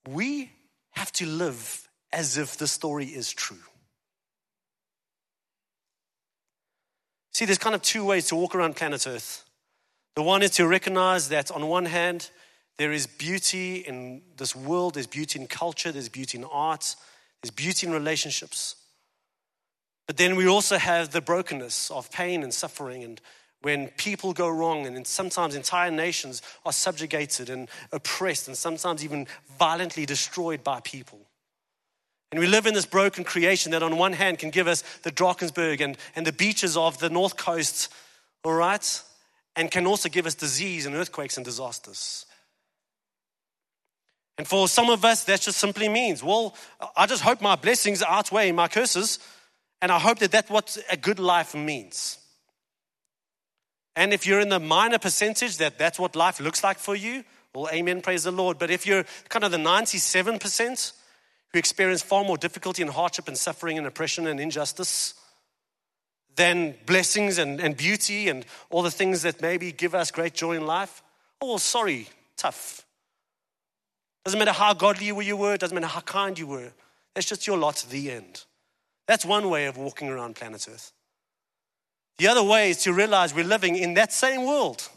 we 0.08 0.50
have 0.92 1.12
to 1.12 1.26
live 1.26 1.88
as 2.12 2.38
if 2.38 2.58
the 2.58 2.68
story 2.68 3.06
is 3.06 3.32
true. 3.32 3.58
See, 7.34 7.46
there's 7.46 7.58
kind 7.60 7.75
of 7.75 7.82
two 7.82 8.04
ways 8.04 8.28
to 8.30 8.36
walk 8.36 8.56
around 8.56 8.78
planet 8.78 9.06
Earth. 9.06 9.46
The 10.18 10.24
one 10.24 10.42
is 10.42 10.50
to 10.56 10.65
recognize 10.65 11.30
that 11.30 11.52
on 11.52 11.68
one 11.68 11.86
hand, 11.86 12.32
there 12.78 12.92
is 12.92 13.06
beauty 13.06 13.76
in 13.76 14.24
this 14.38 14.56
world, 14.56 14.96
there's 14.96 15.06
beauty 15.06 15.40
in 15.40 15.46
culture, 15.46 15.92
there's 15.92 16.10
beauty 16.10 16.40
in 16.40 16.44
art, 16.46 16.96
there's 17.44 17.52
beauty 17.52 17.86
in 17.86 17.94
relationships. 17.94 18.78
But 20.08 20.18
then 20.18 20.36
we 20.36 20.48
also 20.48 20.80
have 20.80 21.12
the 21.12 21.22
brokenness 21.22 21.92
of 21.92 22.12
pain 22.12 22.42
and 22.42 22.52
suffering, 22.52 23.04
and 23.04 23.22
when 23.62 23.90
people 23.90 24.34
go 24.34 24.50
wrong, 24.50 24.88
and 24.88 25.06
sometimes 25.06 25.54
entire 25.54 25.92
nations 25.92 26.42
are 26.65 26.74
subjugated 26.74 27.52
and 27.52 27.70
oppressed, 27.92 28.48
and 28.48 28.58
sometimes 28.58 29.04
even 29.04 29.28
violently 29.60 30.08
destroyed 30.08 30.63
by 30.63 30.80
people. 30.80 31.20
And 32.32 32.40
we 32.40 32.48
live 32.48 32.65
in 32.65 32.74
this 32.74 32.88
broken 32.88 33.24
creation 33.24 33.72
that, 33.72 33.84
on 33.84 33.98
one 33.98 34.13
hand, 34.13 34.40
can 34.40 34.50
give 34.50 34.68
us 34.68 34.82
the 35.04 35.12
Drakensberg 35.12 35.80
and, 35.80 35.96
and 36.15 36.26
the 36.26 36.34
beaches 36.34 36.76
of 36.76 36.98
the 36.98 37.12
North 37.12 37.38
Coast, 37.38 37.94
all 38.44 38.56
right? 38.56 39.04
And 39.58 39.70
can 39.70 39.86
also 39.86 40.08
give 40.08 40.26
us 40.26 40.36
disease 40.36 40.86
and 40.86 40.96
earthquakes 40.96 41.36
and 41.36 41.46
disasters. 41.46 42.26
And 44.38 44.48
for 44.48 44.68
some 44.68 44.90
of 44.90 45.04
us, 45.04 45.24
that 45.26 45.42
just 45.42 45.58
simply 45.58 45.90
means, 45.90 46.24
well, 46.24 46.56
I 46.96 47.08
just 47.08 47.24
hope 47.24 47.42
my 47.42 47.56
blessings 47.56 48.04
outweigh 48.04 48.52
my 48.52 48.70
curses. 48.70 49.20
And 49.82 49.92
I 49.92 50.00
hope 50.00 50.20
that 50.20 50.32
that's 50.32 50.50
what 50.50 50.78
a 50.90 50.96
good 50.96 51.20
life 51.20 51.56
means. 51.56 52.20
And 53.96 54.14
if 54.14 54.28
you're 54.28 54.40
in 54.40 54.50
the 54.50 54.60
minor 54.60 55.00
percentage 55.00 55.58
that 55.58 55.80
that's 55.80 56.00
what 56.00 56.16
life 56.16 56.40
looks 56.40 56.64
like 56.64 56.78
for 56.78 56.96
you, 56.96 57.24
well, 57.54 57.68
amen, 57.74 58.02
praise 58.02 58.24
the 58.24 58.32
Lord. 58.32 58.60
But 58.60 58.70
if 58.70 58.86
you're 58.86 59.06
kind 59.30 59.44
of 59.44 59.52
the 59.52 59.58
97%, 59.58 60.94
who 61.52 61.60
experience 61.60 62.04
far 62.04 62.24
more 62.24 62.38
difficulty 62.38 62.84
and 62.84 62.92
hardship 62.92 63.28
and 63.28 63.38
suffering 63.38 63.78
and 63.78 63.88
oppression 63.88 64.28
and 64.28 64.40
injustice 64.40 65.16
than 66.38 66.75
blessings 66.85 67.38
and, 67.38 67.60
and 67.60 67.75
beauty 67.75 68.29
and 68.29 68.46
all 68.69 68.81
the 68.81 68.92
things 68.92 69.23
that 69.23 69.42
maybe 69.42 69.71
give 69.71 69.94
us 69.94 70.12
great 70.12 70.33
joy 70.33 70.54
in 70.54 70.65
life. 70.65 71.04
Oh, 71.42 71.58
sorry, 71.58 72.08
tough. 72.38 72.85
Doesn't 74.23 74.40
matter 74.40 74.52
how 74.52 74.73
godly 74.73 75.08
you 75.08 75.38
were, 75.38 75.58
doesn't 75.58 75.75
matter 75.75 75.88
how 75.88 76.02
kind 76.02 76.38
you 76.40 76.48
were. 76.48 76.71
That's 77.13 77.27
just 77.27 77.48
your 77.48 77.58
lot, 77.58 77.85
the 77.90 78.12
end. 78.12 78.46
That's 79.08 79.25
one 79.25 79.50
way 79.50 79.65
of 79.65 79.77
walking 79.77 80.10
around 80.10 80.35
planet 80.35 80.67
Earth. 80.69 80.94
The 82.17 82.27
other 82.27 82.44
way 82.44 82.69
is 82.69 82.83
to 82.83 82.94
realize 82.94 83.33
we're 83.33 83.46
living 83.46 83.75
in 83.75 83.96
that 83.96 84.12
same 84.13 84.46
world 84.46 84.88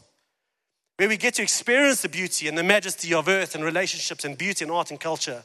where 0.97 1.09
we 1.09 1.17
get 1.17 1.35
to 1.35 1.41
experience 1.41 2.01
the 2.01 2.09
beauty 2.09 2.47
and 2.47 2.57
the 2.57 2.63
majesty 2.63 3.13
of 3.13 3.27
earth 3.27 3.55
and 3.55 3.63
relationships 3.63 4.25
and 4.25 4.37
beauty 4.37 4.65
and 4.65 4.71
art 4.71 4.91
and 4.91 4.99
culture. 4.99 5.43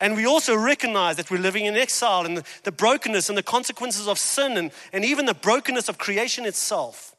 And 0.00 0.14
we 0.14 0.26
also 0.26 0.56
recognize 0.56 1.16
that 1.16 1.30
we're 1.30 1.38
living 1.40 1.66
in 1.66 1.76
exile 1.76 2.24
and 2.24 2.36
the, 2.36 2.44
the 2.62 2.72
brokenness 2.72 3.28
and 3.28 3.36
the 3.36 3.42
consequences 3.42 4.06
of 4.06 4.18
sin 4.18 4.56
and, 4.56 4.70
and 4.92 5.04
even 5.04 5.26
the 5.26 5.34
brokenness 5.34 5.88
of 5.88 5.98
creation 5.98 6.46
itself. 6.46 7.16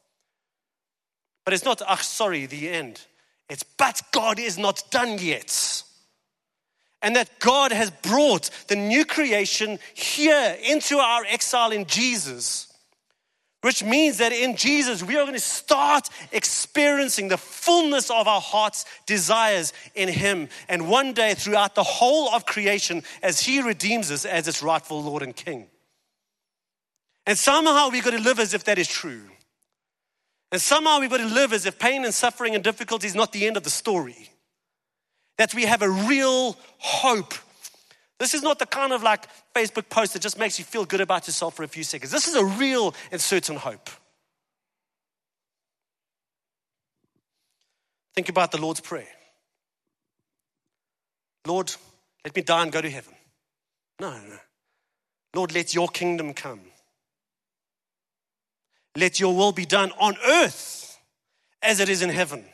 But 1.44 1.54
it's 1.54 1.64
not, 1.64 1.82
ah, 1.86 1.96
sorry, 1.96 2.46
the 2.46 2.70
end. 2.70 3.02
It's, 3.50 3.62
but 3.62 4.00
God 4.12 4.38
is 4.38 4.56
not 4.56 4.82
done 4.90 5.18
yet. 5.18 5.82
And 7.02 7.16
that 7.16 7.38
God 7.38 7.72
has 7.72 7.90
brought 7.90 8.50
the 8.68 8.76
new 8.76 9.04
creation 9.04 9.78
here 9.94 10.56
into 10.62 10.98
our 10.98 11.24
exile 11.26 11.72
in 11.72 11.86
Jesus 11.86 12.69
which 13.62 13.84
means 13.84 14.18
that 14.18 14.32
in 14.32 14.56
Jesus, 14.56 15.02
we 15.02 15.16
are 15.16 15.24
going 15.24 15.34
to 15.34 15.40
start 15.40 16.08
experiencing 16.32 17.28
the 17.28 17.36
fullness 17.36 18.10
of 18.10 18.26
our 18.26 18.40
heart's 18.40 18.86
desires 19.06 19.72
in 19.94 20.08
Him. 20.08 20.48
And 20.68 20.88
one 20.88 21.12
day, 21.12 21.34
throughout 21.34 21.74
the 21.74 21.82
whole 21.82 22.30
of 22.30 22.46
creation, 22.46 23.02
as 23.22 23.40
He 23.40 23.60
redeems 23.60 24.10
us 24.10 24.24
as 24.24 24.48
its 24.48 24.62
rightful 24.62 25.02
Lord 25.02 25.22
and 25.22 25.36
King. 25.36 25.66
And 27.26 27.36
somehow 27.36 27.90
we've 27.90 28.04
got 28.04 28.12
to 28.12 28.18
live 28.18 28.40
as 28.40 28.54
if 28.54 28.64
that 28.64 28.78
is 28.78 28.88
true. 28.88 29.22
And 30.52 30.60
somehow 30.60 30.98
we've 31.00 31.10
got 31.10 31.18
to 31.18 31.26
live 31.26 31.52
as 31.52 31.66
if 31.66 31.78
pain 31.78 32.04
and 32.04 32.14
suffering 32.14 32.54
and 32.54 32.64
difficulty 32.64 33.06
is 33.06 33.14
not 33.14 33.32
the 33.32 33.46
end 33.46 33.56
of 33.56 33.62
the 33.62 33.70
story. 33.70 34.30
That 35.36 35.54
we 35.54 35.64
have 35.64 35.82
a 35.82 35.88
real 35.88 36.56
hope 36.78 37.34
this 38.20 38.34
is 38.34 38.42
not 38.42 38.58
the 38.58 38.66
kind 38.66 38.92
of 38.92 39.02
like 39.02 39.26
Facebook 39.54 39.88
post 39.88 40.12
that 40.12 40.20
just 40.20 40.38
makes 40.38 40.58
you 40.58 40.64
feel 40.64 40.84
good 40.84 41.00
about 41.00 41.26
yourself 41.26 41.56
for 41.56 41.62
a 41.62 41.68
few 41.68 41.82
seconds. 41.82 42.12
This 42.12 42.28
is 42.28 42.34
a 42.34 42.44
real 42.44 42.94
and 43.10 43.18
certain 43.18 43.56
hope. 43.56 43.88
Think 48.14 48.28
about 48.28 48.52
the 48.52 48.60
Lord's 48.60 48.80
Prayer 48.80 49.08
Lord, 51.46 51.74
let 52.22 52.36
me 52.36 52.42
die 52.42 52.62
and 52.62 52.70
go 52.70 52.82
to 52.82 52.90
heaven. 52.90 53.14
No, 53.98 54.10
no. 54.10 54.36
Lord, 55.34 55.54
let 55.54 55.74
your 55.74 55.88
kingdom 55.88 56.34
come. 56.34 56.60
Let 58.94 59.18
your 59.18 59.34
will 59.34 59.52
be 59.52 59.64
done 59.64 59.92
on 59.98 60.16
earth 60.26 60.98
as 61.62 61.80
it 61.80 61.88
is 61.88 62.02
in 62.02 62.10
heaven. 62.10 62.44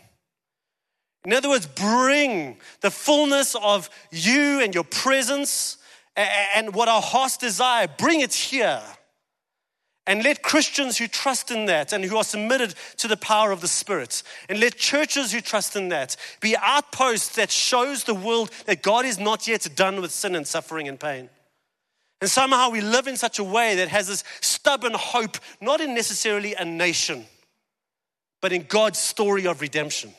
In 1.27 1.33
other 1.33 1.49
words, 1.49 1.67
bring 1.67 2.57
the 2.83 2.91
fullness 2.91 3.57
of 3.57 3.91
you 4.13 4.61
and 4.61 4.73
your 4.73 4.85
presence 4.85 5.77
and 6.15 6.73
what 6.73 6.89
our 6.89 7.03
hearts 7.03 7.37
desire, 7.37 7.89
bring 7.99 8.21
it 8.21 8.33
here. 8.33 8.81
And 10.07 10.23
let 10.23 10.45
Christians 10.45 10.99
who 10.99 11.09
trust 11.09 11.51
in 11.51 11.67
that 11.67 11.93
and 11.93 12.05
who 12.05 12.17
are 12.17 12.23
submitted 12.23 12.77
to 12.99 13.09
the 13.09 13.17
power 13.17 13.51
of 13.51 13.61
the 13.61 13.67
Spirit, 13.67 14.23
and 14.49 14.61
let 14.61 14.77
churches 14.77 15.33
who 15.33 15.41
trust 15.41 15.75
in 15.75 15.89
that 15.89 16.15
be 16.41 16.57
outposts 16.57 17.35
that 17.35 17.51
shows 17.51 18.05
the 18.05 18.15
world 18.15 18.53
that 18.67 18.85
God 18.85 19.05
is 19.05 19.19
not 19.19 19.49
yet 19.49 19.67
done 19.75 20.01
with 20.01 20.13
sin 20.13 20.37
and 20.37 20.47
suffering 20.47 20.87
and 20.87 21.01
pain. 21.01 21.29
And 22.21 22.31
somehow 22.31 22.71
we 22.71 22.81
live 22.81 23.09
in 23.09 23.17
such 23.17 23.41
a 23.41 23.45
way 23.45 23.75
that 23.75 23.89
has 23.89 24.07
this 24.07 24.23
stubborn 24.41 24.95
hope, 24.95 25.39
not 25.61 25.81
in 25.81 25.93
necessarily 25.93 26.55
a 26.55 26.65
nation, 26.65 27.25
but 28.41 28.53
in 28.53 28.63
God's 28.63 29.01
story 29.01 29.49
of 29.49 29.61
redemption. 29.61 30.15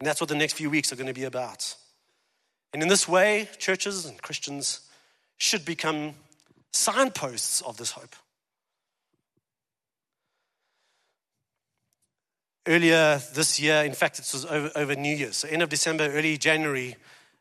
And 0.00 0.06
that's 0.06 0.20
what 0.20 0.28
the 0.28 0.36
next 0.36 0.54
few 0.54 0.70
weeks 0.70 0.92
are 0.92 0.96
going 0.96 1.08
to 1.08 1.12
be 1.12 1.24
about. 1.24 1.74
And 2.72 2.82
in 2.82 2.88
this 2.88 3.08
way, 3.08 3.48
churches 3.58 4.06
and 4.06 4.20
Christians 4.20 4.80
should 5.38 5.64
become 5.64 6.14
signposts 6.72 7.62
of 7.62 7.76
this 7.76 7.92
hope. 7.92 8.14
Earlier 12.66 13.20
this 13.34 13.58
year, 13.58 13.82
in 13.82 13.94
fact, 13.94 14.18
it 14.18 14.28
was 14.32 14.44
over, 14.44 14.70
over 14.76 14.94
New 14.94 15.16
Year's, 15.16 15.38
so 15.38 15.48
end 15.48 15.62
of 15.62 15.70
December, 15.70 16.04
early 16.10 16.36
January, 16.36 16.96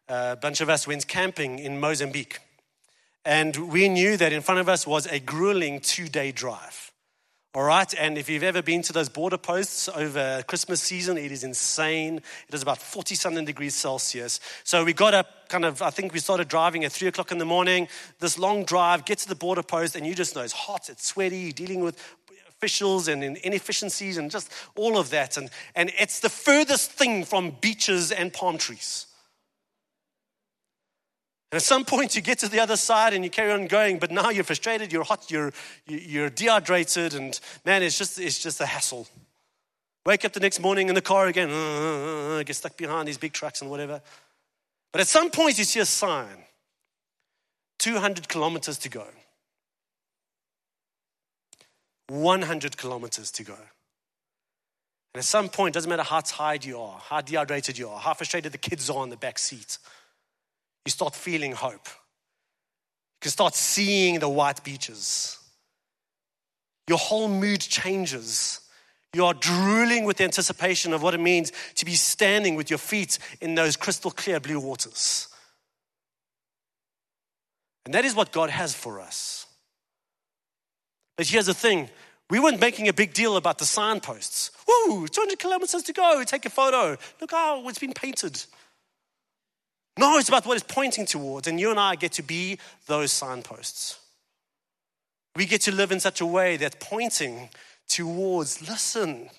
a 0.08 0.38
bunch 0.38 0.62
of 0.62 0.70
us 0.70 0.88
went 0.88 1.06
camping 1.08 1.60
in 1.60 1.80
Mozambique. 1.80 2.40
And 3.26 3.56
we 3.72 3.90
knew 3.90 4.16
that 4.16 4.32
in 4.32 4.42
front 4.42 4.62
of 4.62 4.70
us 4.70 4.88
was 4.88 5.06
a 5.06 5.20
grueling 5.20 5.82
two 5.82 6.08
day 6.08 6.32
drive. 6.32 6.87
All 7.58 7.64
right, 7.64 7.92
and 7.98 8.20
if 8.20 8.30
you've 8.30 8.44
ever 8.44 8.62
been 8.62 8.84
to 8.84 8.94
those 8.94 9.10
border 9.10 9.40
posts 9.40 9.90
over 9.90 10.44
Christmas 10.44 10.80
season, 10.80 11.18
it 11.18 11.32
is 11.32 11.44
insane. 11.44 12.18
It 12.48 12.54
is 12.54 12.62
about 12.62 12.78
40 12.78 13.16
something 13.16 13.46
degrees 13.46 13.74
Celsius. 13.74 14.40
So 14.64 14.86
we 14.86 14.94
got 14.94 15.16
up 15.16 15.50
kind 15.50 15.66
of, 15.66 15.82
I 15.82 15.90
think 15.90 16.14
we 16.14 16.20
started 16.20 16.50
driving 16.50 16.86
at 16.86 16.92
three 16.92 17.08
o'clock 17.08 17.32
in 17.32 17.40
the 17.40 17.46
morning. 17.46 17.88
This 18.20 18.38
long 18.38 18.64
drive, 18.64 19.06
get 19.06 19.18
to 19.18 19.28
the 19.28 19.34
border 19.34 19.64
post, 19.64 19.96
and 19.96 20.06
you 20.06 20.14
just 20.14 20.36
know 20.36 20.44
it's 20.44 20.54
hot, 20.54 20.88
it's 20.88 21.08
sweaty, 21.08 21.38
you're 21.38 21.52
dealing 21.52 21.80
with 21.80 22.00
officials 22.48 23.08
and 23.08 23.24
inefficiencies 23.24 24.20
and 24.20 24.30
just 24.30 24.54
all 24.76 25.00
of 25.00 25.10
that. 25.10 25.36
And, 25.36 25.50
and 25.76 25.92
it's 25.98 26.20
the 26.20 26.30
furthest 26.30 26.92
thing 26.92 27.26
from 27.26 27.58
beaches 27.60 28.12
and 28.12 28.32
palm 28.32 28.60
trees. 28.60 29.08
And 31.52 31.58
at 31.58 31.64
some 31.64 31.86
point, 31.86 32.16
you 32.16 32.22
get 32.22 32.40
to 32.40 32.50
the 32.50 32.60
other 32.60 32.76
side 32.76 33.14
and 33.14 33.24
you 33.24 33.30
carry 33.30 33.54
on 33.54 33.68
going, 33.68 34.00
but 34.00 34.12
now 34.12 34.30
you're 34.30 34.44
frustrated, 34.44 34.92
you're 34.92 35.06
hot, 35.06 35.32
you're, 35.32 35.54
you're 35.86 36.30
dehydrated, 36.30 37.14
and 37.14 37.40
man, 37.64 37.84
it's 37.84 37.98
just, 37.98 38.20
it's 38.20 38.40
just 38.40 38.60
a 38.60 38.66
hassle. 38.66 39.08
Wake 40.06 40.26
up 40.26 40.34
the 40.34 40.42
next 40.42 40.60
morning 40.60 40.90
in 40.90 40.96
the 40.96 41.02
car 41.02 41.28
again, 41.28 41.50
uh, 41.50 42.44
get 42.44 42.56
stuck 42.56 42.76
behind 42.76 43.08
these 43.08 43.18
big 43.18 43.32
trucks 43.32 43.62
and 43.62 43.72
whatever. 43.72 44.02
But 44.92 45.02
at 45.02 45.08
some 45.08 45.30
point, 45.30 45.58
you 45.58 45.64
see 45.64 45.80
a 45.80 45.86
sign 45.86 46.44
200 47.80 48.28
kilometers 48.28 48.78
to 48.80 48.90
go, 48.90 49.06
100 52.10 52.78
kilometers 52.78 53.32
to 53.32 53.44
go. 53.44 53.54
And 55.14 55.20
at 55.20 55.26
some 55.26 55.48
point, 55.48 55.74
doesn't 55.74 55.90
matter 55.90 56.04
how 56.04 56.20
tired 56.20 56.66
you 56.66 56.80
are, 56.82 57.00
how 57.00 57.22
dehydrated 57.22 57.78
you 57.78 57.88
are, 57.88 58.00
how 58.00 58.14
frustrated 58.14 58.52
the 58.52 58.58
kids 58.58 58.90
are 58.90 59.04
in 59.04 59.10
the 59.10 59.18
back 59.18 59.40
seat 59.40 59.78
you 60.88 60.92
start 60.92 61.14
feeling 61.14 61.52
hope. 61.52 61.86
You 61.86 63.24
can 63.24 63.32
start 63.32 63.56
seeing 63.56 64.20
the 64.20 64.30
white 64.30 64.64
beaches. 64.64 65.38
Your 66.88 66.98
whole 66.98 67.28
mood 67.28 67.60
changes. 67.60 68.62
You 69.14 69.26
are 69.26 69.34
drooling 69.34 70.06
with 70.06 70.16
the 70.16 70.24
anticipation 70.24 70.94
of 70.94 71.04
what 71.04 71.14
it 71.14 71.20
means 71.20 71.52
to 71.76 71.84
be 71.84 71.96
standing 71.96 72.56
with 72.56 72.70
your 72.70 72.78
feet 72.80 73.20
in 73.42 73.54
those 73.54 73.76
crystal 73.76 74.12
clear 74.12 74.40
blue 74.40 74.62
waters. 74.62 75.28
And 77.84 77.94
that 77.94 78.06
is 78.06 78.16
what 78.16 78.32
God 78.32 78.50
has 78.50 78.74
for 78.74 79.02
us. 79.02 79.46
But 81.18 81.28
here's 81.28 81.48
the 81.48 81.54
thing 81.54 81.90
we 82.30 82.40
weren't 82.40 82.62
making 82.62 82.88
a 82.88 82.94
big 82.94 83.14
deal 83.14 83.36
about 83.36 83.58
the 83.58 83.66
signposts. 83.66 84.52
Woo, 84.66 85.06
200 85.06 85.38
kilometers 85.38 85.84
to 85.84 85.92
go, 85.92 86.24
take 86.24 86.46
a 86.46 86.50
photo. 86.50 86.98
Look 87.20 87.32
how 87.32 87.68
it's 87.68 87.80
been 87.80 87.94
painted. 87.94 88.42
No, 89.98 90.18
it's 90.18 90.30
about 90.30 90.46
what 90.46 90.58
it's 90.58 90.74
pointing 90.74 91.06
towards. 91.06 91.48
And 91.48 91.60
you 91.60 91.72
and 91.72 91.80
I 91.80 91.96
get 91.96 92.14
to 92.14 92.24
be 92.24 92.60
those 92.86 93.12
signposts. 93.12 94.00
We 95.36 95.46
get 95.46 95.62
to 95.62 95.72
live 95.72 95.92
in 95.92 96.00
such 96.00 96.22
a 96.22 96.26
way 96.26 96.58
that's 96.58 96.78
pointing 96.80 97.50
towards, 97.88 98.68
listen, 98.68 99.30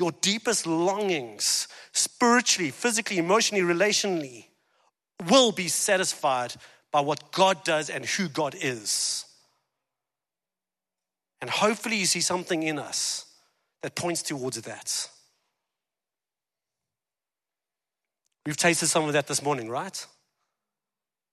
your 0.00 0.12
deepest 0.20 0.66
longings, 0.66 1.68
spiritually, 1.92 2.70
physically, 2.70 3.18
emotionally, 3.18 3.62
relationally, 3.62 4.46
will 5.28 5.52
be 5.52 5.68
satisfied 5.68 6.54
by 6.90 7.00
what 7.00 7.32
God 7.32 7.64
does 7.64 7.90
and 7.90 8.04
who 8.04 8.28
God 8.28 8.54
is. 8.60 9.26
And 11.40 11.50
hopefully, 11.50 11.96
you 11.96 12.06
see 12.06 12.20
something 12.20 12.62
in 12.62 12.78
us 12.78 13.26
that 13.82 13.94
points 13.94 14.22
towards 14.22 14.60
that. 14.62 15.08
We've 18.46 18.56
tasted 18.56 18.88
some 18.88 19.04
of 19.04 19.12
that 19.14 19.26
this 19.26 19.42
morning, 19.42 19.68
right? 19.68 20.06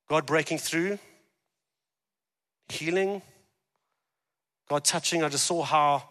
God 0.09 0.25
breaking 0.25 0.59
through, 0.59 0.97
healing, 2.69 3.21
God 4.69 4.85
touching. 4.85 5.23
I 5.23 5.29
just 5.29 5.45
saw 5.45 5.63
how 5.63 6.03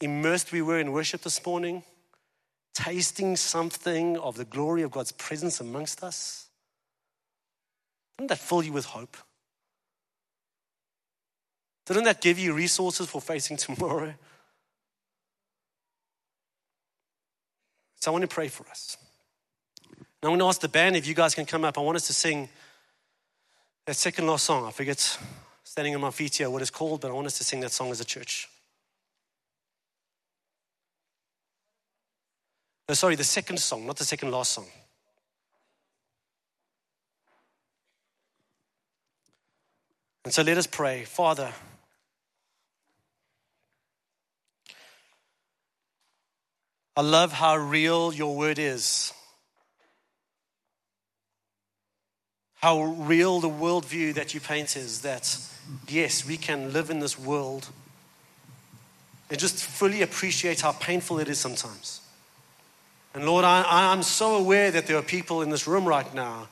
immersed 0.00 0.52
we 0.52 0.60
were 0.60 0.78
in 0.78 0.92
worship 0.92 1.22
this 1.22 1.44
morning, 1.44 1.82
tasting 2.74 3.36
something 3.36 4.18
of 4.18 4.36
the 4.36 4.44
glory 4.44 4.82
of 4.82 4.90
God's 4.90 5.12
presence 5.12 5.60
amongst 5.60 6.02
us. 6.02 6.48
Didn't 8.18 8.28
that 8.28 8.38
fill 8.38 8.62
you 8.62 8.72
with 8.72 8.86
hope? 8.86 9.16
Didn't 11.86 12.04
that 12.04 12.20
give 12.20 12.38
you 12.38 12.52
resources 12.52 13.08
for 13.08 13.20
facing 13.20 13.56
tomorrow? 13.58 14.14
So 17.96 18.10
I 18.10 18.12
want 18.12 18.22
to 18.22 18.28
pray 18.28 18.48
for 18.48 18.68
us. 18.68 18.98
I'm 20.26 20.32
going 20.32 20.40
to 20.40 20.46
ask 20.46 20.60
the 20.60 20.68
band 20.68 20.96
if 20.96 21.06
you 21.06 21.14
guys 21.14 21.34
can 21.34 21.46
come 21.46 21.64
up. 21.64 21.78
I 21.78 21.80
want 21.82 21.96
us 21.96 22.08
to 22.08 22.12
sing 22.12 22.48
that 23.86 23.94
second 23.94 24.26
last 24.26 24.44
song. 24.44 24.66
I 24.66 24.72
forget 24.72 25.18
standing 25.62 25.94
on 25.94 26.00
my 26.00 26.10
feet 26.10 26.34
here 26.34 26.50
what 26.50 26.62
it's 26.62 26.70
called, 26.70 27.00
but 27.00 27.10
I 27.10 27.14
want 27.14 27.28
us 27.28 27.38
to 27.38 27.44
sing 27.44 27.60
that 27.60 27.70
song 27.70 27.90
as 27.92 28.00
a 28.00 28.04
church. 28.04 28.48
No, 32.88 32.94
sorry, 32.94 33.14
the 33.14 33.24
second 33.24 33.58
song, 33.58 33.86
not 33.86 33.96
the 33.96 34.04
second 34.04 34.32
last 34.32 34.52
song. 34.52 34.66
And 40.24 40.34
so 40.34 40.42
let 40.42 40.58
us 40.58 40.66
pray. 40.66 41.04
Father, 41.04 41.52
I 46.96 47.02
love 47.02 47.32
how 47.32 47.56
real 47.56 48.12
your 48.12 48.34
word 48.34 48.58
is. 48.58 49.12
How 52.62 52.82
real 52.82 53.40
the 53.40 53.48
worldview 53.48 54.14
that 54.14 54.34
you 54.34 54.40
paint 54.40 54.76
is 54.76 55.02
that, 55.02 55.38
yes, 55.88 56.26
we 56.26 56.36
can 56.36 56.72
live 56.72 56.90
in 56.90 57.00
this 57.00 57.18
world 57.18 57.68
and 59.28 59.38
just 59.38 59.64
fully 59.64 60.02
appreciate 60.02 60.60
how 60.60 60.72
painful 60.72 61.18
it 61.18 61.28
is 61.28 61.38
sometimes. 61.38 62.00
And 63.14 63.26
Lord, 63.26 63.44
I, 63.44 63.64
I'm 63.92 64.02
so 64.02 64.36
aware 64.36 64.70
that 64.70 64.86
there 64.86 64.96
are 64.96 65.02
people 65.02 65.42
in 65.42 65.50
this 65.50 65.66
room 65.66 65.84
right 65.84 66.12
now 66.14 66.48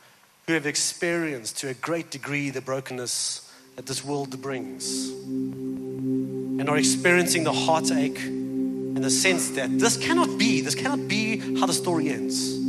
who 0.47 0.55
have 0.55 0.67
experienced 0.67 1.59
to 1.59 1.69
a 1.69 1.75
great 1.75 2.11
degree 2.11 2.51
the 2.51 2.61
brokenness 2.61 3.53
that 3.77 3.87
this 3.87 4.05
world 4.05 4.41
brings 4.41 5.11
and 5.11 6.69
are 6.69 6.77
experiencing 6.77 7.45
the 7.45 7.53
heartache 7.53 8.19
and 8.19 9.05
the 9.05 9.11
sense 9.11 9.51
that 9.51 9.79
this 9.79 9.97
cannot 9.97 10.39
be, 10.39 10.61
this 10.61 10.75
cannot 10.75 11.09
be 11.09 11.59
how 11.59 11.67
the 11.67 11.73
story 11.73 12.09
ends. 12.09 12.64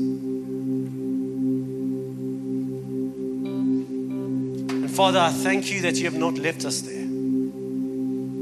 Father, 4.96 5.20
I 5.20 5.30
thank 5.30 5.70
you 5.70 5.82
that 5.82 5.96
you 5.98 6.06
have 6.06 6.16
not 6.16 6.36
left 6.36 6.64
us 6.64 6.80
there. 6.80 7.06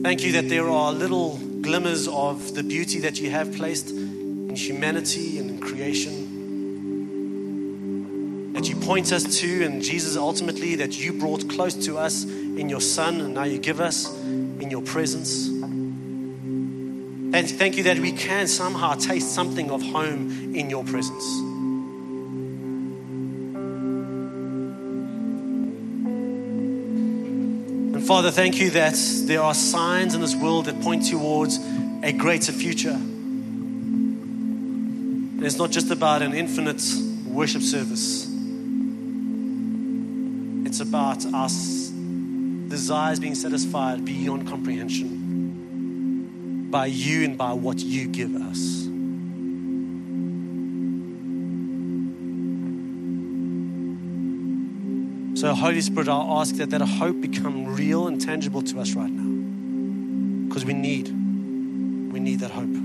Thank 0.04 0.24
you 0.24 0.34
that 0.34 0.50
there 0.50 0.70
are 0.70 0.94
little 0.94 1.38
glimmers 1.38 2.08
of 2.08 2.54
the 2.54 2.62
beauty 2.62 3.00
that 3.00 3.20
you 3.20 3.32
have 3.32 3.56
placed 3.56 3.90
in 3.90 4.56
humanity 4.56 5.40
and 5.40 5.50
in 5.50 5.60
creation. 5.60 6.14
That 8.54 8.70
you 8.70 8.76
point 8.76 9.12
us 9.12 9.40
to, 9.40 9.64
and 9.64 9.82
Jesus 9.82 10.16
ultimately, 10.16 10.76
that 10.76 10.96
you 10.96 11.14
brought 11.14 11.50
close 11.50 11.74
to 11.88 11.98
us 11.98 12.24
in 12.24 12.70
your 12.70 12.82
Son, 12.82 13.20
and 13.20 13.34
now 13.34 13.46
you 13.46 13.58
give 13.58 13.82
us 13.82 14.16
in 14.16 14.70
your 14.70 14.84
presence. 14.84 15.48
And 17.34 17.50
thank 17.50 17.78
you 17.78 17.84
that 17.86 17.98
we 17.98 18.12
can 18.12 18.46
somehow 18.46 18.94
taste 18.94 19.34
something 19.34 19.72
of 19.72 19.82
home 19.82 20.54
in 20.56 20.70
your 20.70 20.84
presence. 20.84 21.26
Father, 28.14 28.30
thank 28.30 28.62
you 28.62 28.70
that 28.70 28.94
there 29.26 29.42
are 29.42 29.56
signs 29.56 30.14
in 30.14 30.22
this 30.22 30.36
world 30.36 30.66
that 30.66 30.80
point 30.82 31.10
towards 31.10 31.58
a 32.04 32.12
greater 32.12 32.52
future. 32.52 32.92
And 32.92 34.24
it's 35.44 35.58
not 35.58 35.72
just 35.72 35.90
about 35.90 36.22
an 36.22 36.36
infinite 36.36 36.84
worship 37.26 37.64
service, 37.64 38.28
it's 40.68 40.80
about 40.80 41.26
us 41.26 41.90
desires 41.90 43.20
being 43.20 43.34
satisfied 43.34 44.06
beyond 44.06 44.48
comprehension 44.48 46.68
by 46.70 46.86
you 46.86 47.24
and 47.24 47.36
by 47.36 47.54
what 47.54 47.80
you 47.80 48.08
give 48.08 48.36
us. 48.36 48.83
So, 55.44 55.54
Holy 55.54 55.82
Spirit, 55.82 56.08
I 56.08 56.22
ask 56.40 56.56
that 56.56 56.70
that 56.70 56.80
hope 56.80 57.20
become 57.20 57.76
real 57.76 58.08
and 58.08 58.22
tangible 58.22 58.62
to 58.62 58.80
us 58.80 58.94
right 58.94 59.12
now. 59.12 60.48
Because 60.48 60.64
we 60.64 60.72
need, 60.72 61.10
we 62.14 62.22
need 62.22 62.40
that 62.40 62.52
hope. 62.52 62.83